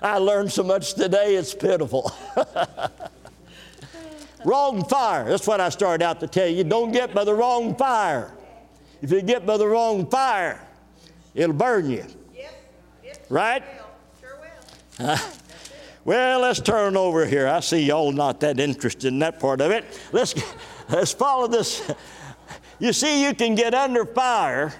I 0.02 0.18
learned 0.18 0.52
so 0.52 0.62
much 0.62 0.94
today; 0.94 1.36
it's 1.36 1.54
pitiful. 1.54 2.12
wrong 4.44 4.84
fire. 4.84 5.28
That's 5.28 5.46
what 5.46 5.60
I 5.60 5.68
started 5.68 6.04
out 6.04 6.20
to 6.20 6.26
tell 6.26 6.46
you. 6.46 6.64
Don't 6.64 6.92
get 6.92 7.12
by 7.12 7.24
the 7.24 7.34
wrong 7.34 7.74
fire. 7.76 8.32
If 9.02 9.10
you 9.10 9.20
get 9.20 9.44
by 9.44 9.56
the 9.56 9.66
wrong 9.66 10.08
fire, 10.08 10.66
it'll 11.34 11.54
burn 11.54 11.90
you. 11.90 12.04
Yep. 12.34 12.52
Yep. 13.04 13.26
Right? 13.28 13.62
Sure 14.20 14.38
will. 14.98 15.16
Well, 16.06 16.42
let's 16.42 16.60
turn 16.60 16.96
over 16.96 17.26
here. 17.26 17.48
I 17.48 17.58
see 17.58 17.82
y'all 17.82 18.12
not 18.12 18.38
that 18.38 18.60
interested 18.60 19.08
in 19.08 19.18
that 19.18 19.40
part 19.40 19.60
of 19.60 19.72
it. 19.72 19.84
Let's, 20.12 20.36
let's 20.88 21.12
follow 21.12 21.48
this. 21.48 21.82
You 22.78 22.92
see, 22.92 23.24
you 23.24 23.34
can 23.34 23.56
get 23.56 23.74
under 23.74 24.06
fire 24.06 24.72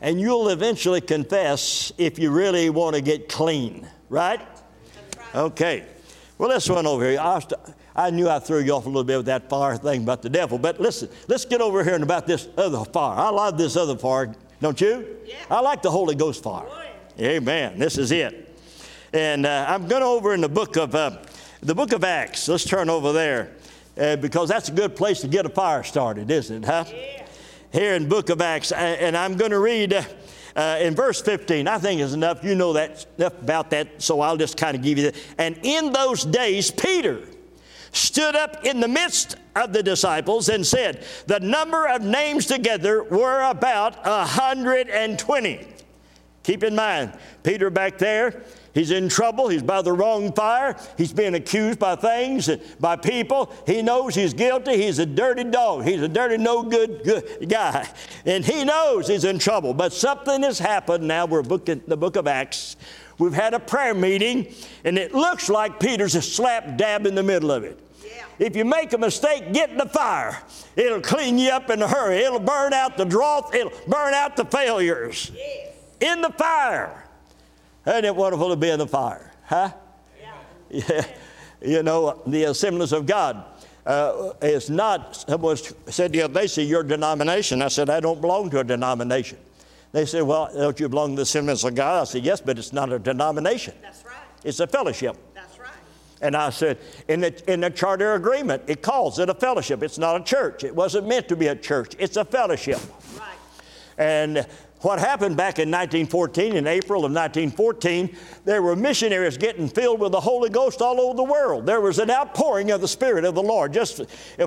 and 0.00 0.20
you'll 0.20 0.48
eventually 0.48 1.00
confess 1.00 1.92
if 1.98 2.18
you 2.18 2.30
really 2.30 2.70
want 2.70 2.96
to 2.96 3.02
get 3.02 3.28
clean, 3.28 3.88
right? 4.08 4.40
Okay. 5.34 5.84
Well, 6.38 6.48
let's 6.48 6.68
run 6.68 6.86
over 6.86 7.10
here. 7.10 7.20
I, 7.20 7.40
st- 7.40 7.60
I 7.96 8.10
knew 8.10 8.28
I 8.28 8.38
threw 8.38 8.60
you 8.60 8.72
off 8.72 8.86
a 8.86 8.88
little 8.88 9.04
bit 9.04 9.16
with 9.16 9.26
that 9.26 9.50
fire 9.50 9.76
thing 9.76 10.02
about 10.02 10.22
the 10.22 10.30
devil, 10.30 10.56
but 10.56 10.80
listen, 10.80 11.08
let's 11.26 11.44
get 11.44 11.60
over 11.60 11.82
here 11.82 11.94
and 11.94 12.04
about 12.04 12.26
this 12.26 12.48
other 12.56 12.84
fire. 12.84 13.18
I 13.18 13.30
love 13.30 13.58
this 13.58 13.76
other 13.76 13.96
fire, 13.96 14.34
don't 14.60 14.80
you? 14.80 15.16
Yeah. 15.26 15.34
I 15.50 15.60
like 15.60 15.82
the 15.82 15.90
Holy 15.90 16.14
Ghost 16.14 16.42
fire. 16.42 16.68
Amen. 17.18 17.78
This 17.78 17.98
is 17.98 18.12
it. 18.12 18.56
And 19.12 19.46
uh, 19.46 19.66
I'm 19.68 19.88
going 19.88 20.04
over 20.04 20.32
in 20.34 20.40
the 20.40 20.48
book 20.48 20.76
of 20.76 20.94
uh, 20.94 21.18
the 21.60 21.74
book 21.74 21.92
of 21.92 22.04
Acts. 22.04 22.46
Let's 22.46 22.64
turn 22.64 22.88
over 22.88 23.12
there 23.12 23.52
uh, 23.98 24.16
because 24.16 24.48
that's 24.48 24.68
a 24.68 24.72
good 24.72 24.94
place 24.94 25.20
to 25.22 25.28
get 25.28 25.44
a 25.46 25.48
fire 25.48 25.82
started, 25.82 26.30
isn't 26.30 26.64
it? 26.64 26.66
Huh? 26.66 26.84
Here 27.72 27.94
in 27.94 28.08
book 28.08 28.30
of 28.30 28.40
Acts, 28.40 28.72
and 28.72 29.16
I'm 29.16 29.36
going 29.36 29.50
to 29.50 29.58
read. 29.58 30.06
Uh, 30.56 30.78
in 30.80 30.92
verse 30.92 31.20
15, 31.20 31.68
I 31.68 31.78
think 31.78 32.00
is 32.00 32.14
enough. 32.14 32.42
You 32.42 32.56
know 32.56 32.72
that 32.72 33.06
enough 33.16 33.40
about 33.40 33.70
that, 33.70 34.02
so 34.02 34.20
I'll 34.20 34.36
just 34.36 34.56
kind 34.56 34.76
of 34.76 34.82
give 34.82 34.98
you 34.98 35.04
that. 35.04 35.16
And 35.36 35.56
in 35.62 35.92
those 35.92 36.24
days, 36.24 36.72
Peter 36.72 37.22
stood 37.92 38.34
up 38.34 38.64
in 38.64 38.80
the 38.80 38.88
midst 38.88 39.36
of 39.54 39.72
the 39.72 39.82
disciples 39.82 40.48
and 40.48 40.66
said, 40.66 41.04
The 41.26 41.40
number 41.40 41.86
of 41.86 42.02
names 42.02 42.46
together 42.46 43.04
were 43.04 43.48
about 43.48 43.98
a 44.04 44.24
120. 44.24 45.68
Keep 46.42 46.64
in 46.64 46.74
mind, 46.74 47.16
Peter 47.42 47.70
back 47.70 47.98
there, 47.98 48.42
he's 48.78 48.90
in 48.90 49.08
trouble. 49.08 49.48
He's 49.48 49.62
by 49.62 49.82
the 49.82 49.92
wrong 49.92 50.32
fire. 50.32 50.76
He's 50.96 51.12
being 51.12 51.34
accused 51.34 51.78
by 51.78 51.96
things, 51.96 52.48
and 52.48 52.62
by 52.80 52.96
people. 52.96 53.52
He 53.66 53.82
knows 53.82 54.14
he's 54.14 54.34
guilty. 54.34 54.76
He's 54.76 54.98
a 54.98 55.06
dirty 55.06 55.44
dog. 55.44 55.84
He's 55.84 56.02
a 56.02 56.08
dirty, 56.08 56.36
no 56.36 56.62
good, 56.62 57.02
good 57.04 57.48
guy. 57.48 57.88
And 58.24 58.44
he 58.44 58.64
knows 58.64 59.08
he's 59.08 59.24
in 59.24 59.38
trouble. 59.38 59.74
But 59.74 59.92
something 59.92 60.42
has 60.42 60.58
happened 60.58 61.06
now. 61.06 61.26
We're 61.26 61.42
book 61.42 61.68
in 61.68 61.82
the 61.86 61.96
book 61.96 62.16
of 62.16 62.26
Acts. 62.26 62.76
We've 63.18 63.34
had 63.34 63.52
a 63.52 63.58
prayer 63.58 63.94
meeting, 63.94 64.54
and 64.84 64.96
it 64.96 65.12
looks 65.12 65.48
like 65.48 65.80
Peter's 65.80 66.14
a 66.14 66.22
slap 66.22 66.76
dab 66.76 67.04
in 67.04 67.16
the 67.16 67.22
middle 67.22 67.50
of 67.50 67.64
it. 67.64 67.78
If 68.38 68.54
you 68.54 68.64
make 68.64 68.92
a 68.92 68.98
mistake, 68.98 69.52
get 69.52 69.70
in 69.70 69.78
the 69.78 69.88
fire. 69.88 70.40
It'll 70.76 71.00
clean 71.00 71.38
you 71.38 71.50
up 71.50 71.70
in 71.70 71.82
a 71.82 71.88
hurry. 71.88 72.18
It'll 72.18 72.38
burn 72.38 72.72
out 72.72 72.96
the 72.96 73.04
dross. 73.04 73.52
It'll 73.52 73.72
burn 73.88 74.14
out 74.14 74.36
the 74.36 74.44
failures. 74.44 75.32
Yes. 75.34 75.74
In 76.00 76.20
the 76.20 76.30
fire. 76.30 77.07
Isn't 77.86 78.04
it 78.04 78.14
wonderful 78.14 78.50
to 78.50 78.56
be 78.56 78.70
in 78.70 78.78
the 78.78 78.86
fire? 78.86 79.32
Huh? 79.44 79.72
Yeah. 80.70 81.04
You 81.60 81.82
know, 81.82 82.22
the 82.24 82.44
assemblies 82.44 82.92
of 82.92 83.04
God 83.04 83.44
uh, 83.84 84.32
is 84.42 84.70
not, 84.70 85.16
someone 85.16 85.56
said 85.86 86.12
the 86.12 86.22
other 86.22 86.42
day, 86.42 86.46
see, 86.46 86.62
your 86.62 86.84
denomination. 86.84 87.62
I 87.62 87.68
said, 87.68 87.90
I 87.90 88.00
don't 88.00 88.20
belong 88.20 88.50
to 88.50 88.60
a 88.60 88.64
denomination. 88.64 89.38
They 89.90 90.04
said, 90.06 90.22
well, 90.22 90.50
don't 90.54 90.78
you 90.78 90.88
belong 90.88 91.10
to 91.10 91.16
the 91.16 91.22
assemblies 91.22 91.64
of 91.64 91.74
God? 91.74 92.02
I 92.02 92.04
said, 92.04 92.22
yes, 92.22 92.40
but 92.40 92.58
it's 92.58 92.72
not 92.72 92.92
a 92.92 92.98
denomination. 92.98 93.74
That's 93.82 94.04
right. 94.04 94.14
It's 94.44 94.60
a 94.60 94.66
fellowship. 94.66 95.16
That's 95.34 95.58
right. 95.58 95.70
And 96.20 96.36
I 96.36 96.50
said, 96.50 96.78
in 97.08 97.20
the, 97.20 97.52
in 97.52 97.60
the 97.60 97.70
charter 97.70 98.14
agreement, 98.14 98.62
it 98.66 98.82
calls 98.82 99.18
it 99.18 99.30
a 99.30 99.34
fellowship. 99.34 99.82
It's 99.82 99.98
not 99.98 100.20
a 100.20 100.24
church. 100.24 100.62
It 100.62 100.74
wasn't 100.74 101.08
meant 101.08 101.26
to 101.28 101.36
be 101.36 101.46
a 101.46 101.56
church. 101.56 101.94
It's 101.98 102.16
a 102.16 102.24
fellowship. 102.24 102.80
Right. 103.18 103.28
And 103.96 104.46
what 104.80 104.98
happened 105.00 105.36
back 105.36 105.58
in 105.58 105.70
1914, 105.70 106.56
in 106.56 106.66
April 106.66 107.04
of 107.04 107.12
1914, 107.12 108.16
there 108.44 108.62
were 108.62 108.76
missionaries 108.76 109.36
getting 109.36 109.68
filled 109.68 110.00
with 110.00 110.12
the 110.12 110.20
Holy 110.20 110.50
Ghost 110.50 110.80
all 110.80 111.00
over 111.00 111.16
the 111.16 111.24
world. 111.24 111.66
There 111.66 111.80
was 111.80 111.98
an 111.98 112.10
outpouring 112.10 112.70
of 112.70 112.80
the 112.80 112.88
Spirit 112.88 113.24
of 113.24 113.34
the 113.34 113.42
Lord, 113.42 113.72
just 113.72 114.02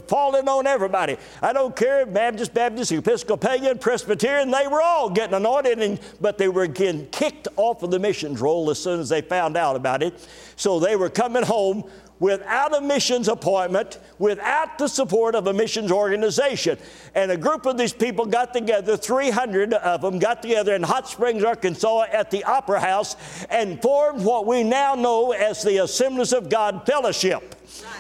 falling 0.08 0.48
on 0.48 0.68
everybody. 0.68 1.18
I 1.42 1.52
don't 1.52 1.76
care, 1.76 2.06
Baptist, 2.06 2.54
Baptist, 2.54 2.92
Episcopalian, 2.92 3.80
Presbyterian, 3.80 4.52
they 4.52 4.68
were 4.68 4.82
all 4.82 5.10
getting 5.10 5.36
anointed, 5.36 5.80
and, 5.80 6.00
but 6.22 6.38
they 6.38 6.48
were 6.48 6.68
getting 6.68 7.08
kicked 7.08 7.50
off 7.58 7.84
of 7.84 7.92
the 7.92 8.00
missions 8.00 8.40
roll 8.40 8.70
as 8.70 8.80
soon 8.80 9.00
as 9.00 9.10
they 9.10 9.22
found 9.22 9.58
out 9.58 9.76
about 9.76 10.02
it. 10.02 10.28
So 10.56 10.80
they 10.80 10.96
were 10.96 11.10
coming 11.10 11.44
home 11.44 11.90
without 12.22 12.78
a 12.78 12.80
missions 12.80 13.28
appointment, 13.28 13.98
without 14.20 14.78
the 14.78 14.88
support 14.88 15.34
of 15.34 15.48
a 15.48 15.54
missions 15.54 15.92
organization. 15.92 16.78
And 17.16 17.32
a 17.32 17.36
group 17.36 17.66
of 17.66 17.80
these 17.80 17.94
people 17.94 18.28
got 18.28 18.54
together, 18.54 18.96
300 18.96 19.74
of 19.74 20.02
them 20.02 20.20
got 20.20 20.44
together 20.44 20.76
in 20.76 20.84
Hot 20.84 21.10
Springs, 21.10 21.44
Arkansas 21.44 22.04
at 22.12 22.30
the 22.30 22.44
Opera 22.44 22.80
House 22.80 23.16
and 23.50 23.82
formed 23.82 24.24
what 24.24 24.46
we 24.46 24.64
now 24.64 24.94
know 24.94 25.32
as 25.32 25.64
the 25.64 25.84
Assemblies 25.84 26.32
of 26.32 26.48
God 26.48 26.86
Fellowship. 26.86 27.56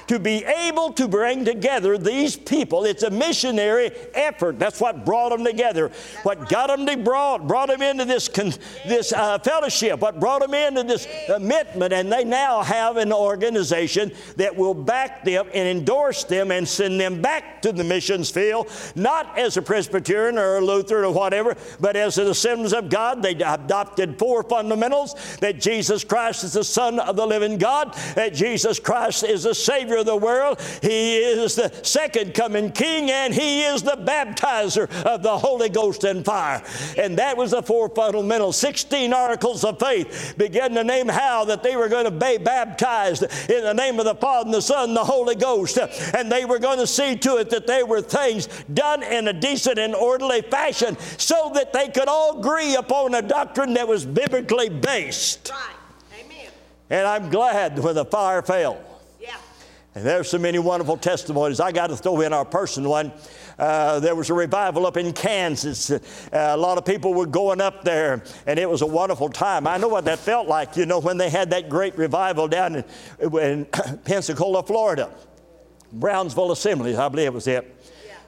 To 0.07 0.19
be 0.19 0.43
able 0.43 0.93
to 0.93 1.07
bring 1.07 1.45
together 1.45 1.97
these 1.97 2.35
people. 2.35 2.85
It's 2.85 3.03
a 3.03 3.09
missionary 3.09 3.91
effort. 4.13 4.59
That's 4.59 4.79
what 4.79 5.05
brought 5.05 5.29
them 5.29 5.43
together. 5.43 5.91
What 6.23 6.49
got 6.49 6.67
them 6.67 6.85
to 6.85 6.97
brought, 6.97 7.47
brought 7.47 7.69
them 7.69 7.81
into 7.81 8.05
this, 8.05 8.27
con, 8.27 8.53
this 8.85 9.13
uh, 9.13 9.39
fellowship, 9.39 9.99
what 9.99 10.19
brought 10.19 10.41
them 10.41 10.53
into 10.53 10.83
this 10.83 11.07
commitment, 11.27 11.93
and 11.93 12.11
they 12.11 12.23
now 12.23 12.61
have 12.61 12.97
an 12.97 13.13
organization 13.13 14.11
that 14.37 14.55
will 14.55 14.73
back 14.73 15.23
them 15.23 15.47
and 15.53 15.67
endorse 15.67 16.23
them 16.23 16.51
and 16.51 16.67
send 16.67 16.99
them 16.99 17.21
back 17.21 17.61
to 17.61 17.71
the 17.71 17.83
missions 17.83 18.29
field, 18.29 18.69
not 18.95 19.37
as 19.37 19.57
a 19.57 19.61
Presbyterian 19.61 20.37
or 20.37 20.57
a 20.57 20.61
Lutheran 20.61 21.05
or 21.05 21.13
whatever, 21.13 21.55
but 21.79 21.95
as 21.95 22.15
the 22.15 22.29
Assemblies 22.29 22.73
of 22.73 22.89
God. 22.89 23.21
They 23.21 23.31
adopted 23.31 24.17
four 24.17 24.43
fundamentals 24.43 25.15
that 25.39 25.59
Jesus 25.59 26.03
Christ 26.03 26.43
is 26.43 26.53
the 26.53 26.63
Son 26.63 26.99
of 26.99 27.15
the 27.15 27.25
living 27.25 27.57
God, 27.57 27.93
that 28.15 28.33
Jesus 28.33 28.79
Christ 28.79 29.23
is 29.23 29.43
the 29.43 29.55
Savior 29.63 29.97
of 29.97 30.05
the 30.05 30.15
world, 30.15 30.59
He 30.81 31.17
is 31.17 31.55
the 31.55 31.71
second 31.83 32.33
coming 32.33 32.71
King, 32.71 33.09
and 33.11 33.33
He 33.33 33.63
is 33.63 33.83
the 33.83 33.97
baptizer 33.97 34.89
of 35.03 35.23
the 35.23 35.37
Holy 35.37 35.69
Ghost 35.69 36.03
and 36.03 36.25
fire. 36.25 36.63
And 36.97 37.17
that 37.17 37.37
was 37.37 37.51
the 37.51 37.61
four 37.61 37.89
fundamentals. 37.89 38.57
16 38.57 39.13
articles 39.13 39.63
of 39.63 39.79
faith 39.79 40.35
began 40.37 40.73
to 40.75 40.83
name 40.83 41.07
how 41.07 41.45
that 41.45 41.63
they 41.63 41.75
were 41.75 41.89
going 41.89 42.05
to 42.05 42.11
be 42.11 42.37
baptized 42.37 43.23
in 43.49 43.63
the 43.63 43.73
name 43.73 43.99
of 43.99 44.05
the 44.05 44.15
Father 44.15 44.47
and 44.47 44.53
the 44.53 44.61
Son 44.61 44.89
and 44.89 44.97
the 44.97 45.03
Holy 45.03 45.35
Ghost. 45.35 45.77
And 46.13 46.31
they 46.31 46.45
were 46.45 46.59
going 46.59 46.79
to 46.79 46.87
see 46.87 47.15
to 47.17 47.37
it 47.37 47.49
that 47.49 47.67
they 47.67 47.83
were 47.83 48.01
things 48.01 48.47
done 48.73 49.03
in 49.03 49.27
a 49.27 49.33
decent 49.33 49.79
and 49.79 49.95
orderly 49.95 50.41
fashion 50.41 50.97
so 51.17 51.51
that 51.53 51.73
they 51.73 51.87
could 51.87 52.07
all 52.07 52.39
agree 52.39 52.75
upon 52.75 53.13
a 53.15 53.21
doctrine 53.21 53.73
that 53.73 53.87
was 53.87 54.05
biblically 54.05 54.69
based. 54.69 55.51
Right. 55.51 56.23
Amen. 56.25 56.51
And 56.89 57.07
I'm 57.07 57.29
glad 57.29 57.79
when 57.79 57.95
the 57.95 58.05
fire 58.05 58.41
fell. 58.41 58.90
And 59.93 60.05
there's 60.05 60.29
so 60.29 60.37
many 60.37 60.57
wonderful 60.57 60.95
testimonies. 60.95 61.59
I 61.59 61.73
got 61.73 61.87
to 61.87 61.97
throw 61.97 62.21
in 62.21 62.31
our 62.31 62.45
personal 62.45 62.91
one. 62.91 63.11
Uh, 63.59 63.99
there 63.99 64.15
was 64.15 64.29
a 64.29 64.33
revival 64.33 64.85
up 64.85 64.95
in 64.95 65.11
Kansas. 65.11 65.91
Uh, 65.91 65.99
a 66.31 66.55
lot 66.55 66.77
of 66.77 66.85
people 66.85 67.13
were 67.13 67.25
going 67.25 67.59
up 67.59 67.83
there, 67.83 68.23
and 68.47 68.57
it 68.57 68.69
was 68.69 68.81
a 68.81 68.85
wonderful 68.85 69.27
time. 69.27 69.67
I 69.67 69.77
know 69.77 69.89
what 69.89 70.05
that 70.05 70.19
felt 70.19 70.47
like, 70.47 70.77
you 70.77 70.85
know, 70.85 70.99
when 70.99 71.17
they 71.17 71.29
had 71.29 71.49
that 71.49 71.67
great 71.67 71.97
revival 71.97 72.47
down 72.47 72.75
in, 72.75 72.85
in 73.37 73.65
Pensacola, 74.05 74.63
Florida. 74.63 75.11
Brownsville 75.91 76.53
Assembly, 76.53 76.95
I 76.95 77.09
believe 77.09 77.27
it 77.27 77.33
was 77.33 77.47
it. 77.47 77.75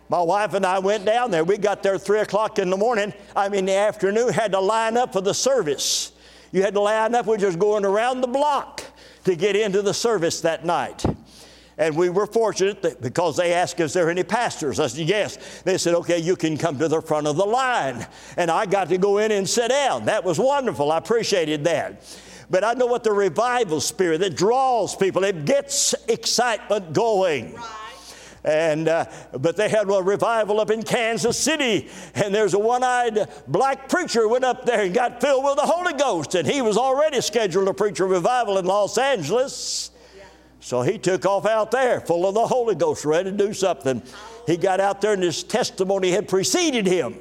My 0.10 0.22
wife 0.22 0.54
and 0.54 0.66
I 0.66 0.80
went 0.80 1.06
down 1.06 1.32
there. 1.32 1.46
We 1.46 1.58
got 1.58 1.82
there 1.82 1.98
three 1.98 2.20
o'clock 2.20 2.60
in 2.60 2.70
the 2.70 2.76
morning. 2.76 3.14
I 3.38 3.48
mean, 3.48 3.66
the 3.66 3.76
afternoon, 3.76 4.34
had 4.34 4.52
to 4.52 4.60
line 4.60 4.98
up 4.98 5.14
for 5.14 5.22
the 5.22 5.34
service. 5.34 6.12
You 6.52 6.62
had 6.62 6.74
to 6.74 6.82
line 6.82 7.16
up. 7.16 7.26
We 7.26 7.32
were 7.32 7.38
just 7.38 7.58
going 7.58 7.86
around 7.86 8.20
the 8.20 8.28
block 8.28 8.84
to 9.24 9.36
get 9.36 9.56
into 9.56 9.82
the 9.82 9.94
service 9.94 10.42
that 10.42 10.66
night. 10.66 11.06
And 11.78 11.98
we 11.98 12.10
were 12.10 12.28
fortunate 12.28 12.82
that 12.84 13.02
because 13.02 13.38
they 13.38 13.54
asked, 13.54 13.80
Is 13.80 13.94
there 13.94 14.10
any 14.10 14.24
pastors? 14.24 14.80
I 14.80 14.88
said, 14.88 15.08
Yes. 15.08 15.62
They 15.64 15.78
said, 15.78 15.96
Okay, 15.96 16.20
you 16.20 16.36
can 16.36 16.58
come 16.58 16.78
to 16.80 16.88
the 16.88 17.02
front 17.02 17.28
of 17.28 17.36
the 17.36 17.46
line. 17.46 18.06
And 18.38 18.52
I 18.52 18.66
got 18.66 18.90
to 18.90 18.98
go 18.98 19.18
in 19.18 19.32
and 19.32 19.50
sit 19.50 19.70
down. 19.70 20.06
That 20.06 20.24
was 20.24 20.40
wonderful. 20.40 20.92
I 20.92 20.98
appreciated 20.98 21.64
that. 21.64 22.04
But 22.50 22.64
I 22.64 22.74
know 22.74 22.86
what 22.86 23.04
the 23.04 23.12
revival 23.12 23.82
spirit 23.82 24.20
that 24.20 24.36
draws 24.36 24.96
people, 24.96 25.24
it 25.24 25.46
gets 25.46 25.96
excitement 26.08 26.94
going. 26.94 27.58
And 28.44 28.90
uh, 28.90 29.06
but 29.32 29.56
they 29.56 29.70
had 29.70 29.90
a 29.90 30.04
revival 30.04 30.60
up 30.60 30.70
in 30.70 30.84
Kansas 30.84 31.40
City, 31.40 31.90
and 32.14 32.36
there's 32.36 32.54
a 32.54 32.60
one-eyed 32.60 33.30
black 33.48 33.88
preacher 33.88 34.28
went 34.28 34.44
up 34.44 34.66
there 34.66 34.82
and 34.82 34.94
got 34.94 35.22
filled 35.22 35.46
with 35.46 35.56
the 35.56 35.62
Holy 35.62 35.94
Ghost, 35.94 36.36
and 36.36 36.46
he 36.46 36.62
was 36.62 36.78
already 36.78 37.22
scheduled 37.22 37.68
to 37.68 37.74
preach 37.74 38.02
a 38.02 38.06
revival 38.06 38.58
in 38.58 38.66
Los 38.66 38.98
Angeles. 38.98 39.92
So 40.64 40.82
he 40.82 40.98
took 40.98 41.26
off 41.26 41.46
out 41.46 41.72
there 41.72 42.00
full 42.00 42.26
of 42.26 42.36
the 42.36 42.48
Holy 42.48 42.74
Ghost, 42.74 43.04
ready 43.04 43.30
to 43.30 43.36
do 43.36 43.52
something. 43.54 44.02
He 44.48 44.56
got 44.56 44.80
out 44.80 45.02
there 45.02 45.12
and 45.12 45.22
his 45.22 45.44
testimony 45.44 46.10
had 46.10 46.30
preceded 46.30 46.88
him. 46.88 47.18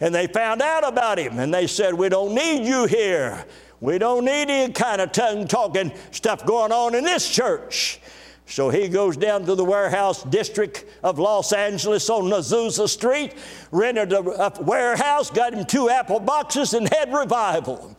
And 0.00 0.14
they 0.14 0.26
found 0.26 0.60
out 0.60 0.86
about 0.86 1.18
him 1.18 1.38
and 1.38 1.52
they 1.52 1.66
said, 1.66 1.94
We 1.94 2.10
don't 2.10 2.34
need 2.34 2.66
you 2.66 2.84
here. 2.84 3.46
We 3.80 3.96
don't 3.96 4.26
need 4.26 4.50
any 4.50 4.70
kind 4.70 5.00
of 5.00 5.12
tongue 5.12 5.48
talking 5.48 5.90
stuff 6.10 6.44
going 6.44 6.72
on 6.72 6.94
in 6.94 7.04
this 7.04 7.26
church. 7.26 8.00
So 8.48 8.70
he 8.70 8.86
goes 8.86 9.16
down 9.16 9.44
to 9.46 9.56
the 9.56 9.64
warehouse 9.64 10.22
district 10.22 10.84
of 11.02 11.18
Los 11.18 11.52
Angeles 11.52 12.08
on 12.08 12.30
Azusa 12.30 12.88
Street, 12.88 13.34
rented 13.72 14.12
a, 14.12 14.20
a 14.20 14.62
warehouse, 14.62 15.30
got 15.30 15.52
him 15.52 15.64
two 15.64 15.90
apple 15.90 16.20
boxes, 16.20 16.72
and 16.72 16.88
had 16.94 17.12
revival. 17.12 17.96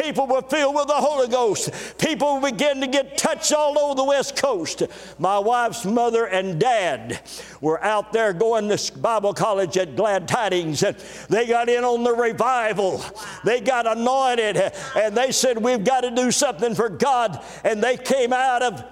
People 0.00 0.28
were 0.28 0.42
filled 0.42 0.76
with 0.76 0.86
the 0.86 0.94
Holy 0.94 1.26
Ghost. 1.26 1.98
People 1.98 2.40
began 2.40 2.80
to 2.80 2.86
get 2.86 3.18
touched 3.18 3.52
all 3.52 3.76
over 3.76 3.96
the 3.96 4.04
West 4.04 4.36
Coast. 4.36 4.84
My 5.18 5.36
wife's 5.38 5.84
mother 5.84 6.26
and 6.26 6.60
dad 6.60 7.20
were 7.60 7.82
out 7.82 8.12
there 8.12 8.32
going 8.32 8.68
to 8.68 8.98
Bible 8.98 9.34
college 9.34 9.76
at 9.76 9.96
Glad 9.96 10.28
Tidings, 10.28 10.84
and 10.84 10.96
they 11.28 11.46
got 11.46 11.68
in 11.68 11.82
on 11.82 12.04
the 12.04 12.14
revival. 12.14 13.02
They 13.44 13.60
got 13.60 13.86
anointed, 13.86 14.56
and 14.96 15.16
they 15.16 15.32
said, 15.32 15.58
We've 15.58 15.82
got 15.82 16.02
to 16.02 16.12
do 16.12 16.30
something 16.30 16.76
for 16.76 16.88
God. 16.88 17.42
And 17.64 17.82
they 17.82 17.96
came 17.96 18.32
out 18.32 18.62
of 18.62 18.84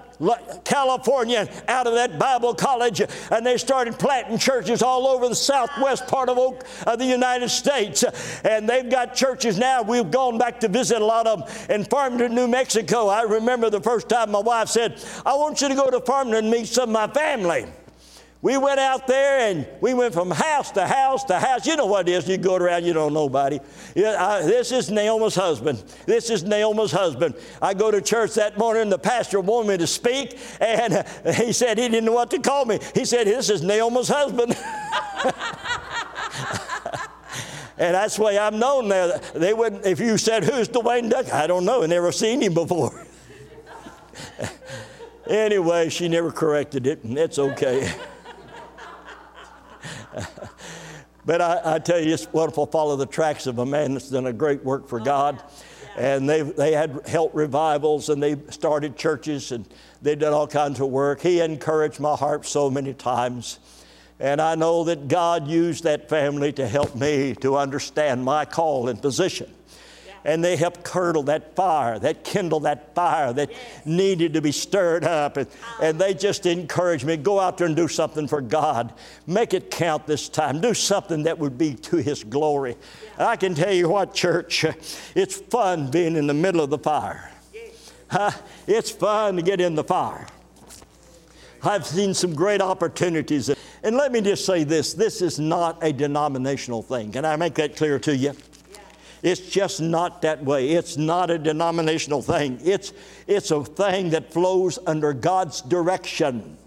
California 0.63 1.47
out 1.67 1.87
of 1.87 1.93
that 1.93 2.17
Bible 2.17 2.53
college, 2.53 3.01
and 3.31 3.45
they 3.45 3.57
started 3.57 3.99
planting 3.99 4.37
churches 4.37 4.81
all 4.81 5.07
over 5.07 5.29
the 5.29 5.35
southwest 5.35 6.07
part 6.07 6.29
of, 6.29 6.37
Oak, 6.37 6.65
of 6.85 6.99
the 6.99 7.05
United 7.05 7.49
States. 7.49 8.03
And 8.43 8.67
they've 8.67 8.89
got 8.89 9.13
churches 9.13 9.57
now. 9.57 9.81
We've 9.81 10.09
gone 10.09 10.37
back 10.37 10.59
to 10.61 10.67
visit 10.67 11.01
a 11.01 11.05
lot 11.05 11.27
of 11.27 11.39
them 11.39 11.69
in 11.69 11.85
Farmington, 11.85 12.33
New 12.35 12.47
Mexico. 12.47 13.07
I 13.07 13.21
remember 13.23 13.69
the 13.69 13.81
first 13.81 14.09
time 14.09 14.31
my 14.31 14.39
wife 14.39 14.69
said, 14.69 15.03
I 15.25 15.35
want 15.35 15.61
you 15.61 15.67
to 15.69 15.75
go 15.75 15.89
to 15.89 15.99
Farmington 16.01 16.45
and 16.45 16.51
meet 16.51 16.67
some 16.67 16.89
of 16.89 16.93
my 16.93 17.07
family. 17.07 17.65
We 18.41 18.55
went 18.55 18.79
out 18.79 19.07
there 19.07 19.49
and 19.49 19.67
we 19.81 19.95
went 19.95 20.13
from 20.13 20.29
house 20.29 20.69
to 20.71 20.85
house 20.85 21.23
to 21.25 21.39
house. 21.39 21.65
You 21.65 21.75
know 21.75 21.87
what 21.87 22.07
it 22.07 22.11
is. 22.11 22.29
You 22.29 22.37
go 22.37 22.55
around, 22.55 22.85
you 22.85 22.93
don't 22.93 23.13
know 23.13 23.23
nobody. 23.23 23.59
This 23.95 24.71
is 24.71 24.91
Naomi's 24.91 25.33
husband. 25.33 25.83
This 26.05 26.29
is 26.29 26.43
Naomi's 26.43 26.91
husband. 26.91 27.33
I 27.61 27.73
go 27.73 27.89
to 27.89 27.99
church 27.99 28.35
that 28.35 28.57
morning. 28.57 28.89
The 28.89 28.99
pastor 28.99 29.39
wanted 29.41 29.69
me 29.69 29.77
to 29.77 29.87
speak, 29.87 30.37
and 30.61 31.03
he 31.35 31.51
said 31.51 31.79
he 31.79 31.89
didn't 31.89 32.05
know 32.05 32.13
what 32.13 32.29
to 32.31 32.39
call 32.39 32.65
me. 32.65 32.79
He 32.93 33.05
said, 33.05 33.25
This 33.25 33.49
is 33.49 33.63
Naomi's 33.63 34.07
husband. 34.07 34.51
and 37.79 37.95
that's 37.95 38.17
the 38.17 38.23
way 38.23 38.37
I'm 38.37 38.59
known 38.59 38.87
there. 38.87 39.17
They 39.33 39.55
wouldn't, 39.55 39.83
if 39.83 39.99
you 39.99 40.19
said, 40.19 40.43
Who's 40.43 40.69
Dwayne 40.69 41.09
Duck? 41.09 41.33
I 41.33 41.47
don't 41.47 41.65
know. 41.65 41.81
I 41.81 41.87
never 41.87 42.11
seen 42.11 42.41
him 42.41 42.53
before. 42.53 43.03
anyway, 45.27 45.89
she 45.89 46.07
never 46.07 46.31
corrected 46.31 46.85
it, 46.85 47.03
and 47.03 47.17
it's 47.17 47.39
okay. 47.39 47.91
but 51.25 51.41
I, 51.41 51.75
I, 51.75 51.79
tell 51.79 51.99
you, 51.99 52.13
it's 52.13 52.31
wonderful 52.31 52.65
to 52.65 52.71
follow 52.71 52.95
the 52.95 53.05
tracks 53.05 53.47
of 53.47 53.59
a 53.59 53.65
man 53.65 53.93
that's 53.93 54.09
done 54.09 54.27
a 54.27 54.33
great 54.33 54.63
work 54.63 54.87
for 54.87 54.99
oh, 54.99 55.03
God. 55.03 55.43
And 55.97 56.29
they, 56.29 56.43
they 56.43 56.73
had 56.73 57.01
helped 57.07 57.35
revivals 57.35 58.09
and 58.09 58.21
they 58.21 58.37
started 58.49 58.95
churches 58.95 59.51
and 59.51 59.67
they 60.01 60.15
did 60.15 60.27
all 60.29 60.47
kinds 60.47 60.79
of 60.79 60.89
work. 60.89 61.21
He 61.21 61.39
encouraged 61.39 61.99
my 61.99 62.15
heart 62.15 62.45
so 62.45 62.69
many 62.69 62.93
times. 62.93 63.59
And 64.19 64.41
I 64.41 64.55
know 64.55 64.83
that 64.85 65.07
God 65.07 65.47
used 65.47 65.83
that 65.83 66.09
family 66.09 66.51
to 66.53 66.67
help 66.67 66.95
me 66.95 67.35
to 67.35 67.57
understand 67.57 68.23
my 68.23 68.45
call 68.45 68.89
and 68.89 69.01
position 69.01 69.51
and 70.27 70.43
they 70.43 70.57
helped 70.57 70.83
curdle 70.83 71.23
that 71.23 71.55
fire, 71.55 71.97
that 71.99 72.25
kindle 72.25 72.59
that 72.59 72.93
fire 72.93 73.31
that 73.31 73.49
needed 73.85 74.33
to 74.33 74.41
be 74.41 74.51
stirred 74.51 75.05
up. 75.05 75.37
And, 75.37 75.47
and 75.81 75.99
they 75.99 76.13
just 76.13 76.45
encouraged 76.45 77.05
me 77.05 77.15
go 77.15 77.39
out 77.39 77.57
there 77.57 77.65
and 77.65 77.75
do 77.75 77.87
something 77.87 78.27
for 78.27 78.41
God. 78.41 78.93
Make 79.25 79.53
it 79.53 79.71
count 79.71 80.05
this 80.05 80.27
time. 80.27 80.59
Do 80.59 80.73
something 80.73 81.23
that 81.23 81.39
would 81.39 81.57
be 81.57 81.75
to 81.75 81.97
His 81.97 82.25
glory. 82.25 82.75
And 83.17 83.25
I 83.25 83.37
can 83.37 83.55
tell 83.55 83.71
you 83.71 83.87
what, 83.87 84.13
church, 84.13 84.65
it's 85.15 85.37
fun 85.37 85.89
being 85.89 86.17
in 86.17 86.27
the 86.27 86.33
middle 86.33 86.61
of 86.61 86.69
the 86.69 86.77
fire. 86.77 87.31
Huh? 88.09 88.31
It's 88.67 88.91
fun 88.91 89.37
to 89.37 89.41
get 89.41 89.61
in 89.61 89.75
the 89.75 89.83
fire. 89.83 90.27
I've 91.63 91.85
seen 91.85 92.13
some 92.13 92.35
great 92.35 92.61
opportunities. 92.61 93.49
And 93.81 93.95
let 93.95 94.11
me 94.11 94.19
just 94.19 94.45
say 94.45 94.65
this 94.65 94.93
this 94.93 95.21
is 95.21 95.39
not 95.39 95.81
a 95.81 95.93
denominational 95.93 96.81
thing. 96.81 97.13
Can 97.13 97.23
I 97.23 97.37
make 97.37 97.55
that 97.55 97.77
clear 97.77 97.97
to 97.99 98.15
you? 98.15 98.33
It's 99.23 99.41
just 99.41 99.81
not 99.81 100.21
that 100.21 100.43
way. 100.43 100.69
It's 100.69 100.97
not 100.97 101.29
a 101.31 101.37
denominational 101.37 102.21
thing. 102.21 102.59
It's, 102.63 102.93
it's 103.25 103.51
a 103.51 103.63
thing 103.63 104.11
that 104.11 104.31
flows 104.31 104.79
under 104.85 105.13
God's 105.13 105.61
direction. 105.61 106.57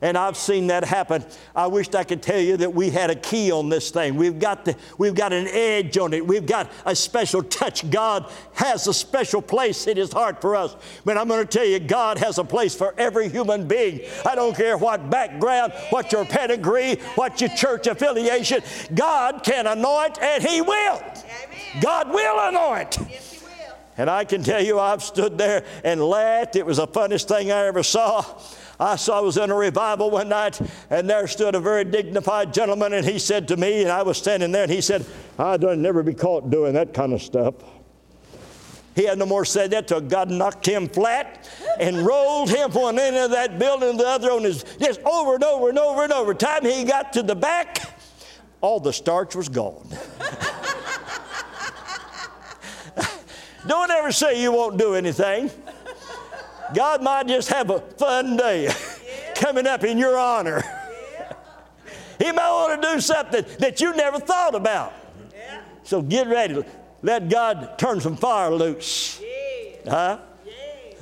And 0.00 0.16
I've 0.16 0.36
seen 0.36 0.68
that 0.68 0.84
happen. 0.84 1.24
I 1.56 1.66
wished 1.66 1.96
I 1.96 2.04
could 2.04 2.22
tell 2.22 2.38
you 2.40 2.56
that 2.58 2.72
we 2.72 2.90
had 2.90 3.10
a 3.10 3.16
key 3.16 3.50
on 3.50 3.68
this 3.68 3.90
thing. 3.90 4.14
We've 4.14 4.38
got, 4.38 4.64
the, 4.64 4.76
we've 4.96 5.14
got 5.14 5.32
an 5.32 5.48
edge 5.48 5.98
on 5.98 6.12
it. 6.12 6.24
We've 6.24 6.46
got 6.46 6.70
a 6.86 6.94
special 6.94 7.42
touch. 7.42 7.90
God 7.90 8.30
has 8.54 8.86
a 8.86 8.94
special 8.94 9.42
place 9.42 9.88
in 9.88 9.96
His 9.96 10.12
heart 10.12 10.40
for 10.40 10.54
us. 10.54 10.76
But 11.04 11.18
I'm 11.18 11.26
going 11.26 11.44
to 11.44 11.58
tell 11.58 11.66
you, 11.66 11.80
God 11.80 12.18
has 12.18 12.38
a 12.38 12.44
place 12.44 12.76
for 12.76 12.94
every 12.96 13.28
human 13.28 13.66
being. 13.66 14.02
I 14.24 14.36
don't 14.36 14.56
care 14.56 14.78
what 14.78 15.10
background, 15.10 15.72
what 15.90 16.12
your 16.12 16.24
pedigree, 16.24 16.96
what 17.16 17.40
your 17.40 17.50
church 17.50 17.88
affiliation. 17.88 18.62
God 18.94 19.42
can 19.42 19.66
anoint 19.66 20.22
and 20.22 20.44
He 20.44 20.60
will. 20.60 21.02
God 21.80 22.10
will 22.10 22.48
anoint. 22.48 22.98
And 23.96 24.08
I 24.08 24.24
can 24.24 24.44
tell 24.44 24.62
you, 24.62 24.78
I've 24.78 25.02
stood 25.02 25.36
there 25.36 25.64
and 25.82 26.00
laughed. 26.00 26.54
It 26.54 26.64
was 26.64 26.76
the 26.76 26.86
funniest 26.86 27.26
thing 27.26 27.50
I 27.50 27.66
ever 27.66 27.82
saw. 27.82 28.24
I 28.80 28.96
saw 28.96 29.18
I 29.18 29.20
was 29.20 29.36
in 29.36 29.50
a 29.50 29.54
revival 29.54 30.10
one 30.10 30.28
night, 30.28 30.60
and 30.88 31.10
there 31.10 31.26
stood 31.26 31.54
a 31.54 31.60
very 31.60 31.84
dignified 31.84 32.54
gentleman, 32.54 32.92
and 32.92 33.04
he 33.04 33.18
said 33.18 33.48
to 33.48 33.56
me, 33.56 33.82
and 33.82 33.90
I 33.90 34.02
was 34.02 34.18
standing 34.18 34.52
there, 34.52 34.62
and 34.62 34.72
he 34.72 34.80
said, 34.80 35.04
I'd 35.38 35.62
never 35.62 36.02
be 36.02 36.14
caught 36.14 36.48
doing 36.50 36.74
that 36.74 36.94
kind 36.94 37.12
of 37.12 37.20
stuff. 37.20 37.54
He 38.94 39.04
had 39.04 39.18
no 39.18 39.26
more 39.26 39.44
said 39.44 39.70
that 39.70 39.86
till 39.86 40.00
God 40.00 40.28
knocked 40.28 40.66
him 40.66 40.88
flat 40.88 41.48
and 41.78 42.04
rolled 42.04 42.50
him 42.50 42.72
from 42.72 42.82
one 42.82 42.98
end 42.98 43.14
of 43.16 43.30
that 43.30 43.56
building 43.56 43.92
to 43.92 43.98
the 43.98 44.08
other 44.08 44.32
on 44.32 44.42
his 44.42 44.64
just 44.80 45.00
over 45.02 45.36
and 45.36 45.44
over 45.44 45.68
and 45.68 45.78
over 45.78 46.02
and 46.02 46.12
over. 46.12 46.34
Time 46.34 46.64
he 46.64 46.82
got 46.82 47.12
to 47.12 47.22
the 47.22 47.36
back, 47.36 47.96
all 48.60 48.80
the 48.80 48.92
starch 48.92 49.36
was 49.36 49.48
gone. 49.48 49.88
Don't 53.68 53.90
ever 53.92 54.10
say 54.10 54.42
you 54.42 54.50
won't 54.50 54.78
do 54.78 54.94
anything. 54.94 55.48
God 56.74 57.02
might 57.02 57.26
just 57.26 57.48
have 57.48 57.70
a 57.70 57.80
fun 57.80 58.36
day 58.36 58.68
coming 59.34 59.66
up 59.66 59.84
in 59.84 59.98
your 59.98 60.18
honor. 60.18 60.62
He 62.18 62.32
might 62.32 62.50
want 62.50 62.82
to 62.82 62.94
do 62.94 63.00
something 63.00 63.44
that 63.60 63.80
you 63.80 63.94
never 63.94 64.18
thought 64.18 64.56
about. 64.56 64.92
So 65.84 66.02
get 66.02 66.26
ready. 66.26 66.64
Let 67.00 67.28
God 67.28 67.78
turn 67.78 68.00
some 68.00 68.16
fire 68.16 68.50
loose. 68.50 69.22
Huh? 69.86 70.18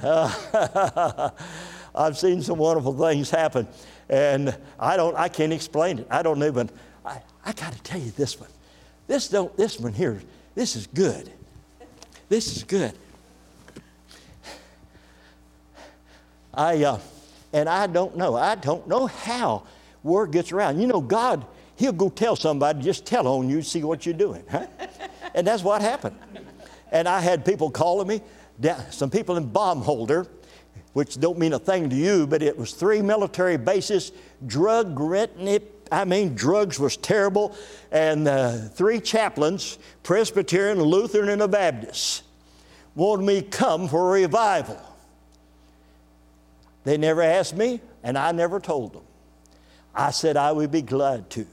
Uh, 0.03 1.31
I've 1.95 2.19
seen 2.19 2.43
some 2.43 2.59
wonderful 2.59 2.93
things 2.93 3.31
happen, 3.31 3.67
and 4.09 4.57
I 4.79 4.97
don't. 4.97 5.17
I 5.17 5.29
can't 5.29 5.53
explain 5.53 6.01
it. 6.01 6.07
I 6.11 6.23
don't 6.23 6.43
even. 6.43 6.69
I, 7.05 7.23
I 7.45 7.53
got 7.53 7.73
to 7.73 7.83
tell 7.83 8.01
you 8.01 8.11
this 8.11 8.39
one. 8.39 8.51
This 9.07 9.29
don't. 9.29 9.57
This 9.57 9.81
one 9.81 9.95
here. 9.95 10.21
This 10.55 10.77
is 10.77 10.87
good. 10.87 11.33
This 12.29 12.57
is 12.57 12.63
good. 12.63 12.93
I, 16.57 16.83
uh, 16.85 16.99
and 17.53 17.69
I 17.69 17.87
don't 17.87 18.17
know. 18.17 18.35
I 18.35 18.55
don't 18.55 18.89
know 18.89 19.07
how 19.07 19.65
word 20.03 20.33
gets 20.33 20.51
around. 20.53 20.81
You 20.81 20.87
know, 20.87 21.01
God, 21.01 21.47
He'll 21.77 21.93
go 21.93 22.09
tell 22.09 22.37
somebody, 22.37 22.81
just 22.83 23.05
tell 23.05 23.27
on 23.29 23.51
you, 23.51 23.61
see 23.61 23.85
what 23.85 24.07
you're 24.07 24.15
doing. 24.15 24.43
Huh? 24.51 24.67
and 25.35 25.47
that's 25.47 25.63
what 25.63 25.83
happened. 25.83 26.17
And 26.91 27.07
I 27.07 27.21
had 27.21 27.45
people 27.45 27.71
calling 27.71 28.09
me, 28.09 28.23
some 28.91 29.11
people 29.11 29.37
in 29.37 29.51
Baumholder, 29.51 30.27
which 30.95 31.21
don't 31.21 31.39
mean 31.39 31.53
a 31.53 31.59
thing 31.59 31.91
to 31.91 31.97
you, 31.97 32.27
but 32.27 32.43
it 32.43 32.57
was 32.57 32.73
three 32.73 33.03
military 33.03 33.59
bases, 33.59 34.13
drug 34.47 34.99
ridden. 34.99 35.61
I 35.93 36.07
mean, 36.07 36.35
drugs 36.35 36.81
was 36.81 36.97
terrible, 36.97 37.55
and 37.93 38.27
uh, 38.27 38.57
three 38.69 39.01
chaplains, 39.01 39.79
Presbyterian, 40.03 40.81
Lutheran, 40.83 41.29
and 41.29 41.43
a 41.43 41.49
Baptist, 41.49 42.23
wanted 42.95 43.27
me 43.27 43.43
come 43.43 43.89
for 43.89 44.09
a 44.17 44.23
revival. 44.23 44.81
They 46.87 46.97
never 46.97 47.21
asked 47.21 47.57
me, 47.57 47.81
and 48.05 48.17
I 48.17 48.31
never 48.31 48.61
told 48.61 48.93
them. 48.93 49.03
I 49.93 50.13
said 50.13 50.37
I 50.37 50.53
would 50.53 50.71
be 50.71 50.83
glad 50.83 51.29
to. 51.31 51.45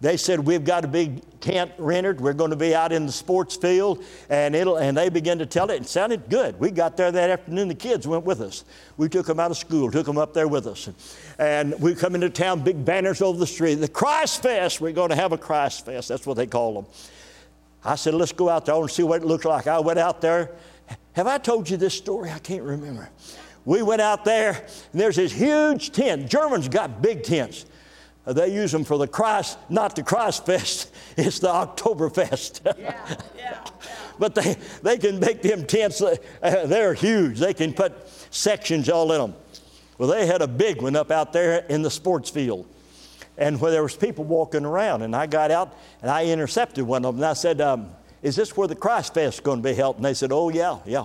They 0.00 0.16
said, 0.16 0.40
We've 0.40 0.64
got 0.64 0.84
a 0.84 0.88
big 0.88 1.22
tent 1.38 1.70
rented. 1.78 2.20
We're 2.20 2.32
going 2.32 2.50
to 2.50 2.56
be 2.56 2.74
out 2.74 2.90
in 2.90 3.06
the 3.06 3.12
sports 3.12 3.54
field. 3.54 4.02
And, 4.28 4.56
it'll, 4.56 4.78
and 4.78 4.96
they 4.96 5.08
began 5.08 5.38
to 5.38 5.46
tell 5.46 5.70
it. 5.70 5.82
It 5.82 5.88
sounded 5.88 6.28
good. 6.28 6.58
We 6.58 6.72
got 6.72 6.96
there 6.96 7.12
that 7.12 7.30
afternoon. 7.30 7.68
The 7.68 7.76
kids 7.76 8.08
went 8.08 8.24
with 8.24 8.40
us. 8.40 8.64
We 8.96 9.08
took 9.08 9.26
them 9.26 9.38
out 9.38 9.52
of 9.52 9.56
school, 9.56 9.88
took 9.88 10.06
them 10.06 10.18
up 10.18 10.34
there 10.34 10.48
with 10.48 10.66
us. 10.66 10.90
And, 11.38 11.80
we 11.80 11.94
come 11.94 12.16
into 12.16 12.28
town, 12.28 12.64
big 12.64 12.84
banners 12.84 13.22
over 13.22 13.38
the 13.38 13.46
street. 13.46 13.76
The 13.76 13.86
Christ 13.86 14.42
Fest. 14.42 14.80
We're 14.80 14.90
going 14.90 15.10
to 15.10 15.16
have 15.16 15.30
a 15.30 15.38
Christ 15.38 15.86
Fest. 15.86 16.08
That's 16.08 16.26
what 16.26 16.36
they 16.36 16.48
call 16.48 16.74
them. 16.74 16.86
I 17.84 17.94
said, 17.94 18.14
Let's 18.14 18.32
go 18.32 18.48
out 18.48 18.66
there 18.66 18.74
and 18.74 18.90
see 18.90 19.04
what 19.04 19.22
it 19.22 19.26
looks 19.26 19.44
like. 19.44 19.68
I 19.68 19.78
went 19.78 20.00
out 20.00 20.20
there. 20.20 20.50
Have 21.12 21.28
I 21.28 21.38
told 21.38 21.70
you 21.70 21.76
this 21.76 21.94
story? 21.94 22.32
I 22.32 22.40
can't 22.40 22.64
remember. 22.64 23.08
We 23.64 23.82
went 23.82 24.00
out 24.00 24.24
there, 24.24 24.66
and 24.92 25.00
there's 25.00 25.16
this 25.16 25.32
huge 25.32 25.92
tent. 25.92 26.30
Germans 26.30 26.68
got 26.68 27.02
big 27.02 27.22
tents. 27.22 27.66
Uh, 28.26 28.32
they 28.32 28.52
use 28.52 28.70
them 28.72 28.84
for 28.84 28.98
the 28.98 29.08
Christ, 29.08 29.58
not 29.68 29.96
the 29.96 30.02
Christ 30.02 30.46
Fest, 30.46 30.92
it's 31.16 31.38
the 31.38 31.48
Oktoberfest. 31.48 32.60
Yeah, 32.64 32.74
yeah, 33.08 33.16
yeah. 33.36 33.64
but 34.18 34.34
they, 34.34 34.56
they 34.82 34.98
can 34.98 35.18
make 35.18 35.42
them 35.42 35.66
tents, 35.66 36.00
uh, 36.02 36.16
they're 36.40 36.94
huge. 36.94 37.38
They 37.38 37.54
can 37.54 37.72
put 37.72 37.92
sections 38.32 38.88
all 38.88 39.12
in 39.12 39.20
them. 39.20 39.34
Well, 39.98 40.08
they 40.08 40.26
had 40.26 40.42
a 40.42 40.48
big 40.48 40.80
one 40.80 40.96
up 40.96 41.10
out 41.10 41.32
there 41.32 41.66
in 41.66 41.82
the 41.82 41.90
sports 41.90 42.30
field. 42.30 42.66
And 43.36 43.60
where 43.60 43.70
there 43.70 43.82
was 43.82 43.96
people 43.96 44.24
walking 44.24 44.64
around, 44.64 45.02
and 45.02 45.16
I 45.16 45.26
got 45.26 45.50
out 45.50 45.74
and 46.02 46.10
I 46.10 46.26
intercepted 46.26 46.84
one 46.84 47.04
of 47.04 47.14
them. 47.14 47.22
And 47.22 47.30
I 47.30 47.32
said, 47.32 47.60
um, 47.60 47.90
is 48.22 48.36
this 48.36 48.56
where 48.56 48.68
the 48.68 48.74
Christ 48.74 49.14
Fest 49.14 49.38
is 49.38 49.40
going 49.40 49.62
to 49.62 49.62
be 49.62 49.74
held? 49.74 49.96
And 49.96 50.04
they 50.04 50.14
said, 50.14 50.30
oh, 50.30 50.50
yeah, 50.50 50.78
yeah. 50.84 51.04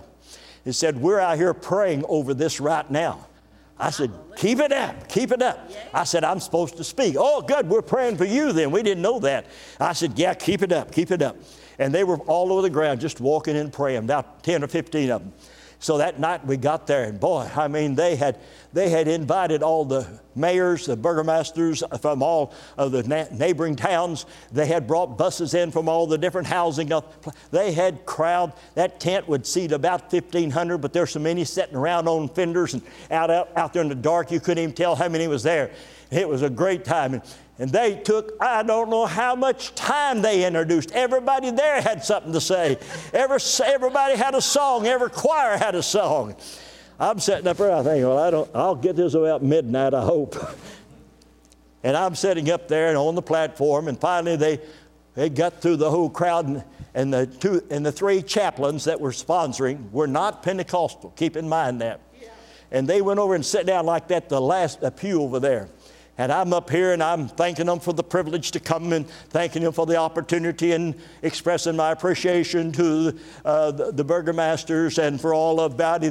He 0.66 0.72
said, 0.72 1.00
We're 1.00 1.20
out 1.20 1.38
here 1.38 1.54
praying 1.54 2.04
over 2.10 2.34
this 2.34 2.60
right 2.60 2.90
now. 2.92 3.28
I 3.78 3.92
said, 3.92 4.12
Keep 4.36 4.60
it 4.60 4.74
up, 4.74 5.08
keep 5.08 5.32
it 5.32 5.42
up. 5.42 5.72
I 5.94 6.04
said, 6.04 6.24
I'm 6.24 6.40
supposed 6.40 6.76
to 6.78 6.84
speak. 6.84 7.16
Oh, 7.18 7.42
good, 7.42 7.70
we're 7.70 7.82
praying 7.82 8.18
for 8.18 8.26
you 8.26 8.52
then. 8.52 8.72
We 8.72 8.84
didn't 8.84 9.04
know 9.04 9.20
that. 9.20 9.46
I 9.80 9.94
said, 9.94 10.18
Yeah, 10.18 10.34
keep 10.34 10.62
it 10.62 10.74
up, 10.74 10.92
keep 10.92 11.12
it 11.12 11.22
up. 11.22 11.38
And 11.78 11.94
they 11.94 12.04
were 12.04 12.18
all 12.20 12.52
over 12.52 12.64
the 12.64 12.70
ground 12.70 13.00
just 13.00 13.22
walking 13.22 13.56
and 13.56 13.72
praying, 13.72 14.00
about 14.00 14.44
10 14.44 14.64
or 14.64 14.68
15 14.68 15.12
of 15.12 15.22
them. 15.22 15.34
So 15.80 15.98
that 15.98 16.20
night 16.20 16.46
we 16.46 16.58
got 16.58 16.88
there, 16.88 17.04
and 17.04 17.20
boy, 17.20 17.50
I 17.56 17.68
mean, 17.68 17.96
they 17.96 18.16
had, 18.16 18.40
they 18.74 18.90
had 18.90 19.08
invited 19.08 19.62
all 19.62 19.86
the 19.86 20.08
mayors, 20.36 20.86
the 20.86 20.98
burgomasters 20.98 21.84
from 22.02 22.24
all 22.24 22.54
of 22.78 22.92
the 22.92 23.04
na- 23.04 23.28
neighboring 23.32 23.76
towns. 23.76 24.26
They 24.52 24.66
had 24.66 24.88
brought 24.88 25.18
buses 25.18 25.54
in 25.54 25.72
from 25.72 25.90
all 25.90 26.08
the 26.08 26.18
different 26.18 26.48
housing. 26.48 26.92
They 27.52 27.74
had 27.74 28.06
crowd. 28.06 28.54
That 28.76 29.00
tent 29.00 29.28
would 29.28 29.46
seat 29.46 29.72
about 29.72 30.12
1,500, 30.12 30.78
but 30.78 30.94
there's 30.94 31.12
so 31.12 31.20
many 31.20 31.44
sitting 31.44 31.76
around 31.76 32.08
on 32.08 32.30
fenders 32.30 32.74
and 32.74 32.84
out, 33.12 33.30
out, 33.30 33.50
out 33.56 33.74
there 33.74 33.82
in 33.82 33.90
the 33.90 33.96
dark, 33.96 34.32
you 34.32 34.40
couldn't 34.40 34.64
even 34.64 34.76
tell 34.76 34.96
how 34.96 35.10
many 35.10 35.28
was 35.28 35.44
there. 35.44 35.72
It 36.12 36.28
was 36.28 36.42
a 36.42 36.50
great 36.50 36.86
time. 36.86 37.16
And 37.16 37.24
and 37.58 37.70
they 37.70 37.96
took, 37.96 38.34
I 38.42 38.64
don't 38.64 38.90
know 38.90 39.06
how 39.06 39.36
much 39.36 39.74
time 39.76 40.22
they 40.22 40.46
introduced. 40.46 40.92
Everybody 40.92 41.52
there 41.52 41.82
had 41.82 42.04
something 42.04 42.34
to 42.34 42.42
say. 42.42 42.78
Every, 43.14 43.40
everybody 43.66 44.18
had 44.18 44.36
a 44.36 44.42
song. 44.42 44.88
Every 44.88 45.10
choir 45.10 45.58
had 45.58 45.74
a 45.74 45.84
song. 45.84 46.36
I'm 47.00 47.20
sitting 47.20 47.48
up 47.48 47.58
there, 47.58 47.74
I 47.74 47.84
think, 47.84 48.06
well, 48.06 48.18
I 48.18 48.32
don't, 48.32 48.50
I'll 48.56 48.76
get 48.76 48.96
this 48.96 49.14
about 49.14 49.44
midnight, 49.44 49.94
I 49.94 50.02
hope. 50.02 50.36
and 51.84 51.96
I'm 51.96 52.16
sitting 52.16 52.50
up 52.50 52.68
there 52.68 52.88
and 52.88 52.98
on 52.98 53.16
the 53.16 53.22
platform, 53.22 53.90
and 53.90 54.00
finally 54.00 54.38
they, 54.38 54.60
they 55.14 55.30
got 55.30 55.62
through 55.62 55.78
the 55.78 55.92
whole 55.92 56.10
crowd, 56.10 56.48
and, 56.48 56.64
and, 56.94 57.14
the 57.14 57.28
two, 57.28 57.62
and 57.70 57.86
the 57.86 57.92
three 57.92 58.22
chaplains 58.22 58.86
that 58.86 59.00
were 59.00 59.12
sponsoring 59.12 59.92
were 59.92 60.08
not 60.08 60.42
Pentecostal. 60.42 61.12
Keep 61.18 61.36
in 61.36 61.50
mind 61.50 61.82
that. 61.82 62.00
Yeah. 62.22 62.30
And 62.72 62.88
they 62.88 63.02
went 63.02 63.20
over 63.20 63.36
and 63.36 63.46
sat 63.46 63.66
down 63.66 63.86
like 63.86 64.08
that, 64.08 64.30
the 64.30 64.40
last 64.40 64.80
the 64.80 64.92
pew 64.92 65.22
over 65.22 65.42
there. 65.42 65.68
And 66.18 66.32
I'm 66.32 66.54
up 66.54 66.70
here 66.70 66.94
and 66.94 67.04
I'm 67.04 67.28
thanking 67.28 67.66
them 67.66 67.80
for 67.80 67.92
the 67.92 68.04
privilege 68.04 68.52
to 68.52 68.60
come 68.62 68.94
and 68.94 69.08
thanking 69.30 69.64
them 69.64 69.74
for 69.74 69.86
the 69.86 69.98
opportunity 69.98 70.72
and 70.72 70.96
expressing 71.22 71.76
my 71.76 71.92
appreciation 71.92 72.72
to 72.74 73.20
uh, 73.44 73.72
the, 73.72 73.92
the, 73.92 74.06
burgomasters 74.06 74.98
and 74.98 75.20
for 75.20 75.34
all 75.34 75.60
of 75.60 75.76
that, 75.78 76.04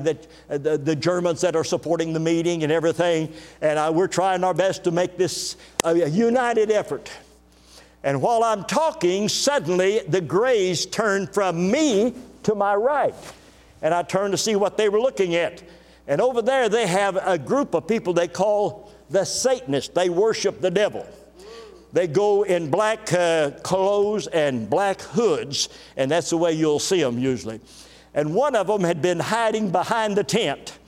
uh, 0.50 0.59
the, 0.59 0.76
the, 0.76 0.94
Germans 0.94 1.40
that 1.40 1.57
are 1.57 1.64
supporting 1.64 2.12
the 2.12 2.20
meeting 2.20 2.64
and 2.64 2.70
everything. 2.70 3.32
And 3.62 3.78
uh, 3.78 3.90
we're 3.94 4.09
trying 4.09 4.44
our 4.44 4.52
best 4.52 4.84
to 4.84 4.90
make 4.90 5.16
this 5.16 5.57
a, 5.84 5.88
a 5.88 6.09
united 6.09 6.70
effort. 6.70 7.11
And 8.02 8.20
while 8.20 8.44
I'm 8.44 8.64
talking, 8.64 9.30
suddenly 9.30 10.00
the 10.00 10.20
grays 10.20 10.84
turned 10.84 11.32
from 11.32 11.70
me 11.70 12.14
to 12.42 12.55
my 12.55 12.74
right. 12.74 13.14
And 13.80 13.94
I 13.94 14.02
turned 14.02 14.32
to 14.32 14.38
see 14.38 14.55
what 14.55 14.76
they 14.76 14.90
were 14.90 15.00
looking 15.00 15.34
at. 15.34 15.62
And 16.07 16.20
over 16.20 16.42
there, 16.42 16.68
they 16.68 16.86
have 16.86 17.16
a 17.16 17.38
group 17.38 17.72
of 17.72 17.88
people 17.88 18.12
they 18.12 18.28
call 18.28 18.92
the 19.11 19.24
Satanists. 19.24 19.94
They 19.94 20.09
worship 20.09 20.61
the 20.61 20.70
devil. 20.70 21.07
They 21.92 22.09
go 22.09 22.42
in 22.42 22.70
black 22.70 23.12
uh, 23.12 23.52
clothes 23.62 24.26
and 24.26 24.68
black 24.68 25.00
hoods, 25.00 25.68
and 25.96 26.11
that's 26.11 26.30
the 26.30 26.36
way 26.36 26.52
you'll 26.52 26.80
see 26.80 27.00
them 27.00 27.18
usually. 27.18 27.61
And 28.14 28.34
one 28.34 28.57
of 28.57 28.66
them 28.66 28.82
had 28.82 29.00
been 29.00 29.20
hiding 29.20 29.70
behind 29.70 30.16
the 30.16 30.24
tent. 30.24 30.78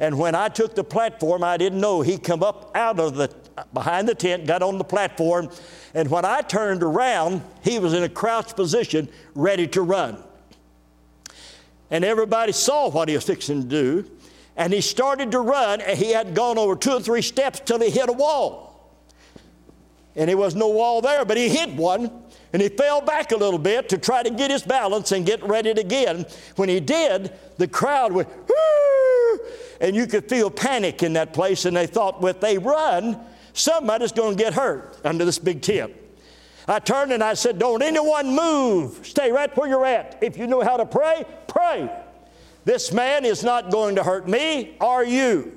And 0.00 0.18
when 0.18 0.34
I 0.34 0.48
took 0.48 0.74
the 0.74 0.84
platform, 0.84 1.44
I 1.44 1.56
didn't 1.56 1.80
know 1.80 2.00
he 2.00 2.18
come 2.18 2.42
up 2.42 2.70
out 2.74 3.00
of 3.00 3.16
the 3.16 3.34
behind 3.72 4.06
the 4.06 4.14
tent, 4.14 4.46
got 4.46 4.62
on 4.62 4.76
the 4.76 4.84
platform, 4.84 5.50
and 5.94 6.10
when 6.10 6.26
I 6.26 6.42
turned 6.42 6.82
around, 6.82 7.42
he 7.62 7.78
was 7.78 7.94
in 7.94 8.02
a 8.02 8.08
crouched 8.08 8.54
position, 8.54 9.08
ready 9.34 9.66
to 9.68 9.80
run. 9.80 10.22
And 11.90 12.04
everybody 12.04 12.52
saw 12.52 12.90
what 12.90 13.08
he 13.08 13.14
was 13.14 13.24
fixing 13.24 13.62
to 13.62 13.68
do 13.68 14.10
and 14.56 14.72
he 14.72 14.80
started 14.80 15.32
to 15.32 15.40
run, 15.40 15.80
and 15.80 15.98
he 15.98 16.12
hadn't 16.12 16.34
gone 16.34 16.58
over 16.58 16.76
two 16.76 16.92
or 16.92 17.00
three 17.00 17.22
steps 17.22 17.60
till 17.60 17.80
he 17.80 17.90
hit 17.90 18.08
a 18.08 18.12
wall. 18.12 18.90
And 20.14 20.28
there 20.30 20.36
was 20.36 20.54
no 20.54 20.68
wall 20.68 21.02
there, 21.02 21.26
but 21.26 21.36
he 21.36 21.48
hit 21.48 21.74
one, 21.74 22.10
and 22.52 22.62
he 22.62 22.68
fell 22.70 23.02
back 23.02 23.32
a 23.32 23.36
little 23.36 23.58
bit 23.58 23.90
to 23.90 23.98
try 23.98 24.22
to 24.22 24.30
get 24.30 24.50
his 24.50 24.62
balance 24.62 25.12
and 25.12 25.26
get 25.26 25.42
ready 25.42 25.70
again. 25.70 26.24
When 26.56 26.70
he 26.70 26.80
did, 26.80 27.32
the 27.58 27.68
crowd 27.68 28.12
went, 28.12 28.28
Woo! 28.48 29.40
and 29.80 29.94
you 29.94 30.06
could 30.06 30.28
feel 30.28 30.50
panic 30.50 31.02
in 31.02 31.12
that 31.14 31.34
place, 31.34 31.66
and 31.66 31.76
they 31.76 31.86
thought, 31.86 32.22
well, 32.22 32.30
if 32.30 32.40
they 32.40 32.56
run, 32.56 33.20
somebody's 33.52 34.12
going 34.12 34.38
to 34.38 34.42
get 34.42 34.54
hurt 34.54 34.98
under 35.04 35.26
this 35.26 35.38
big 35.38 35.60
tent. 35.60 35.92
I 36.68 36.78
turned 36.78 37.12
and 37.12 37.22
I 37.22 37.34
said, 37.34 37.58
Don't 37.58 37.82
anyone 37.82 38.34
move. 38.34 39.06
Stay 39.06 39.30
right 39.30 39.54
where 39.56 39.68
you're 39.68 39.86
at. 39.86 40.18
If 40.20 40.36
you 40.36 40.46
know 40.46 40.62
how 40.62 40.76
to 40.76 40.86
pray, 40.86 41.24
pray. 41.46 41.90
This 42.66 42.92
man 42.92 43.24
is 43.24 43.44
not 43.44 43.70
going 43.70 43.94
to 43.94 44.02
hurt 44.02 44.26
me 44.26 44.74
or 44.80 45.04
you. 45.04 45.52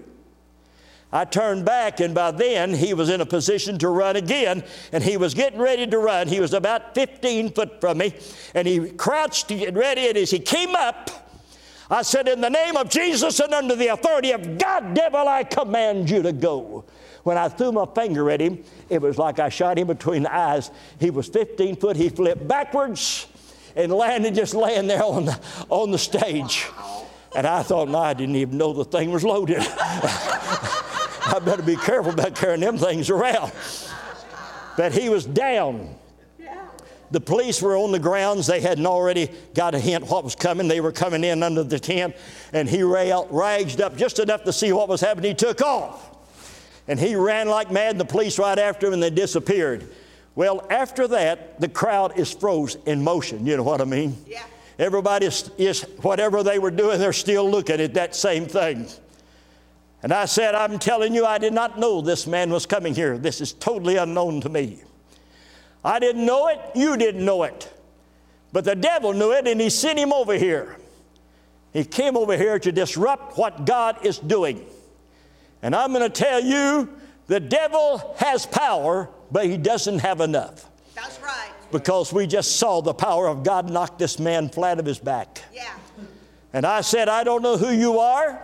I 1.12 1.26
turned 1.26 1.66
back, 1.66 2.02
and 2.02 2.14
by 2.14 2.30
then 2.30 2.72
he 2.72 2.94
was 2.94 3.10
in 3.10 3.20
a 3.20 3.26
position 3.26 3.80
to 3.80 3.90
run 3.90 4.16
again, 4.16 4.64
and 4.92 5.04
he 5.04 5.18
was 5.18 5.34
getting 5.34 5.60
ready 5.60 5.88
to 5.88 5.98
run. 5.98 6.28
He 6.28 6.40
was 6.40 6.54
about 6.54 6.94
15 6.94 7.50
foot 7.54 7.82
from 7.82 7.98
me, 7.98 8.14
and 8.54 8.68
he 8.68 8.92
crouched 8.92 9.48
to 9.48 9.56
get 9.56 9.74
ready, 9.74 10.08
and 10.08 10.18
as 10.18 10.30
he 10.30 10.38
came 10.38 10.76
up, 10.76 11.10
I 11.90 12.04
said, 12.04 12.28
In 12.28 12.42
the 12.42 12.50
name 12.52 12.78
of 12.78 12.92
Jesus 12.92 13.40
and 13.40 13.56
under 13.56 13.76
the 13.76 13.88
authority 13.88 14.30
of 14.30 14.60
God, 14.60 14.94
devil, 14.94 15.28
I 15.28 15.46
command 15.46 16.12
you 16.12 16.22
to 16.22 16.32
go. 16.32 16.86
When 17.24 17.40
I 17.40 17.50
threw 17.50 17.72
my 17.72 17.88
finger 17.96 18.30
at 18.30 18.40
him, 18.40 18.64
it 18.88 19.02
was 19.02 19.18
like 19.18 19.40
I 19.40 19.50
shot 19.50 19.80
him 19.80 19.88
between 19.88 20.24
the 20.24 20.36
eyes. 20.36 20.70
He 21.00 21.10
was 21.10 21.28
15 21.28 21.78
foot. 21.78 21.96
He 21.96 22.10
flipped 22.10 22.48
backwards 22.48 23.26
and 23.76 23.92
landed 23.92 24.36
just 24.36 24.54
laying 24.54 24.88
there 24.88 25.04
on 25.04 25.26
the, 25.26 25.40
on 25.70 25.92
the 25.92 25.98
stage. 25.98 26.68
And 27.36 27.46
I 27.46 27.64
thought, 27.64 27.90
no, 27.90 28.00
I 28.00 28.14
didn't 28.14 28.36
even 28.36 28.58
know 28.58 28.74
the 28.74 28.86
thing 28.86 29.12
was 29.12 29.24
loaded. 29.24 29.58
I 31.30 31.40
better 31.44 31.62
be 31.62 31.76
careful 31.76 32.14
about 32.14 32.36
carrying 32.36 32.62
them 32.62 32.78
things 32.78 33.10
around. 33.10 33.52
But 34.78 34.94
he 34.94 35.10
was 35.10 35.26
down. 35.26 35.96
The 37.12 37.20
police 37.20 37.62
were 37.62 37.76
on 37.76 37.92
the 37.92 38.00
grounds. 38.00 38.48
They 38.48 38.62
hadn't 38.62 38.86
already 38.86 39.32
got 39.56 39.74
a 39.74 39.80
hint 39.80 40.08
what 40.08 40.24
was 40.24 40.36
coming. 40.36 40.68
They 40.68 40.80
were 40.80 40.92
coming 40.92 41.24
in 41.24 41.42
under 41.42 41.64
the 41.64 41.80
tent, 41.80 42.16
and 42.54 42.70
he 42.70 42.84
raged 42.84 43.82
up 43.82 43.98
just 43.98 44.20
enough 44.20 44.44
to 44.44 44.54
see 44.54 44.72
what 44.72 44.88
was 44.88 45.02
happening. 45.02 45.32
He 45.32 45.36
took 45.36 45.62
off. 45.62 46.18
And 46.88 47.00
he 47.00 47.16
ran 47.16 47.48
like 47.48 47.72
mad, 47.72 47.92
and 47.92 48.00
the 48.00 48.06
police 48.06 48.40
right 48.40 48.58
after 48.58 48.88
him, 48.88 48.94
and 48.94 49.04
they 49.04 49.10
disappeared. 49.10 49.88
Well, 50.40 50.66
after 50.70 51.06
that, 51.10 51.60
the 51.60 51.68
crowd 51.68 52.18
is 52.18 52.34
froze 52.34 52.78
in 52.86 53.04
motion. 53.04 53.46
You 53.46 53.58
know 53.58 53.64
what 53.64 53.82
I 53.82 53.84
mean? 53.84 54.16
Yeah. 54.26 54.42
Everybody 54.80 55.26
is, 55.26 55.52
is, 55.58 55.82
whatever 56.02 56.44
they 56.44 56.60
were 56.60 56.72
doing, 56.72 56.98
they're 56.98 57.12
still 57.12 57.52
looking 57.52 57.82
at 57.82 57.94
that 57.96 58.16
same 58.16 58.46
thing. 58.46 58.88
And 60.02 60.14
I 60.14 60.24
said, 60.24 60.56
I'm 60.56 60.80
telling 60.80 61.14
you, 61.14 61.26
I 61.26 61.40
did 61.40 61.52
not 61.52 61.78
know 61.78 62.00
this 62.00 62.26
man 62.26 62.52
was 62.52 62.66
coming 62.66 62.96
here. 62.96 63.18
This 63.18 63.42
is 63.42 63.52
totally 63.52 63.98
unknown 63.98 64.40
to 64.40 64.48
me. 64.48 64.80
I 65.84 66.00
didn't 66.00 66.26
know 66.26 66.48
it, 66.48 66.62
you 66.74 66.96
didn't 66.96 67.26
know 67.26 67.44
it. 67.44 67.70
But 68.54 68.64
the 68.64 68.76
devil 68.76 69.12
knew 69.12 69.34
it, 69.34 69.46
and 69.46 69.60
he 69.60 69.70
sent 69.70 70.00
him 70.00 70.14
over 70.14 70.36
here. 70.36 70.78
He 71.74 71.84
came 71.84 72.16
over 72.16 72.38
here 72.38 72.60
to 72.60 72.72
disrupt 72.72 73.38
what 73.38 73.66
God 73.66 74.06
is 74.06 74.20
doing. 74.20 74.66
And 75.62 75.76
I'm 75.76 75.92
going 75.92 76.10
to 76.10 76.10
tell 76.10 76.42
you 76.42 76.88
the 77.30 77.40
devil 77.40 78.16
has 78.18 78.48
power, 78.48 79.08
but 79.32 79.46
he 79.46 79.56
doesn't 79.56 80.00
have 80.00 80.20
enough. 80.20 80.66
That's 80.96 81.22
right. 81.22 81.52
Because 81.72 82.12
we 82.12 82.26
just 82.26 82.56
saw 82.56 82.82
the 82.82 82.94
power 82.94 83.28
of 83.28 83.44
God 83.44 83.70
knock 83.70 84.00
this 84.00 84.18
man 84.18 84.50
flat 84.50 84.80
of 84.80 84.86
his 84.88 84.98
back. 84.98 85.44
Yeah. 85.54 85.72
And 86.54 86.66
I 86.66 86.82
said, 86.82 87.08
I 87.08 87.24
don't 87.24 87.44
know 87.44 87.56
who 87.56 87.70
you 87.70 88.00
are. 88.00 88.42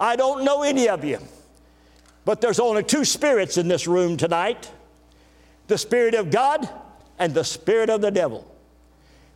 I 0.00 0.16
don't 0.16 0.44
know 0.44 0.62
any 0.62 0.88
of 0.88 1.04
you. 1.04 1.18
But 2.24 2.40
there's 2.40 2.58
only 2.58 2.82
two 2.82 3.04
spirits 3.04 3.58
in 3.58 3.68
this 3.68 3.86
room 3.86 4.16
tonight 4.16 4.70
the 5.66 5.76
Spirit 5.76 6.14
of 6.14 6.30
God 6.30 6.66
and 7.18 7.34
the 7.34 7.44
Spirit 7.44 7.90
of 7.90 8.00
the 8.00 8.10
devil. 8.10 8.50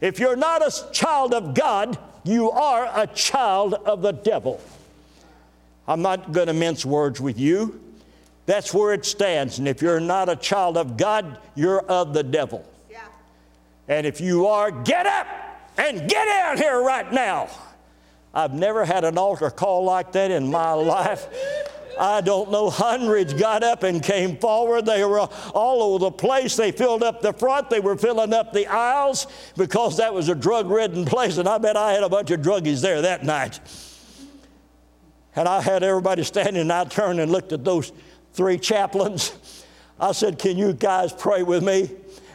If 0.01 0.19
you're 0.19 0.37
not 0.37 0.63
a 0.63 0.91
child 0.91 1.35
of 1.35 1.53
God, 1.53 1.99
you 2.25 2.51
are 2.51 2.91
a 2.95 3.07
child 3.09 3.75
of 3.75 4.01
the 4.01 4.13
devil. 4.13 4.59
I'm 5.87 6.01
not 6.01 6.33
going 6.33 6.47
to 6.47 6.55
mince 6.55 6.87
words 6.87 7.21
with 7.21 7.39
you. 7.39 7.90
That's 8.51 8.75
where 8.75 8.93
it 8.93 9.07
stands. 9.07 9.61
And 9.61 9.69
if 9.69 9.81
you're 9.81 10.01
not 10.01 10.29
a 10.29 10.35
child 10.35 10.77
of 10.77 10.97
God, 10.97 11.39
you're 11.55 11.83
of 11.83 12.13
the 12.13 12.25
devil. 12.25 12.69
Yeah. 12.91 12.99
And 13.87 14.05
if 14.05 14.21
you 14.21 14.49
are, 14.49 14.73
get 14.73 15.07
up 15.07 15.29
and 15.79 16.11
get 16.11 16.27
out 16.27 16.59
here 16.59 16.83
right 16.83 17.13
now. 17.13 17.49
I've 18.35 18.53
never 18.53 18.85
had 18.85 19.05
an 19.05 19.17
altar 19.19 19.51
call 19.51 19.85
like 19.85 20.11
that 20.15 20.33
in 20.33 20.51
my 20.51 20.73
life. 20.73 21.29
I 21.97 22.23
don't 22.23 22.51
know, 22.51 22.71
hundreds 22.71 23.35
got 23.35 23.63
up 23.63 23.85
and 23.85 24.03
came 24.03 24.37
forward. 24.37 24.85
They 24.85 25.05
were 25.05 25.21
all 25.21 25.83
over 25.85 26.07
the 26.07 26.11
place. 26.11 26.57
They 26.57 26.73
filled 26.73 27.05
up 27.05 27.23
the 27.23 27.33
front, 27.33 27.71
they 27.71 27.79
were 27.79 27.97
filling 27.97 28.35
up 28.35 28.53
the 28.53 28.67
aisles 28.67 29.29
because 29.57 29.99
that 29.99 30.13
was 30.13 30.29
a 30.29 30.35
drug 30.35 30.69
ridden 30.69 31.05
place. 31.05 31.39
And 31.39 31.49
I 31.49 31.59
bet 31.59 31.77
I 31.77 31.93
had 31.93 32.03
a 32.03 32.09
bunch 32.09 32.33
of 32.33 32.41
druggies 32.41 32.83
there 32.83 33.01
that 33.03 33.23
night. 33.23 33.61
And 35.37 35.47
I 35.47 35.61
had 35.61 35.85
everybody 35.85 36.25
standing, 36.25 36.63
and 36.63 36.73
I 36.73 36.83
turned 36.87 37.21
and 37.21 37.31
looked 37.31 37.53
at 37.53 37.65
those 37.65 37.93
three 38.33 38.59
chaplains. 38.59 39.65
I 39.99 40.13
said, 40.13 40.39
Can 40.39 40.57
you 40.57 40.73
guys 40.73 41.13
pray 41.13 41.43
with 41.43 41.63
me? 41.63 41.91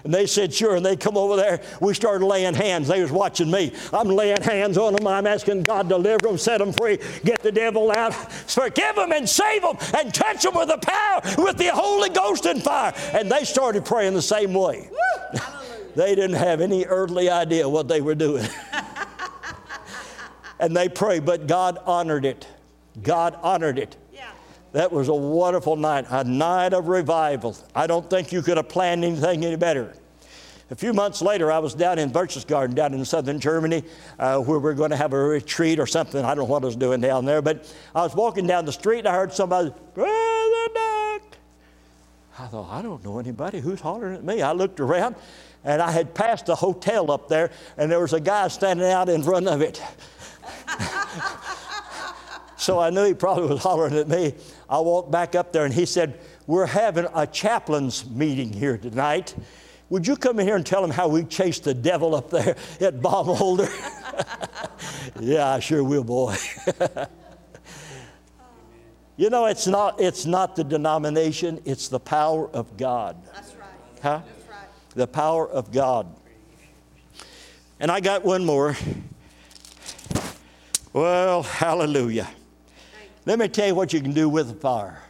And 0.06 0.14
they 0.14 0.28
said, 0.28 0.54
sure. 0.54 0.76
And 0.76 0.86
they 0.86 0.96
come 0.96 1.18
over 1.18 1.36
there. 1.36 1.64
We 1.82 1.96
started 1.96 2.24
laying 2.24 2.54
hands. 2.54 2.88
They 2.88 3.02
was 3.02 3.12
watching 3.12 3.50
me. 3.50 3.74
I'm 3.92 4.08
laying 4.08 4.40
hands 4.40 4.78
on 4.78 4.94
them. 4.94 5.08
I'm 5.08 5.26
asking 5.26 5.64
God 5.64 5.90
to 5.90 5.96
deliver 5.96 6.28
them, 6.28 6.38
set 6.38 6.60
them 6.60 6.72
free, 6.74 7.00
get 7.24 7.42
the 7.42 7.52
devil 7.52 7.92
out, 7.92 8.14
forgive 8.14 8.96
them 8.96 9.12
and 9.12 9.28
save 9.28 9.64
them 9.64 9.76
and 9.98 10.14
touch 10.14 10.44
them 10.44 10.54
with 10.54 10.68
the 10.68 10.78
power, 10.78 11.22
with 11.44 11.58
the 11.58 11.72
Holy 11.74 12.10
Ghost 12.10 12.46
and 12.46 12.62
fire. 12.62 12.94
And 13.14 13.32
they 13.32 13.44
started 13.46 13.84
praying 13.84 14.14
the 14.14 14.22
same 14.22 14.54
way. 14.54 14.92
they 15.96 16.14
didn't 16.14 16.38
have 16.38 16.62
any 16.62 16.86
earthly 16.86 17.28
idea 17.32 17.68
what 17.68 17.88
they 17.88 18.02
were 18.02 18.14
doing. 18.14 18.48
and 20.60 20.78
they 20.78 20.88
prayed, 20.88 21.26
but 21.26 21.48
God 21.48 21.80
honored 21.84 22.26
it. 22.26 22.48
God 23.02 23.40
honored 23.42 23.80
it. 23.80 23.98
That 24.76 24.92
was 24.92 25.08
a 25.08 25.14
wonderful 25.14 25.78
night, 25.78 26.06
a 26.10 26.26
night 26.26 26.74
of 26.74 26.90
revival. 26.90 27.56
I 27.74 27.88
don't 27.88 28.10
think 28.10 28.34
you 28.34 28.42
could 28.42 28.58
have 28.58 28.68
planned 28.68 29.06
anything 29.06 29.46
any 29.46 29.56
better. 29.56 29.94
A 30.70 30.76
few 30.76 30.92
months 30.92 31.22
later, 31.22 31.50
I 31.50 31.60
was 31.60 31.74
down 31.74 31.98
in 31.98 32.12
Berchtesgaden, 32.12 32.76
down 32.76 32.94
in 32.94 33.06
southern 33.06 33.40
Germany, 33.40 33.84
uh, 34.20 34.40
where 34.40 34.60
we 34.60 34.70
are 34.70 34.74
going 34.74 34.90
to 34.90 34.98
have 34.98 35.14
a 35.14 35.18
retreat 35.18 35.80
or 35.80 35.88
something. 35.88 36.26
I 36.26 36.36
don't 36.36 36.40
know 36.40 36.52
what 36.52 36.62
I 36.64 36.66
was 36.66 36.76
doing 36.76 37.00
down 37.00 37.24
there, 37.24 37.42
but 37.42 37.74
I 37.96 38.02
was 38.02 38.14
walking 38.16 38.48
down 38.48 38.66
the 38.66 38.74
street 38.74 39.00
and 39.00 39.08
I 39.08 39.14
heard 39.14 39.32
somebody, 39.32 39.72
Brother 39.94 40.68
Duck. 40.74 41.38
I 42.38 42.48
thought, 42.48 42.68
I 42.70 42.82
don't 42.82 43.02
know 43.02 43.18
anybody. 43.18 43.62
Who's 43.62 43.80
hollering 43.80 44.16
at 44.16 44.26
me? 44.26 44.42
I 44.42 44.52
looked 44.52 44.82
around 44.82 45.16
and 45.64 45.82
I 45.82 45.90
had 45.90 46.14
passed 46.14 46.50
a 46.50 46.56
hotel 46.56 47.12
up 47.12 47.30
there, 47.30 47.50
and 47.78 47.90
there 47.90 48.02
was 48.02 48.12
a 48.12 48.20
guy 48.20 48.50
standing 48.50 48.92
out 48.92 49.08
in 49.08 49.24
front 49.24 49.48
of 49.48 49.62
it. 49.62 49.82
So 52.66 52.80
I 52.80 52.90
knew 52.90 53.04
he 53.04 53.14
probably 53.14 53.48
was 53.48 53.62
hollering 53.62 53.96
at 53.96 54.08
me. 54.08 54.34
I 54.68 54.80
walked 54.80 55.12
back 55.12 55.36
up 55.36 55.54
there 55.54 55.66
and 55.66 55.74
he 55.74 55.86
said, 55.86 56.20
We're 56.48 56.66
having 56.66 57.06
a 57.14 57.28
chaplain's 57.28 58.10
meeting 58.10 58.52
here 58.52 58.76
tonight. 58.76 59.36
Would 59.92 60.08
you 60.08 60.16
come 60.16 60.40
in 60.40 60.48
here 60.48 60.56
and 60.56 60.66
tell 60.66 60.82
them 60.82 60.90
how 60.90 61.08
we 61.08 61.26
chased 61.26 61.66
the 61.66 61.76
devil 61.76 62.16
up 62.16 62.32
there 62.32 62.56
at 62.82 63.02
Baumholder? 63.02 63.70
yeah, 65.20 65.48
I 65.48 65.60
sure 65.60 65.84
will, 65.84 66.04
boy. 66.04 66.36
you 69.16 69.30
know, 69.30 69.46
it's 69.46 69.68
not, 69.68 70.02
it's 70.02 70.26
not 70.26 70.56
the 70.56 70.64
denomination, 70.64 71.62
it's 71.66 71.88
the 71.88 72.00
power 72.00 72.50
of 72.50 72.78
God. 72.78 73.16
That's 73.32 73.54
right. 73.54 73.70
Huh? 74.02 74.22
That's 74.26 74.50
right. 74.50 74.68
The 74.96 75.06
power 75.06 75.48
of 75.48 75.72
God. 75.72 76.08
And 77.80 77.92
I 77.92 78.00
got 78.00 78.26
one 78.26 78.44
more. 78.44 78.76
Well, 80.94 81.44
hallelujah. 81.44 82.28
Let 83.26 83.40
me 83.40 83.48
tell 83.48 83.68
you 83.68 83.76
what 83.76 83.92
you 83.92 84.02
can 84.02 84.14
do 84.14 84.30
with 84.30 84.50
the 84.50 84.54
fire. 84.56 85.02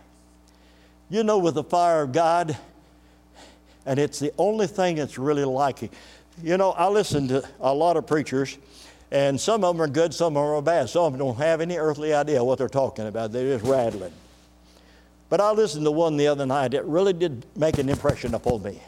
You 1.09 1.23
know, 1.23 1.37
with 1.37 1.55
the 1.55 1.63
fire 1.63 2.03
of 2.03 2.11
God, 2.11 2.57
and 3.85 3.99
it's 3.99 4.19
the 4.19 4.33
only 4.37 4.67
thing 4.67 4.95
that's 4.95 5.17
really 5.17 5.43
like 5.43 5.83
it. 5.83 5.93
You 6.41 6.57
know, 6.57 6.71
I 6.71 6.87
listen 6.87 7.27
to 7.27 7.47
a 7.59 7.73
lot 7.73 7.97
of 7.97 8.07
preachers, 8.07 8.57
and 9.11 9.39
some 9.39 9.63
of 9.63 9.75
them 9.75 9.81
are 9.81 9.87
good, 9.87 10.13
some 10.13 10.35
of 10.37 10.43
them 10.43 10.53
are 10.53 10.61
bad. 10.61 10.89
Some 10.89 11.03
of 11.03 11.13
them 11.13 11.19
don't 11.19 11.37
have 11.37 11.61
any 11.61 11.77
earthly 11.77 12.13
idea 12.13 12.43
what 12.43 12.57
they're 12.57 12.69
talking 12.69 13.07
about, 13.07 13.31
they're 13.31 13.57
just 13.57 13.69
rattling. 13.69 14.13
But 15.29 15.41
I 15.41 15.51
listened 15.51 15.85
to 15.85 15.91
one 15.91 16.17
the 16.17 16.27
other 16.27 16.45
night 16.45 16.71
that 16.71 16.85
really 16.85 17.13
did 17.13 17.45
make 17.55 17.77
an 17.77 17.89
impression 17.89 18.33
upon 18.33 18.63
me. 18.63 18.81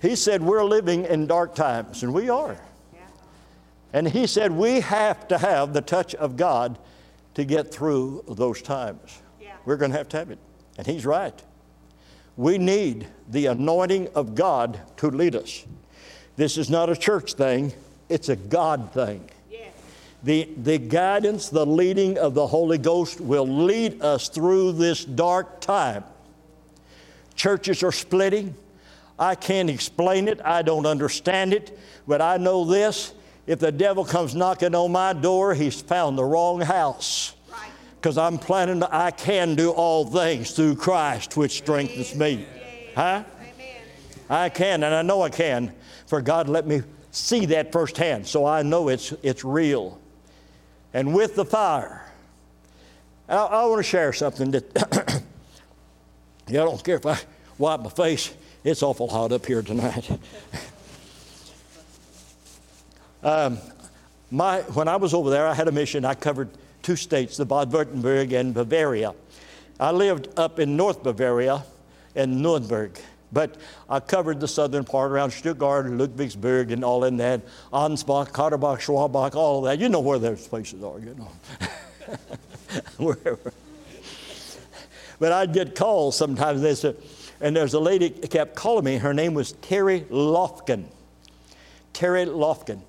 He 0.00 0.16
said, 0.16 0.42
We're 0.42 0.64
living 0.64 1.04
in 1.04 1.26
dark 1.26 1.54
times, 1.54 2.02
and 2.02 2.14
we 2.14 2.30
are. 2.30 2.56
And 3.92 4.08
he 4.08 4.26
said, 4.26 4.52
We 4.52 4.80
have 4.80 5.28
to 5.28 5.38
have 5.38 5.72
the 5.72 5.80
touch 5.80 6.14
of 6.14 6.36
God 6.36 6.78
to 7.38 7.44
get 7.44 7.72
through 7.72 8.24
those 8.26 8.60
times. 8.60 9.22
Yeah. 9.40 9.52
We're 9.64 9.76
going 9.76 9.92
to 9.92 9.96
have 9.96 10.08
to 10.08 10.16
have 10.16 10.32
it. 10.32 10.40
And 10.76 10.84
he's 10.84 11.06
right. 11.06 11.40
We 12.36 12.58
need 12.58 13.06
the 13.28 13.46
anointing 13.46 14.08
of 14.16 14.34
God 14.34 14.80
to 14.96 15.08
lead 15.08 15.36
us. 15.36 15.64
This 16.34 16.58
is 16.58 16.68
not 16.68 16.90
a 16.90 16.96
church 16.96 17.34
thing, 17.34 17.72
it's 18.08 18.28
a 18.28 18.34
God 18.34 18.92
thing. 18.92 19.30
The, 20.24 20.48
the 20.56 20.78
guidance, 20.78 21.48
the 21.48 21.64
leading 21.64 22.18
of 22.18 22.34
the 22.34 22.48
Holy 22.48 22.76
Ghost 22.76 23.20
will 23.20 23.46
lead 23.46 24.02
us 24.02 24.28
through 24.28 24.72
this 24.72 25.04
dark 25.04 25.60
time. 25.60 26.02
Churches 27.36 27.84
are 27.84 27.92
splitting. 27.92 28.56
I 29.16 29.36
can't 29.36 29.70
explain 29.70 30.26
it, 30.26 30.40
I 30.44 30.62
don't 30.62 30.86
understand 30.86 31.54
it, 31.54 31.78
but 32.08 32.20
I 32.20 32.36
know 32.36 32.64
this 32.64 33.14
if 33.48 33.58
the 33.58 33.72
devil 33.72 34.04
comes 34.04 34.34
knocking 34.34 34.74
on 34.74 34.92
my 34.92 35.14
door, 35.14 35.54
he's 35.54 35.80
found 35.80 36.18
the 36.18 36.22
wrong 36.22 36.60
house. 36.60 37.34
Because 37.96 38.18
I'm 38.18 38.36
planning, 38.36 38.80
to, 38.80 38.94
I 38.94 39.10
can 39.10 39.54
do 39.54 39.70
all 39.70 40.04
things 40.04 40.50
through 40.50 40.76
Christ, 40.76 41.34
which 41.34 41.56
strengthens 41.56 42.14
me. 42.14 42.46
Huh? 42.94 43.24
I 44.28 44.50
can, 44.50 44.84
and 44.84 44.94
I 44.94 45.00
know 45.00 45.22
I 45.22 45.30
can, 45.30 45.72
for 46.06 46.20
God 46.20 46.50
let 46.50 46.66
me 46.66 46.82
see 47.10 47.46
that 47.46 47.72
firsthand, 47.72 48.26
so 48.26 48.44
I 48.44 48.62
know 48.62 48.88
it's, 48.88 49.12
it's 49.22 49.44
real. 49.44 49.98
And 50.92 51.14
with 51.14 51.34
the 51.34 51.46
fire, 51.46 52.04
I, 53.30 53.36
I 53.36 53.64
want 53.64 53.78
to 53.78 53.82
share 53.82 54.12
something 54.12 54.50
that, 54.50 55.22
yeah, 56.48 56.60
I 56.60 56.64
don't 56.66 56.84
care 56.84 56.96
if 56.96 57.06
I 57.06 57.18
wipe 57.56 57.80
my 57.80 57.88
face, 57.88 58.34
it's 58.62 58.82
awful 58.82 59.08
hot 59.08 59.32
up 59.32 59.46
here 59.46 59.62
tonight. 59.62 60.06
um, 63.22 63.58
my, 64.30 64.60
when 64.60 64.88
I 64.88 64.96
was 64.96 65.14
over 65.14 65.30
there, 65.30 65.46
I 65.46 65.54
had 65.54 65.68
a 65.68 65.72
mission. 65.72 66.04
I 66.04 66.14
covered 66.14 66.50
two 66.82 66.96
states, 66.96 67.36
the 67.36 67.46
Baden-Württemberg 67.46 68.38
and 68.38 68.54
Bavaria. 68.54 69.14
I 69.80 69.90
lived 69.90 70.28
up 70.38 70.58
in 70.58 70.76
North 70.76 71.02
Bavaria 71.02 71.64
in 72.14 72.42
Nuremberg, 72.42 72.98
but 73.32 73.56
I 73.88 74.00
covered 74.00 74.40
the 74.40 74.48
southern 74.48 74.84
part 74.84 75.10
around 75.12 75.30
Stuttgart, 75.30 75.86
Ludwigsburg, 75.86 76.72
and 76.72 76.84
all 76.84 77.04
in 77.04 77.16
that, 77.18 77.42
Ansbach, 77.72 78.30
Katterbach, 78.30 78.80
Schwabach, 78.80 79.34
all 79.34 79.58
of 79.58 79.64
that. 79.64 79.78
You 79.78 79.88
know 79.88 80.00
where 80.00 80.18
those 80.18 80.46
places 80.46 80.82
are, 80.82 80.98
you 80.98 81.14
know. 81.14 81.30
Wherever. 82.98 83.52
But 85.18 85.32
I'd 85.32 85.52
get 85.52 85.74
calls 85.74 86.16
sometimes, 86.16 86.60
they 86.60 86.74
said, 86.74 86.96
and 87.40 87.54
there's 87.54 87.74
a 87.74 87.80
lady 87.80 88.10
kept 88.10 88.56
calling 88.56 88.84
me. 88.84 88.96
Her 88.96 89.14
name 89.14 89.34
was 89.34 89.52
Terry 89.52 90.02
Lofkin. 90.10 90.84
Terry 91.92 92.26
Lofkin. 92.26 92.80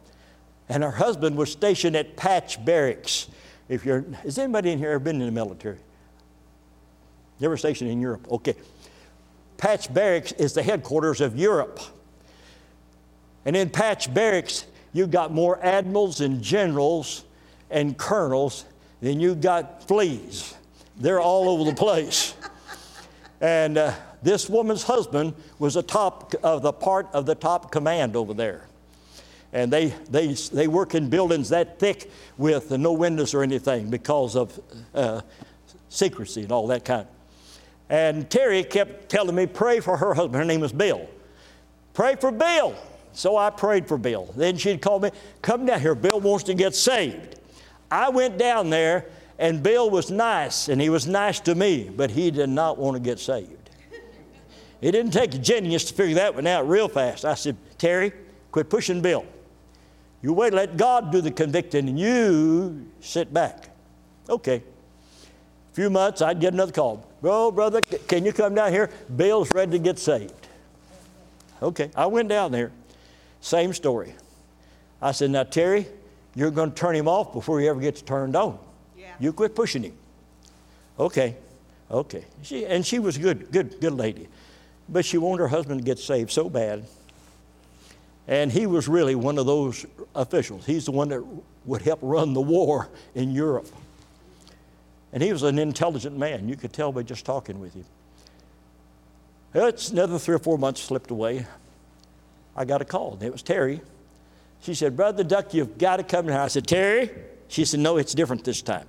And 0.70 0.84
her 0.84 0.92
husband 0.92 1.36
was 1.36 1.52
stationed 1.52 1.96
at 1.96 2.16
Patch 2.16 2.64
Barracks. 2.64 3.28
If 3.68 3.86
you're, 3.86 4.06
has 4.24 4.38
anybody 4.38 4.72
in 4.72 4.78
here 4.78 4.92
ever 4.92 5.00
been 5.00 5.20
in 5.20 5.26
the 5.26 5.32
military? 5.32 5.80
Never 7.40 7.58
stationed 7.58 7.90
in 7.90 8.00
Europe? 8.00 8.28
Okay. 8.32 8.56
Patch 9.58 9.94
Barracks 9.94 10.32
is 10.34 10.54
the 10.54 10.64
headquarters 10.64 11.22
of 11.22 11.38
Europe. 11.38 11.80
And 13.46 13.56
in 13.56 13.70
Patch 13.70 14.14
Barracks, 14.14 14.66
you've 14.94 15.12
got 15.12 15.34
more 15.34 15.60
admirals 15.64 16.22
and 16.22 16.42
generals 16.42 17.24
and 17.70 17.98
colonels 17.98 18.66
than 19.02 19.20
you've 19.20 19.42
got 19.42 19.88
fleas. 19.88 20.54
They're 20.98 21.22
all 21.22 21.50
over 21.50 21.70
the 21.70 21.76
place. 21.76 22.36
And 23.42 23.78
uh, 23.78 23.94
this 24.22 24.50
woman's 24.50 24.84
husband 24.84 25.34
was 25.60 25.76
a 25.78 25.84
top 25.84 26.34
of 26.44 26.62
the 26.62 26.74
part 26.74 27.08
of 27.14 27.26
the 27.26 27.36
top 27.36 27.72
command 27.72 28.16
over 28.16 28.34
there. 28.34 28.69
And 29.52 29.74
they, 29.74 29.88
they, 30.10 30.34
they 30.34 30.68
work 30.68 30.94
in 30.94 31.10
buildings 31.10 31.50
that 31.50 31.80
thick 31.80 32.12
with 32.38 32.72
no 32.72 32.94
windows 32.94 33.34
or 33.34 33.42
anything 33.42 33.90
because 33.90 34.36
of 34.36 34.60
uh, 34.94 35.22
secrecy 35.90 36.44
and 36.44 36.52
all 36.52 36.68
that 36.68 36.86
kind. 36.86 37.08
And 37.90 38.30
Terry 38.30 38.64
kept 38.64 39.10
telling 39.10 39.36
me, 39.36 39.48
pray 39.48 39.80
for 39.80 39.98
her 39.98 40.14
husband. 40.14 40.36
Her 40.36 40.46
name 40.46 40.62
was 40.62 40.72
Bill. 40.72 41.10
Pray 41.94 42.16
for 42.16 42.32
Bill. 42.32 42.76
So 43.14 43.36
I 43.36 43.50
prayed 43.50 43.88
for 43.88 43.98
Bill. 43.98 44.32
Then 44.38 44.56
she'd 44.58 44.82
call 44.82 45.00
me, 45.00 45.10
come 45.42 45.66
down 45.66 45.82
here. 45.82 45.96
Bill 45.96 46.20
wants 46.20 46.44
to 46.46 46.54
get 46.54 46.76
saved. 46.76 47.40
I 47.92 48.10
went 48.10 48.38
down 48.38 48.70
there, 48.70 49.08
and 49.40 49.64
Bill 49.64 49.90
was 49.90 50.12
nice, 50.12 50.70
and 50.70 50.80
he 50.80 50.90
was 50.90 51.08
nice 51.08 51.40
to 51.42 51.56
me, 51.56 51.90
but 51.90 52.12
he 52.12 52.30
did 52.30 52.50
not 52.50 52.78
want 52.78 52.96
to 52.96 53.00
get 53.00 53.20
saved. 53.20 53.56
It 54.82 54.92
didn't 54.92 55.12
take 55.12 55.34
a 55.34 55.40
genius 55.40 55.86
to 55.86 55.94
figure 55.94 56.16
that 56.16 56.36
one 56.36 56.46
out 56.46 56.70
real 56.70 56.88
fast. 56.88 57.26
I 57.26 57.34
said, 57.34 57.58
Terry, 57.80 58.14
quit 58.52 58.70
pushing 58.70 59.02
Bill. 59.02 59.26
You 60.22 60.34
wait, 60.34 60.54
let 60.54 60.76
God 60.76 61.12
do 61.12 61.22
the 61.22 61.32
convicting, 61.32 61.88
and 61.88 62.00
you 62.00 62.88
sit 63.00 63.34
back. 63.34 63.70
Okay. 64.28 64.58
A 65.72 65.76
few 65.76 65.90
months, 65.90 66.22
I'd 66.22 66.40
get 66.40 66.54
another 66.54 66.72
call. 66.72 67.06
Bro, 67.22 67.52
brother, 67.52 67.82
can 67.82 68.26
you 68.26 68.34
come 68.34 68.56
down 68.56 68.72
here? 68.72 68.90
Bill's 69.16 69.52
ready 69.52 69.72
to 69.74 69.80
get 69.80 69.98
saved. 69.98 70.34
Okay. 71.62 71.90
I 71.96 72.06
went 72.08 72.30
down 72.30 72.52
there. 72.52 72.72
Same 73.42 73.74
story. 73.74 74.14
I 75.02 75.14
said, 75.14 75.32
Now, 75.32 75.44
Terry, 75.44 75.88
you're 76.36 76.52
going 76.52 76.72
to 76.72 76.76
turn 76.76 76.96
him 76.96 77.08
off 77.08 77.34
before 77.34 77.60
he 77.60 77.68
ever 77.68 77.80
gets 77.80 78.02
turned 78.02 78.36
on. 78.36 78.60
Yeah. 78.98 79.14
You 79.20 79.32
quit 79.32 79.56
pushing 79.56 79.84
him. 79.84 79.94
Okay. 81.00 81.36
Okay. 81.90 82.26
She, 82.42 82.66
and 82.66 82.86
she 82.86 83.00
was 83.00 83.18
a 83.18 83.20
good, 83.20 83.52
good, 83.52 83.80
good 83.80 83.94
lady. 83.94 84.28
But 84.90 85.06
she 85.06 85.18
wanted 85.18 85.44
her 85.44 85.48
husband 85.48 85.80
to 85.80 85.86
get 85.86 86.00
saved 86.00 86.32
so 86.32 86.50
bad. 86.50 86.86
And 88.30 88.52
he 88.52 88.68
was 88.68 88.88
really 88.88 89.16
one 89.16 89.40
of 89.40 89.48
those 89.48 89.88
officials. 90.14 90.64
He's 90.64 90.86
the 90.86 90.92
one 90.92 91.10
that 91.10 91.24
would 91.66 91.82
help 91.82 91.98
run 92.04 92.36
the 92.36 92.42
war 92.42 92.88
in 93.16 93.32
Europe. 93.32 93.66
And 95.12 95.24
he 95.24 95.34
was 95.34 95.42
an 95.42 95.58
intelligent 95.58 96.16
man. 96.16 96.48
You 96.48 96.56
could 96.56 96.72
tell 96.72 96.92
by 96.92 97.02
just 97.02 97.26
talking 97.26 97.60
with 97.60 97.74
him. 97.74 97.86
It's 99.56 99.90
another 99.90 100.20
three 100.20 100.36
or 100.36 100.40
four 100.40 100.60
months 100.60 100.80
slipped 100.80 101.10
away. 101.10 101.48
I 102.56 102.66
got 102.66 102.84
a 102.84 102.86
call, 102.86 103.14
and 103.14 103.24
it 103.24 103.32
was 103.32 103.42
Terry. 103.42 103.82
She 104.62 104.76
said, 104.76 104.96
Brother 104.96 105.24
Duck, 105.24 105.56
you've 105.56 105.80
got 105.80 105.98
to 105.98 106.04
come 106.04 106.26
here. 106.26 106.38
I 106.38 106.50
said, 106.50 106.68
Terry? 106.68 107.10
She 107.48 107.66
said, 107.66 107.80
No, 107.80 107.98
it's 107.98 108.14
different 108.14 108.44
this 108.44 108.62
time. 108.62 108.86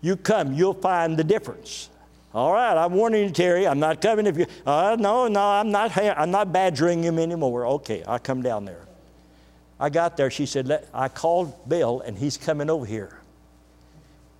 You 0.00 0.16
come, 0.16 0.54
you'll 0.54 0.74
find 0.74 1.16
the 1.16 1.22
difference. 1.22 1.88
All 2.32 2.52
right, 2.52 2.76
I'm 2.76 2.92
warning 2.92 3.24
you, 3.24 3.30
Terry. 3.30 3.66
I'm 3.66 3.80
not 3.80 4.00
coming 4.00 4.26
if 4.26 4.38
you. 4.38 4.46
Uh, 4.64 4.96
no, 4.98 5.26
no, 5.26 5.40
I'm 5.40 5.72
not. 5.72 5.96
I'm 5.96 6.30
not 6.30 6.52
badgering 6.52 7.02
him 7.02 7.18
anymore. 7.18 7.66
Okay, 7.66 8.04
I 8.06 8.18
come 8.18 8.40
down 8.42 8.64
there. 8.64 8.86
I 9.80 9.88
got 9.88 10.16
there. 10.16 10.30
She 10.30 10.46
said, 10.46 10.86
I 10.92 11.08
called 11.08 11.68
Bill, 11.68 12.00
and 12.00 12.16
he's 12.16 12.36
coming 12.36 12.70
over 12.70 12.86
here. 12.86 13.18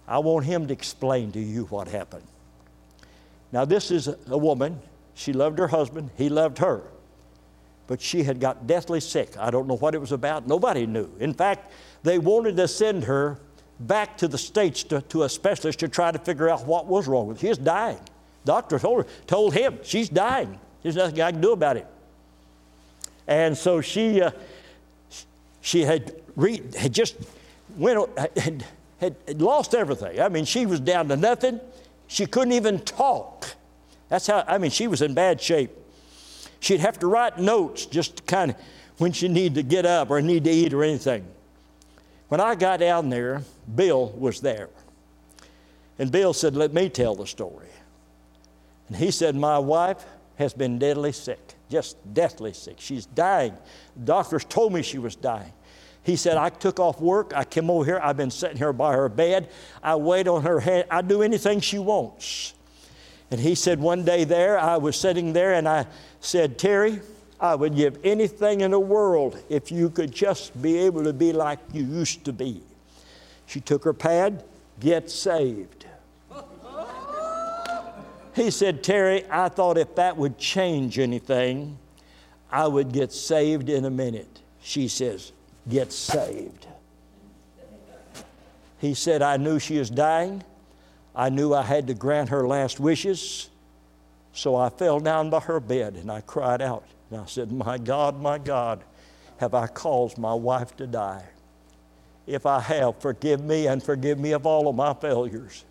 I 0.07 0.19
want 0.19 0.45
him 0.45 0.67
to 0.67 0.73
explain 0.73 1.33
to 1.33 1.41
you 1.41 1.65
what 1.67 1.89
happened. 1.89 2.25
Now, 3.51 3.65
this 3.65 3.91
is 3.91 4.09
a 4.29 4.39
woman. 4.39 4.81
She 5.15 5.33
loved 5.33 5.59
her 5.59 5.69
husband. 5.69 6.11
He 6.17 6.29
loved 6.29 6.59
her. 6.59 6.83
But 7.87 8.01
she 8.01 8.23
had 8.23 8.39
got 8.39 8.67
deathly 8.67 9.01
sick. 9.01 9.37
I 9.39 9.51
don't 9.51 9.67
know 9.67 9.77
what 9.77 9.95
it 9.95 9.99
was 9.99 10.13
about. 10.13 10.47
Nobody 10.47 10.87
knew. 10.87 11.09
In 11.19 11.35
fact, 11.35 11.73
they 12.03 12.19
wanted 12.19 12.57
to 12.59 12.69
send 12.69 13.05
her 13.05 13.39
back 13.81 14.19
to 14.19 14.29
the 14.29 14.39
States 14.39 14.83
to, 14.85 15.01
to 15.03 15.25
a 15.25 15.29
specialist 15.29 15.81
to 15.81 15.89
try 15.89 16.13
to 16.13 16.19
figure 16.19 16.49
out 16.49 16.67
what 16.67 16.87
was 16.87 17.09
wrong 17.09 17.27
with 17.27 17.39
her. 17.39 17.41
She 17.41 17.49
was 17.49 17.59
dying. 17.59 18.01
Doctor 18.45 18.79
told 18.79 19.05
her, 19.05 19.11
told 19.27 19.55
him, 19.55 19.79
she's 19.83 20.09
dying. 20.09 20.59
There's 20.83 20.97
nothing 20.97 21.21
I 21.21 21.33
can 21.33 21.41
do 21.41 21.53
about 21.53 21.77
it. 21.77 21.87
And 23.27 23.57
so 23.57 23.81
she, 23.81 24.23
uh, 24.23 24.31
she 25.61 25.83
had, 25.83 26.15
re- 26.37 26.63
had 26.79 26.93
just 26.93 27.17
went, 27.77 28.09
had, 28.37 28.65
had 28.99 29.41
lost 29.41 29.75
everything. 29.75 30.21
I 30.21 30.29
mean, 30.29 30.45
she 30.45 30.67
was 30.67 30.81
down 30.81 31.09
to 31.09 31.17
nothing. 31.17 31.61
She 32.07 32.27
couldn't 32.27 32.53
even 32.53 32.81
talk. 32.81 33.55
That's 34.09 34.27
how, 34.27 34.45
I 34.47 34.59
mean, 34.59 34.71
she 34.71 34.89
was 34.89 35.01
in 35.01 35.15
bad 35.15 35.41
shape. 35.41 35.71
She'd 36.59 36.81
have 36.81 36.99
to 36.99 37.07
write 37.07 37.39
notes 37.39 37.87
just 37.87 38.27
kind 38.27 38.51
of 38.51 38.57
when 38.99 39.13
she 39.13 39.29
needed 39.29 39.55
to 39.55 39.63
get 39.63 39.87
up 39.87 40.11
or 40.11 40.21
need 40.21 40.45
to 40.45 40.51
eat 40.51 40.75
or 40.75 40.83
anything. 40.83 41.25
When 42.31 42.41
I 42.41 42.55
got 42.55 42.79
down 42.79 43.11
there, 43.11 43.43
Bill 43.75 44.11
was 44.11 44.41
there. 44.41 44.69
And 45.99 46.13
Bill 46.13 46.33
said, 46.33 46.55
Let 46.55 46.73
me 46.73 46.89
tell 46.89 47.17
the 47.17 47.27
story. 47.27 47.67
And 48.87 48.97
he 48.97 49.11
said, 49.11 49.35
My 49.35 49.59
wife 49.59 50.05
has 50.37 50.55
been 50.55 50.79
deadly 50.79 51.11
sick, 51.11 51.41
just 51.69 51.97
deathly 52.15 52.53
sick. 52.53 52.77
She's 52.79 53.05
dying. 53.05 53.55
Doctors 54.05 54.45
told 54.45 54.73
me 54.73 54.83
she 54.83 54.99
was 54.99 55.17
dying. 55.17 55.53
He 56.05 56.15
said, 56.15 56.37
I 56.37 56.51
took 56.51 56.79
off 56.79 57.01
work. 57.01 57.33
I 57.35 57.43
came 57.43 57.69
over 57.69 57.85
here. 57.85 58.01
I've 58.01 58.17
been 58.17 58.31
sitting 58.31 58.59
here 58.59 58.73
by 58.73 58.93
her 58.93 59.09
bed. 59.09 59.49
I 59.83 59.97
wait 59.97 60.29
on 60.29 60.45
her 60.45 60.61
hand. 60.61 60.85
I 60.89 61.03
do 61.03 61.23
anything 61.23 61.59
she 61.59 61.81
wants. 61.81 62.55
And 63.33 63.41
he 63.41 63.57
said, 63.57 63.81
One 63.81 64.05
day 64.05 64.23
there, 64.23 64.57
I 64.57 64.77
was 64.77 64.95
sitting 64.95 65.33
there 65.33 65.55
and 65.55 65.69
I 65.69 65.85
said, 66.21 66.59
Terry, 66.59 67.01
I 67.41 67.55
would 67.55 67.75
give 67.75 67.99
anything 68.05 68.61
in 68.61 68.73
the 68.73 68.81
world 68.81 69.43
if 69.49 69.73
you 69.73 69.89
could 69.89 70.13
just 70.13 70.61
be 70.61 70.79
able 70.79 71.05
to 71.05 71.13
be 71.13 71.33
like 71.33 71.59
you 71.73 71.85
used 71.85 72.25
to 72.27 72.33
be. 72.33 72.63
She 73.47 73.61
took 73.61 73.83
her 73.85 73.95
pad, 73.95 74.45
get 74.79 75.11
saved. 75.11 75.87
He 78.35 78.51
said, 78.51 78.85
Terry, 78.85 79.25
I 79.31 79.49
thought 79.49 79.77
if 79.77 79.95
that 79.97 80.17
would 80.17 80.39
change 80.39 80.99
anything, 80.99 81.79
I 82.51 82.67
would 82.67 82.93
get 82.93 83.13
saved 83.13 83.69
in 83.69 83.85
a 83.85 83.91
minute. 83.91 84.41
She 84.63 84.89
says, 84.89 85.33
Get 85.69 85.93
saved. 85.93 86.67
He 88.79 88.95
said, 88.95 89.21
I 89.21 89.37
knew 89.37 89.59
she 89.59 89.79
was 89.79 89.91
dying. 89.91 90.43
I 91.15 91.29
knew 91.29 91.53
I 91.53 91.63
had 91.63 91.87
to 91.89 91.95
grant 91.95 92.31
her 92.31 92.47
last 92.47 92.81
wishes. 92.81 93.51
So 94.33 94.57
I 94.57 94.71
fell 94.71 95.01
down 95.01 95.29
by 95.29 95.41
her 95.41 95.61
bed 95.61 95.95
and 95.95 96.11
I 96.11 96.23
cried 96.23 96.63
out. 96.63 96.85
And 97.11 97.21
I 97.21 97.27
said, 97.27 97.53
My 97.53 97.79
God, 97.79 98.21
my 98.21 98.39
God, 98.39 98.83
have 99.39 99.55
I 99.55 99.67
caused 99.67 100.19
my 100.19 100.35
wife 100.35 100.77
to 100.77 100.87
die? 100.87 101.25
If 102.27 102.47
I 102.47 102.61
have, 102.61 103.01
forgive 103.01 103.43
me 103.43 103.67
and 103.67 103.83
forgive 103.83 104.19
me 104.19 104.33
of 104.33 104.47
all 104.47 104.69
of 104.69 104.77
my 104.77 104.95
failures 104.95 105.65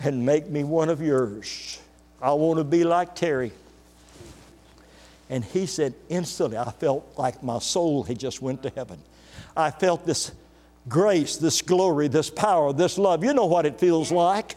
and 0.00 0.24
make 0.24 0.48
me 0.48 0.64
one 0.64 0.88
of 0.88 1.02
yours. 1.02 1.80
I 2.20 2.32
want 2.32 2.58
to 2.58 2.64
be 2.64 2.84
like 2.84 3.14
Terry. 3.14 3.52
And 5.28 5.44
he 5.44 5.66
said, 5.66 5.94
instantly, 6.08 6.58
I 6.58 6.70
felt 6.70 7.14
like 7.16 7.42
my 7.42 7.58
soul 7.58 8.02
had 8.02 8.18
just 8.18 8.42
went 8.42 8.62
to 8.62 8.70
heaven. 8.70 8.98
I 9.56 9.70
felt 9.70 10.06
this 10.06 10.32
grace, 10.88 11.36
this 11.36 11.62
glory, 11.62 12.08
this 12.08 12.30
power, 12.30 12.72
this 12.72 12.98
love. 12.98 13.24
You 13.24 13.34
know 13.34 13.46
what 13.46 13.66
it 13.66 13.78
feels 13.78 14.12
like. 14.12 14.56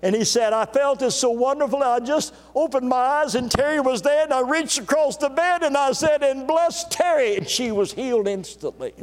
And 0.00 0.14
he 0.14 0.24
said, 0.24 0.52
I 0.52 0.64
felt 0.64 1.02
it 1.02 1.10
so 1.10 1.30
wonderful. 1.30 1.82
I 1.82 1.98
just 1.98 2.32
opened 2.54 2.88
my 2.88 2.96
eyes 2.96 3.34
and 3.34 3.50
Terry 3.50 3.80
was 3.80 4.02
there, 4.02 4.24
and 4.24 4.32
I 4.32 4.40
reached 4.40 4.78
across 4.78 5.16
the 5.16 5.28
bed 5.28 5.64
and 5.64 5.76
I 5.76 5.92
said, 5.92 6.22
And 6.22 6.46
bless 6.46 6.84
Terry. 6.84 7.36
And 7.36 7.48
she 7.48 7.72
was 7.72 7.92
healed 7.92 8.28
instantly. 8.28 8.94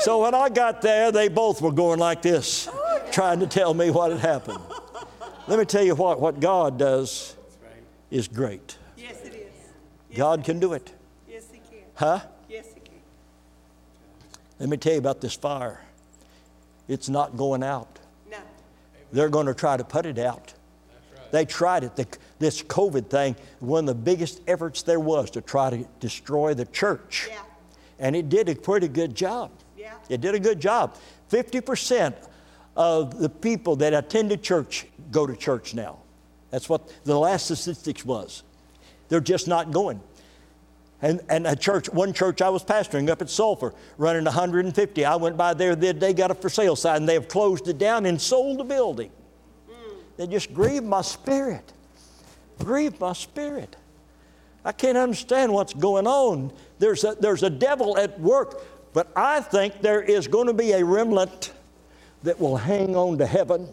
so 0.00 0.22
when 0.22 0.34
I 0.34 0.48
got 0.48 0.80
there, 0.80 1.12
they 1.12 1.28
both 1.28 1.60
were 1.60 1.72
going 1.72 1.98
like 1.98 2.22
this, 2.22 2.68
trying 3.10 3.40
to 3.40 3.46
tell 3.46 3.74
me 3.74 3.90
what 3.90 4.10
had 4.10 4.20
happened. 4.20 4.60
Let 5.46 5.58
me 5.58 5.66
tell 5.66 5.84
you 5.84 5.94
what, 5.94 6.18
what 6.18 6.40
God 6.40 6.78
does 6.78 7.36
is 8.10 8.26
great. 8.26 8.78
Yes, 8.96 9.22
it 9.24 9.34
is. 9.34 10.16
God 10.16 10.44
can 10.44 10.60
do 10.60 10.72
it. 10.72 10.92
Yes, 11.28 11.48
He 11.52 11.58
can. 11.58 11.84
Huh? 11.94 12.20
Yes, 12.48 12.68
He 12.72 12.80
can. 12.80 12.94
Let 14.60 14.68
me 14.68 14.76
tell 14.78 14.92
you 14.92 14.98
about 14.98 15.20
this 15.20 15.34
fire. 15.34 15.80
It's 16.88 17.08
not 17.08 17.36
going 17.36 17.62
out. 17.62 17.98
They're 19.12 19.28
going 19.28 19.46
to 19.46 19.54
try 19.54 19.76
to 19.76 19.84
put 19.84 20.06
it 20.06 20.18
out. 20.18 20.54
They 21.30 21.44
tried 21.46 21.84
it. 21.84 21.96
The, 21.96 22.06
this 22.38 22.62
COVID 22.62 23.08
thing, 23.08 23.36
one 23.60 23.80
of 23.80 23.86
the 23.86 23.94
biggest 23.94 24.40
efforts 24.46 24.82
there 24.82 25.00
was 25.00 25.30
to 25.30 25.40
try 25.40 25.70
to 25.70 25.86
destroy 25.98 26.54
the 26.54 26.66
church. 26.66 27.28
Yeah. 27.30 27.42
And 27.98 28.14
it 28.14 28.28
did 28.28 28.48
a 28.48 28.54
pretty 28.54 28.88
good 28.88 29.14
job. 29.14 29.50
Yeah. 29.76 29.94
It 30.08 30.20
did 30.20 30.34
a 30.34 30.40
good 30.40 30.60
job. 30.60 30.96
50% 31.30 32.14
of 32.76 33.18
the 33.18 33.28
people 33.28 33.76
that 33.76 33.94
attended 33.94 34.42
church 34.42 34.86
go 35.10 35.26
to 35.26 35.34
church 35.36 35.74
now. 35.74 35.98
That's 36.50 36.68
what 36.68 36.92
the 37.04 37.18
last 37.18 37.46
statistics 37.46 38.04
was. 38.04 38.42
They're 39.08 39.20
just 39.20 39.48
not 39.48 39.70
going. 39.70 40.00
And, 41.02 41.20
and 41.28 41.48
a 41.48 41.56
church, 41.56 41.90
one 41.90 42.12
church 42.12 42.40
I 42.40 42.48
was 42.48 42.62
pastoring 42.62 43.10
up 43.10 43.20
at 43.20 43.28
Sulphur, 43.28 43.74
running 43.98 44.24
150. 44.24 45.04
I 45.04 45.16
went 45.16 45.36
by 45.36 45.52
there 45.52 45.74
the 45.74 45.90
other 45.90 45.98
day, 45.98 46.12
got 46.12 46.30
a 46.30 46.34
for 46.34 46.48
sale 46.48 46.76
sign, 46.76 46.98
and 46.98 47.08
they 47.08 47.14
have 47.14 47.26
closed 47.26 47.66
it 47.66 47.76
down 47.76 48.06
and 48.06 48.20
sold 48.20 48.60
the 48.60 48.64
building. 48.64 49.10
They 50.16 50.28
just 50.28 50.54
grieved 50.54 50.86
my 50.86 51.02
spirit. 51.02 51.72
Grieved 52.60 53.00
my 53.00 53.12
spirit. 53.14 53.74
I 54.64 54.70
can't 54.70 54.96
understand 54.96 55.52
what's 55.52 55.74
going 55.74 56.06
on. 56.06 56.52
There's 56.78 57.02
a, 57.02 57.16
there's 57.18 57.42
a 57.42 57.50
devil 57.50 57.98
at 57.98 58.20
work, 58.20 58.62
but 58.92 59.10
I 59.16 59.40
think 59.40 59.82
there 59.82 60.02
is 60.02 60.28
going 60.28 60.46
to 60.46 60.52
be 60.52 60.70
a 60.72 60.84
remnant 60.84 61.52
that 62.22 62.38
will 62.38 62.56
hang 62.56 62.94
on 62.94 63.18
to 63.18 63.26
heaven 63.26 63.68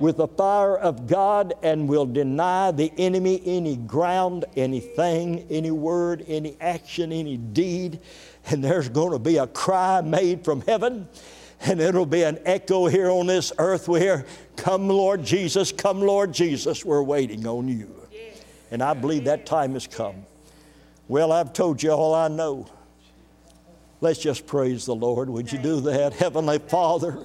with 0.00 0.18
the 0.18 0.28
fire 0.28 0.76
of 0.76 1.06
God 1.06 1.54
and 1.62 1.88
will 1.88 2.06
deny 2.06 2.70
the 2.70 2.92
enemy 2.98 3.42
any 3.44 3.76
ground, 3.76 4.44
anything, 4.56 5.46
any 5.50 5.70
word, 5.70 6.24
any 6.28 6.56
action, 6.60 7.12
any 7.12 7.36
deed. 7.36 8.00
And 8.46 8.62
there's 8.62 8.88
going 8.88 9.12
to 9.12 9.18
be 9.18 9.36
a 9.36 9.46
cry 9.46 10.00
made 10.00 10.44
from 10.44 10.62
heaven. 10.62 11.08
And 11.60 11.80
it'll 11.80 12.06
be 12.06 12.22
an 12.22 12.38
echo 12.44 12.86
here 12.86 13.10
on 13.10 13.26
this 13.26 13.52
earth 13.58 13.88
where, 13.88 14.24
Come, 14.56 14.88
Lord 14.88 15.24
Jesus, 15.24 15.72
come, 15.72 16.00
Lord 16.00 16.32
Jesus, 16.32 16.84
we're 16.84 17.02
waiting 17.02 17.46
on 17.46 17.68
you. 17.68 17.94
And 18.70 18.82
I 18.82 18.94
believe 18.94 19.24
that 19.24 19.46
time 19.46 19.74
has 19.74 19.86
come. 19.86 20.26
Well, 21.06 21.32
I've 21.32 21.52
told 21.52 21.82
you 21.82 21.90
all 21.90 22.14
I 22.14 22.28
know. 22.28 22.66
Let's 24.00 24.18
just 24.18 24.46
praise 24.46 24.84
the 24.84 24.94
Lord. 24.94 25.30
Would 25.30 25.50
you 25.50 25.58
do 25.58 25.80
that? 25.80 26.12
Heavenly 26.12 26.58
Father, 26.58 27.18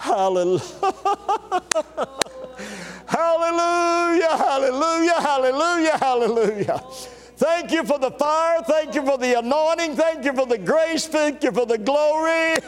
hallelujah. 0.00 0.62
hallelujah, 3.06 4.36
hallelujah, 4.36 5.20
hallelujah, 5.20 5.98
hallelujah. 5.98 6.82
Thank 7.36 7.72
you 7.72 7.84
for 7.84 7.98
the 7.98 8.10
fire. 8.10 8.62
Thank 8.62 8.94
you 8.94 9.04
for 9.04 9.16
the 9.16 9.38
anointing. 9.38 9.96
Thank 9.96 10.24
you 10.24 10.32
for 10.34 10.46
the 10.46 10.58
grace. 10.58 11.06
Thank 11.06 11.42
you 11.42 11.52
for 11.52 11.64
the 11.64 11.78
glory. 11.78 12.56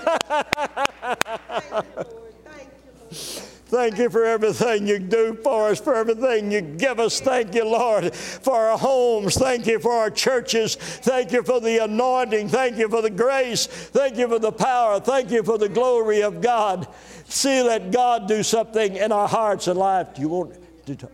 Thank 2.45 2.69
you 3.11 3.43
for 3.73 4.24
everything 4.24 4.86
you 4.86 4.99
do 4.99 5.35
for 5.43 5.70
us, 5.70 5.81
for 5.81 5.94
everything 5.94 6.53
you 6.53 6.61
give 6.61 7.01
us. 7.01 7.20
Thank 7.20 7.55
you, 7.55 7.65
Lord, 7.65 8.15
for 8.15 8.55
our 8.55 8.77
homes. 8.77 9.36
Thank 9.36 9.66
you 9.66 9.78
for 9.78 9.93
our 9.93 10.11
churches. 10.11 10.77
Thank 10.77 11.32
you 11.32 11.43
for 11.43 11.59
the 11.59 11.82
anointing. 11.85 12.51
Thank 12.51 12.77
you 12.77 12.90
for 12.90 13.01
the 13.01 13.09
grace. 13.09 13.66
Thank 13.66 14.19
you 14.19 14.28
for 14.28 14.39
the 14.39 14.53
power. 14.53 15.01
Thank 15.01 15.31
you 15.31 15.43
for 15.43 15.57
the 15.57 15.70
glory 15.70 16.23
of 16.23 16.43
God. 16.43 16.86
See, 17.24 17.62
let 17.62 17.90
God 17.90 18.28
do 18.28 18.43
something 18.43 18.97
in 18.97 19.11
our 19.11 19.27
hearts 19.27 19.66
and 19.69 19.78
life. 19.78 20.15
Do 20.15 20.20
you 20.20 20.28
want 20.28 20.55
to 20.86 20.97
talk? 20.97 21.12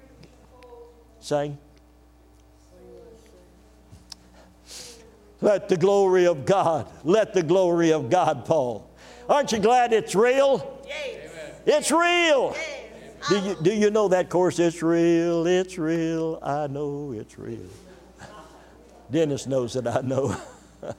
sing? 1.21 1.59
Let 5.41 5.69
the 5.69 5.77
glory 5.77 6.27
of 6.27 6.45
God, 6.45 6.91
let 7.05 7.35
the 7.35 7.45
glory 7.45 7.93
of 7.93 8.11
God, 8.11 8.45
Paul. 8.45 8.91
Aren't 9.29 9.53
you 9.53 9.61
glad 9.61 9.93
it's 9.93 10.17
real? 10.17 10.75
It's 11.71 11.91
real. 11.91 12.57
Do 13.29 13.39
you, 13.41 13.57
do 13.61 13.71
you 13.75 13.91
know 13.91 14.09
that 14.09 14.31
chorus? 14.31 14.59
It's 14.59 14.83
real, 14.83 15.47
it's 15.47 15.77
real, 15.77 16.39
I 16.43 16.67
know 16.67 17.13
it's 17.15 17.39
real. 17.39 17.69
Dennis 19.11 19.47
knows 19.47 19.75
that 19.75 19.87
I 19.87 20.01
know. 20.01 20.35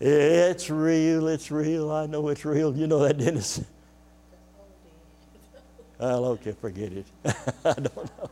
it's 0.00 0.68
real, 0.68 1.28
it's 1.28 1.50
real, 1.50 1.90
I 1.90 2.04
know 2.04 2.28
it's 2.28 2.44
real. 2.44 2.76
You 2.76 2.86
know 2.86 2.98
that, 3.00 3.18
Dennis? 3.18 3.64
Well, 5.98 6.24
okay, 6.24 6.50
forget 6.50 6.92
it. 6.92 7.06
I 7.24 7.74
don't 7.74 7.94
know. 7.94 8.30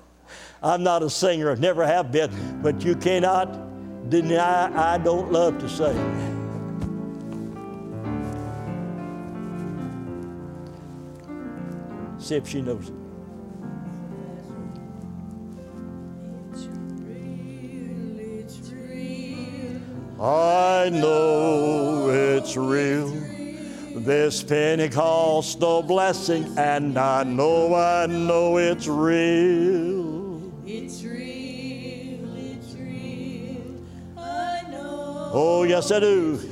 I'm 0.61 0.82
not 0.82 1.05
a 1.05 1.11
singer, 1.11 1.55
never 1.55 1.87
have 1.87 2.11
been, 2.11 2.61
but 2.61 2.85
you 2.85 2.97
cannot 2.97 4.11
deny 4.11 4.95
I 4.95 4.99
don't 4.99 5.31
love 5.31 5.61
to 5.61 5.69
sing. 5.69 6.39
See 12.20 12.36
if 12.36 12.47
she 12.47 12.60
knows 12.60 12.88
it. 12.88 12.94
I 20.22 20.90
know 20.90 22.10
it's 22.10 22.55
real, 22.55 23.09
this 23.94 24.42
Pentecostal 24.42 25.82
blessing, 25.82 26.59
and 26.59 26.98
I 26.98 27.22
know, 27.22 27.74
I 27.74 28.05
know 28.05 28.59
it's 28.59 28.86
real. 28.86 30.52
It's 30.66 31.02
real, 31.02 32.36
it's 32.36 32.74
real. 32.74 33.82
I 34.18 34.62
know 34.70 35.30
Oh, 35.32 35.62
yes, 35.62 35.90
I 35.90 36.01
do. 36.01 36.49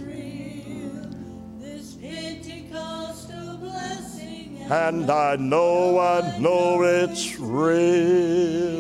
And 4.70 5.10
I 5.10 5.36
know, 5.36 5.98
I 5.98 6.38
know 6.38 6.82
it's 6.82 7.38
real. 7.38 8.76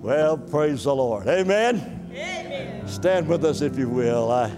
Well, 0.00 0.36
praise 0.36 0.84
the 0.84 0.94
Lord. 0.94 1.26
Amen. 1.26 2.84
Stand 2.86 3.28
with 3.28 3.46
us 3.46 3.62
if 3.62 3.78
you 3.78 3.88
will. 3.88 4.30
I, 4.30 4.44
I 4.44 4.50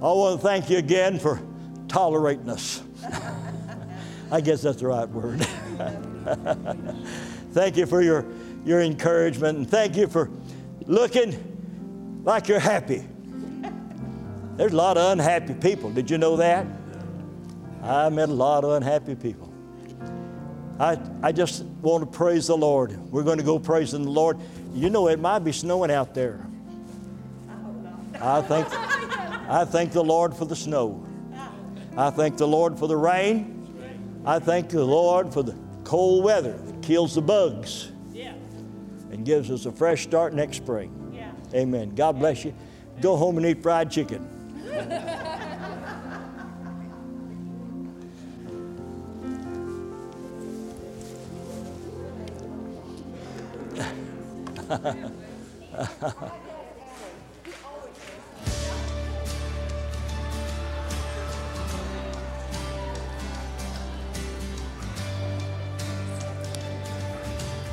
want 0.00 0.38
to 0.38 0.46
thank 0.46 0.68
you 0.68 0.76
again 0.76 1.18
for 1.18 1.40
tolerating 1.88 2.50
us. 2.50 2.82
I 4.30 4.42
guess 4.42 4.60
that's 4.60 4.80
the 4.80 4.88
right 4.88 5.08
word. 5.08 5.40
thank 7.52 7.78
you 7.78 7.86
for 7.86 8.02
your, 8.02 8.26
your 8.66 8.82
encouragement 8.82 9.56
and 9.56 9.70
thank 9.70 9.96
you 9.96 10.08
for 10.08 10.28
looking 10.84 12.22
like 12.22 12.48
you're 12.48 12.58
happy. 12.58 13.02
There's 14.58 14.72
a 14.72 14.76
lot 14.76 14.98
of 14.98 15.12
unhappy 15.12 15.54
people. 15.54 15.90
Did 15.90 16.10
you 16.10 16.18
know 16.18 16.36
that? 16.36 16.66
I 17.86 18.08
met 18.08 18.28
a 18.28 18.32
lot 18.32 18.64
of 18.64 18.70
unhappy 18.72 19.14
people. 19.14 19.52
I, 20.78 20.98
I 21.22 21.32
just 21.32 21.62
want 21.62 22.04
to 22.04 22.18
praise 22.18 22.48
the 22.48 22.56
Lord. 22.56 22.96
We're 23.12 23.22
going 23.22 23.38
to 23.38 23.44
go 23.44 23.58
praising 23.58 24.02
the 24.02 24.10
Lord. 24.10 24.38
You 24.74 24.90
know, 24.90 25.08
it 25.08 25.20
might 25.20 25.38
be 25.38 25.52
snowing 25.52 25.90
out 25.90 26.12
there. 26.12 26.44
I 28.20 28.42
thank, 28.42 28.66
I 29.48 29.64
thank 29.64 29.92
the 29.92 30.02
Lord 30.02 30.34
for 30.34 30.44
the 30.44 30.56
snow. 30.56 31.06
I 31.96 32.10
thank 32.10 32.36
the 32.36 32.48
Lord 32.48 32.78
for 32.78 32.88
the 32.88 32.96
rain. 32.96 34.22
I 34.26 34.38
thank 34.38 34.68
the 34.68 34.84
Lord 34.84 35.32
for 35.32 35.42
the 35.42 35.56
cold 35.84 36.24
weather 36.24 36.58
that 36.58 36.82
kills 36.82 37.14
the 37.14 37.22
bugs 37.22 37.92
and 39.10 39.24
gives 39.24 39.50
us 39.50 39.64
a 39.64 39.72
fresh 39.72 40.02
start 40.02 40.34
next 40.34 40.56
spring. 40.58 40.92
Amen. 41.54 41.94
God 41.94 42.18
bless 42.18 42.44
you. 42.44 42.52
Go 43.00 43.16
home 43.16 43.36
and 43.36 43.46
eat 43.46 43.62
fried 43.62 43.90
chicken. 43.90 44.28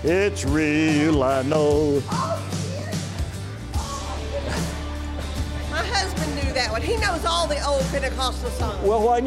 It's 0.06 0.44
real, 0.44 1.24
I 1.24 1.44
know. 1.44 2.03
My 5.72 5.82
husband 5.82 6.36
knew 6.36 6.52
that 6.53 6.70
one. 6.72 6.82
He 6.82 6.98
knows 6.98 7.24
all 7.24 7.48
the 7.48 7.65
old 7.65 7.82
Pentecostal 7.86 8.49
songs. 8.52 8.86
Well, 8.86 9.02
why 9.02 9.22